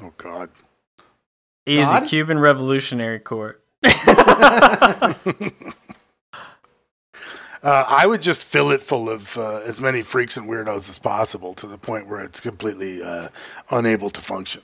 Oh 0.00 0.12
God. 0.16 0.50
Easy. 1.66 1.82
God? 1.82 2.08
Cuban 2.08 2.38
Revolutionary 2.38 3.18
Court. 3.18 3.62
Uh, 7.62 7.84
I 7.88 8.06
would 8.06 8.22
just 8.22 8.44
fill 8.44 8.70
it 8.70 8.80
full 8.80 9.10
of 9.10 9.36
uh, 9.36 9.56
as 9.66 9.80
many 9.80 10.00
freaks 10.00 10.36
and 10.36 10.48
weirdos 10.48 10.88
as 10.88 11.00
possible 11.00 11.52
to 11.54 11.66
the 11.66 11.76
point 11.76 12.08
where 12.08 12.20
it's 12.20 12.40
completely 12.40 13.02
uh, 13.02 13.28
unable 13.72 14.08
to 14.10 14.20
function. 14.20 14.62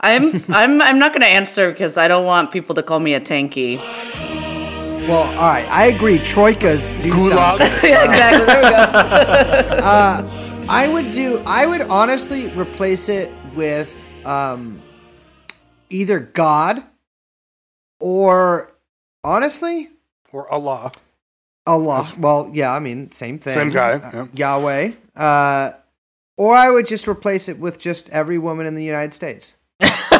I'm 0.00 0.36
I'm 0.48 0.80
I'm 0.80 0.98
not 0.98 1.12
going 1.12 1.20
to 1.20 1.26
answer 1.26 1.70
because 1.70 1.98
I 1.98 2.08
don't 2.08 2.24
want 2.24 2.50
people 2.50 2.74
to 2.76 2.82
call 2.82 3.00
me 3.00 3.12
a 3.12 3.20
tanky. 3.20 3.78
Well, 5.08 5.24
all 5.24 5.34
right, 5.52 5.66
I 5.68 5.86
agree. 5.86 6.18
Troikas 6.18 7.00
do 7.02 7.10
Gulag. 7.12 7.32
sound- 7.34 7.60
yeah, 7.82 8.04
exactly. 8.04 8.46
There 8.46 8.62
we 8.62 9.80
go. 9.80 10.38
I 10.68 10.88
would 10.92 11.10
do. 11.10 11.42
I 11.44 11.66
would 11.66 11.82
honestly 11.82 12.46
replace 12.48 13.08
it 13.08 13.30
with 13.54 14.08
um, 14.24 14.80
either 15.90 16.20
God 16.20 16.82
or 18.00 18.72
honestly 19.24 19.90
or 20.32 20.50
Allah. 20.52 20.92
Allah. 21.66 22.10
Well, 22.18 22.50
yeah, 22.54 22.72
I 22.72 22.78
mean 22.78 23.10
same 23.12 23.38
thing. 23.38 23.54
Same 23.54 23.70
guy, 23.70 23.92
Uh, 23.94 24.10
yeah. 24.14 24.56
Yahweh. 24.58 24.92
Uh, 25.16 25.72
or 26.36 26.54
I 26.54 26.70
would 26.70 26.86
just 26.86 27.06
replace 27.06 27.48
it 27.48 27.58
with 27.58 27.78
just 27.78 28.08
every 28.10 28.38
woman 28.38 28.66
in 28.66 28.74
the 28.74 28.84
United 28.84 29.14
States. 29.14 29.54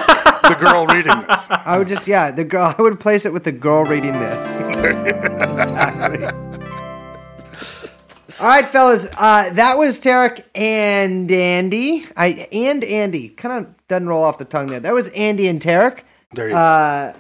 The 0.43 0.57
girl 0.59 0.87
reading 0.87 1.21
this. 1.29 1.49
I 1.51 1.79
would 1.79 1.89
just 1.89 2.07
yeah, 2.09 2.31
the 2.31 2.45
girl. 2.45 2.75
I 2.79 2.83
would 2.83 2.99
place 3.01 3.25
it 3.27 3.33
with 3.33 3.45
the 3.45 3.53
girl 3.53 3.85
reading 3.85 4.13
this. 4.13 4.59
exactly. 4.61 6.27
All 8.41 8.49
right, 8.49 8.67
fellas. 8.67 9.09
Uh, 9.17 9.51
that 9.51 9.79
was 9.79 10.01
Tarek 10.01 10.43
and 10.55 11.31
Andy. 11.31 12.07
I 12.17 12.49
and 12.53 12.83
Andy 12.83 13.29
kind 13.29 13.65
of 13.67 13.87
doesn't 13.89 14.09
roll 14.09 14.25
off 14.25 14.39
the 14.39 14.45
tongue 14.45 14.67
there. 14.67 14.81
That 14.81 14.95
was 14.95 15.09
Andy 15.11 15.47
and 15.47 15.61
Tarek 15.61 16.01
There 16.33 16.49
you 16.49 16.55
go. 16.55 16.59
uh, 16.59 17.13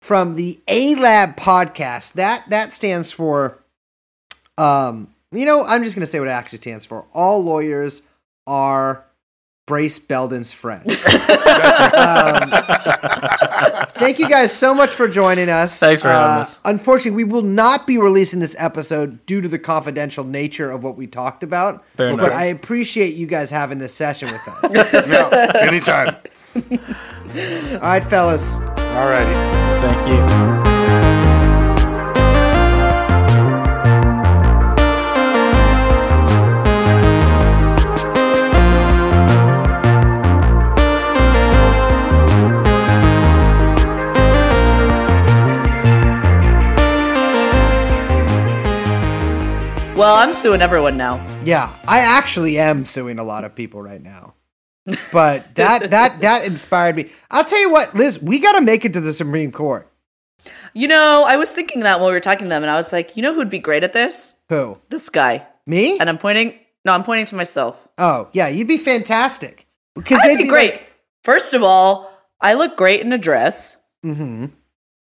from 0.00 0.36
the 0.36 0.58
ALAB 0.68 1.36
podcast. 1.36 2.14
That 2.14 2.48
that 2.48 2.72
stands 2.72 3.10
for, 3.12 3.58
um, 4.56 5.12
you 5.32 5.44
know, 5.44 5.64
I'm 5.64 5.84
just 5.84 5.96
gonna 5.96 6.06
say 6.06 6.18
what 6.18 6.28
it 6.28 6.32
actually 6.32 6.58
stands 6.58 6.86
for. 6.86 7.04
All 7.12 7.44
lawyers 7.44 8.00
are 8.46 9.04
Brace 9.66 9.98
Belden's 9.98 10.52
friends. 10.52 11.06
Um, 11.94 12.48
thank 13.94 14.18
you 14.18 14.28
guys 14.28 14.52
so 14.52 14.74
much 14.74 14.90
for 14.90 15.06
joining 15.08 15.48
us. 15.48 15.78
Thanks 15.78 16.02
for 16.02 16.08
having 16.08 16.38
Uh, 16.38 16.40
us. 16.40 16.60
Unfortunately, 16.64 17.24
we 17.24 17.30
will 17.30 17.42
not 17.42 17.86
be 17.86 17.98
releasing 17.98 18.40
this 18.40 18.54
episode 18.58 19.24
due 19.26 19.40
to 19.40 19.48
the 19.48 19.58
confidential 19.58 20.24
nature 20.24 20.70
of 20.70 20.82
what 20.82 20.96
we 20.96 21.06
talked 21.06 21.42
about. 21.42 21.84
Fair 21.96 22.16
but 22.16 22.24
enough. 22.26 22.36
I 22.38 22.46
appreciate 22.46 23.14
you 23.14 23.26
guys 23.26 23.50
having 23.50 23.78
this 23.78 23.94
session 23.94 24.30
with 24.32 24.48
us. 24.48 24.92
no, 25.08 25.28
anytime. 25.60 26.16
All 26.56 27.80
right, 27.80 28.04
fellas. 28.04 28.52
All 28.54 29.08
righty. 29.08 29.32
Thank 29.86 30.08
you. 30.58 30.63
Well, 49.96 50.16
I'm 50.16 50.32
suing 50.32 50.60
everyone 50.60 50.96
now. 50.96 51.24
Yeah, 51.44 51.74
I 51.86 52.00
actually 52.00 52.58
am 52.58 52.84
suing 52.84 53.20
a 53.20 53.22
lot 53.24 53.44
of 53.44 53.54
people 53.54 53.80
right 53.80 54.02
now. 54.02 54.34
But 55.12 55.54
that 55.54 55.90
that 55.92 56.20
that 56.20 56.44
inspired 56.44 56.96
me. 56.96 57.10
I'll 57.30 57.44
tell 57.44 57.60
you 57.60 57.70
what, 57.70 57.94
Liz, 57.94 58.20
we 58.20 58.40
got 58.40 58.52
to 58.52 58.60
make 58.60 58.84
it 58.84 58.92
to 58.94 59.00
the 59.00 59.12
Supreme 59.12 59.52
Court. 59.52 59.88
You 60.74 60.88
know, 60.88 61.24
I 61.26 61.36
was 61.36 61.52
thinking 61.52 61.80
that 61.80 62.00
while 62.00 62.08
we 62.08 62.12
were 62.14 62.20
talking 62.20 62.46
to 62.46 62.48
them, 62.48 62.62
and 62.64 62.70
I 62.70 62.74
was 62.74 62.92
like, 62.92 63.16
you 63.16 63.22
know 63.22 63.34
who'd 63.34 63.48
be 63.48 63.60
great 63.60 63.84
at 63.84 63.92
this? 63.92 64.34
Who? 64.48 64.78
This 64.88 65.08
guy. 65.08 65.46
Me? 65.64 65.96
And 66.00 66.08
I'm 66.08 66.18
pointing. 66.18 66.58
No, 66.84 66.92
I'm 66.92 67.04
pointing 67.04 67.26
to 67.26 67.36
myself. 67.36 67.88
Oh, 67.96 68.28
yeah, 68.32 68.48
you'd 68.48 68.68
be 68.68 68.76
fantastic. 68.78 69.66
Because 69.94 70.20
they'd 70.24 70.36
be 70.36 70.48
great. 70.48 70.72
like- 70.72 70.90
First 71.22 71.54
of 71.54 71.62
all, 71.62 72.10
I 72.40 72.54
look 72.54 72.76
great 72.76 73.00
in 73.00 73.12
a 73.12 73.16
dress. 73.18 73.78
Mm-hmm. 74.04 74.46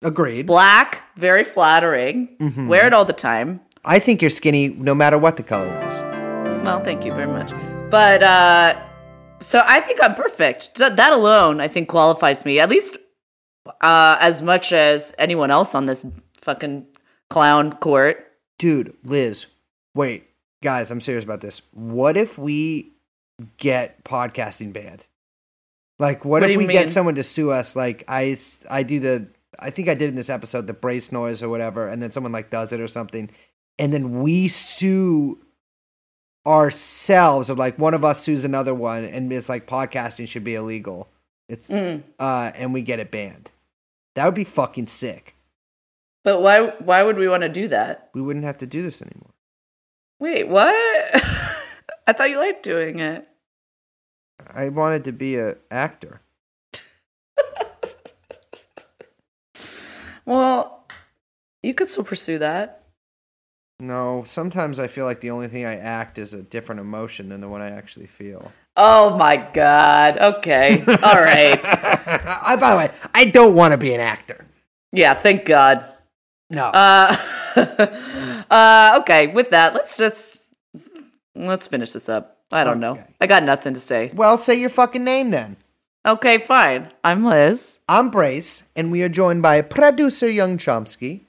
Agreed. 0.03 0.47
Black, 0.47 1.05
very 1.17 1.45
flattering. 1.45 2.37
Mm-hmm. 2.39 2.69
Wear 2.69 2.87
it 2.89 2.93
all 2.93 3.05
the 3.07 3.13
time. 3.15 3.61
I 3.85 3.99
think 3.99 4.21
you're 4.21 4.31
skinny 4.31 4.69
no 4.69 4.95
matter 4.95 5.19
what 5.19 5.37
the 5.37 5.43
color 5.43 5.67
is. 5.87 6.01
Well, 6.65 6.83
thank 6.85 7.05
you 7.05 7.13
very 7.13 7.27
much. 7.27 7.51
But 7.91 8.23
uh 8.23 8.81
so 9.41 9.63
I 9.67 9.81
think 9.81 10.03
I'm 10.03 10.15
perfect. 10.15 10.77
That 10.77 11.13
alone 11.13 11.61
I 11.61 11.69
think 11.69 11.89
qualifies 11.89 12.45
me 12.45 12.61
at 12.61 12.69
least 12.69 12.97
uh 13.81 14.19
as 14.21 14.43
much 14.43 14.73
as 14.73 15.15
anyone 15.19 15.51
else 15.51 15.75
on 15.75 15.87
this 15.87 16.07
fucking 16.39 16.87
clown 17.31 17.73
court. 17.77 18.27
Dude, 18.59 18.95
Liz, 19.05 19.47
wait, 19.95 20.25
guys, 20.63 20.91
I'm 20.91 21.01
serious 21.01 21.25
about 21.25 21.41
this. 21.41 21.63
What 21.73 22.17
if 22.19 22.37
we 22.37 22.93
get 23.57 24.05
podcasting 24.05 24.73
banned? 24.75 25.07
Like, 25.99 26.25
what, 26.25 26.43
What 26.43 26.51
if 26.51 26.59
we 26.59 26.67
get 26.67 26.91
someone 26.91 27.15
to 27.15 27.23
sue 27.23 27.51
us? 27.51 27.77
Like, 27.77 28.05
I, 28.09 28.37
I 28.71 28.83
do 28.83 29.01
the, 29.01 29.29
I 29.59 29.71
think 29.71 29.89
I 29.89 29.95
did 29.95 30.09
in 30.09 30.15
this 30.15 30.31
episode 30.31 30.67
the 30.67 30.73
brace 30.73 31.13
noise 31.13 31.43
or 31.43 31.49
whatever, 31.49 31.89
and 31.89 32.03
then 32.03 32.11
someone 32.11 32.33
like 32.33 32.51
does 32.51 32.73
it 32.73 32.81
or 32.81 32.89
something, 32.89 33.31
and 33.81 33.93
then 33.93 34.21
we 34.23 34.47
sue 34.47 35.39
ourselves, 36.47 37.51
or 37.51 37.55
like 37.55 37.79
one 37.79 37.95
of 37.95 38.05
us 38.05 38.23
sues 38.23 38.45
another 38.45 38.75
one, 38.75 39.05
and 39.05 39.33
it's 39.33 39.49
like 39.49 39.67
podcasting 39.67 40.29
should 40.29 40.45
be 40.45 40.55
illegal. 40.55 41.09
It's, 41.49 41.69
Mm. 41.69 42.05
uh, 42.19 42.53
and 42.55 42.73
we 42.73 42.83
get 42.83 43.01
it 43.01 43.11
banned. 43.11 43.51
That 44.15 44.25
would 44.27 44.35
be 44.35 44.45
fucking 44.45 44.87
sick. 44.87 45.35
But 46.23 46.41
why 46.43 46.67
why 46.79 47.03
would 47.03 47.17
we 47.17 47.27
want 47.29 47.43
to 47.43 47.49
do 47.49 47.67
that? 47.69 48.11
We 48.15 48.21
wouldn't 48.23 48.45
have 48.45 48.59
to 48.59 48.67
do 48.67 48.83
this 48.83 49.01
anymore. 49.03 49.31
Wait, 50.21 50.47
what? 50.49 50.75
I 52.07 52.13
thought 52.13 52.31
you 52.31 52.39
liked 52.39 52.63
doing 52.63 52.99
it. 53.01 53.27
I 54.53 54.69
wanted 54.69 55.05
to 55.05 55.13
be 55.13 55.37
a 55.37 55.57
actor. 55.71 56.21
Well, 60.27 60.87
you 61.63 61.75
could 61.75 61.89
still 61.89 62.05
pursue 62.05 62.39
that. 62.39 62.80
No, 63.81 64.25
sometimes 64.27 64.79
I 64.79 64.89
feel 64.89 65.07
like 65.07 65.21
the 65.21 65.31
only 65.31 65.49
thing 65.49 65.65
I 65.65 65.77
act 65.77 66.19
is 66.19 66.35
a 66.35 66.43
different 66.43 66.83
emotion 66.83 67.31
than 67.31 67.41
the 67.41 67.49
one 67.49 67.63
I 67.63 67.71
actually 67.71 68.07
feel. 68.07 68.53
Oh 68.77 69.17
my 69.17 69.37
god. 69.37 70.19
Okay. 70.19 70.81
All 70.81 71.21
right. 71.21 71.59
I, 71.65 72.57
by 72.61 72.71
the 72.71 72.77
way, 72.77 72.91
I 73.15 73.25
don't 73.25 73.55
want 73.55 73.73
to 73.73 73.79
be 73.79 73.95
an 73.95 74.01
actor. 74.01 74.45
Yeah, 74.93 75.15
thank 75.15 75.47
God. 75.47 75.87
No. 76.51 76.67
Uh, 76.67 77.17
uh, 78.51 78.99
okay, 79.01 79.29
with 79.29 79.51
that, 79.51 79.75
let's 79.75 79.97
just 79.97 80.39
let's 81.35 81.67
finish 81.67 81.93
this 81.93 82.09
up. 82.09 82.39
I 82.53 82.65
don't 82.65 82.81
know. 82.81 83.03
I 83.21 83.27
got 83.27 83.45
nothing 83.45 83.75
to 83.75 83.81
say. 83.81 84.11
well, 84.15 84.37
say 84.37 84.59
your 84.59 84.71
fucking 84.71 85.05
name 85.05 85.31
then. 85.31 85.57
Okay, 86.05 86.39
fine. 86.39 86.89
I'm 87.05 87.25
Liz, 87.25 87.79
I'm 87.89 88.11
Brace, 88.11 88.69
and 88.75 88.91
we 88.91 89.03
are 89.03 89.09
joined 89.09 89.43
by 89.43 89.63
producer 89.63 90.29
Young 90.29 90.59
Chomsky. 90.59 91.23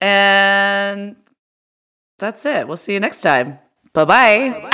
and 0.00 1.16
that's 2.18 2.44
it. 2.44 2.66
We'll 2.66 2.76
see 2.76 2.94
you 2.94 3.00
next 3.00 3.22
time. 3.22 3.58
Bye 3.92 4.04
bye. 4.04 4.70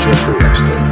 Jeffrey 0.00 0.34
Epstein. 0.44 0.82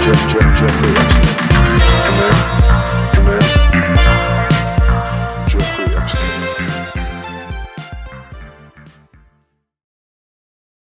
Jeff, 0.00 0.28
Jeff, 0.28 0.58
Jeffrey 0.58 0.90
Epstein. 0.90 1.09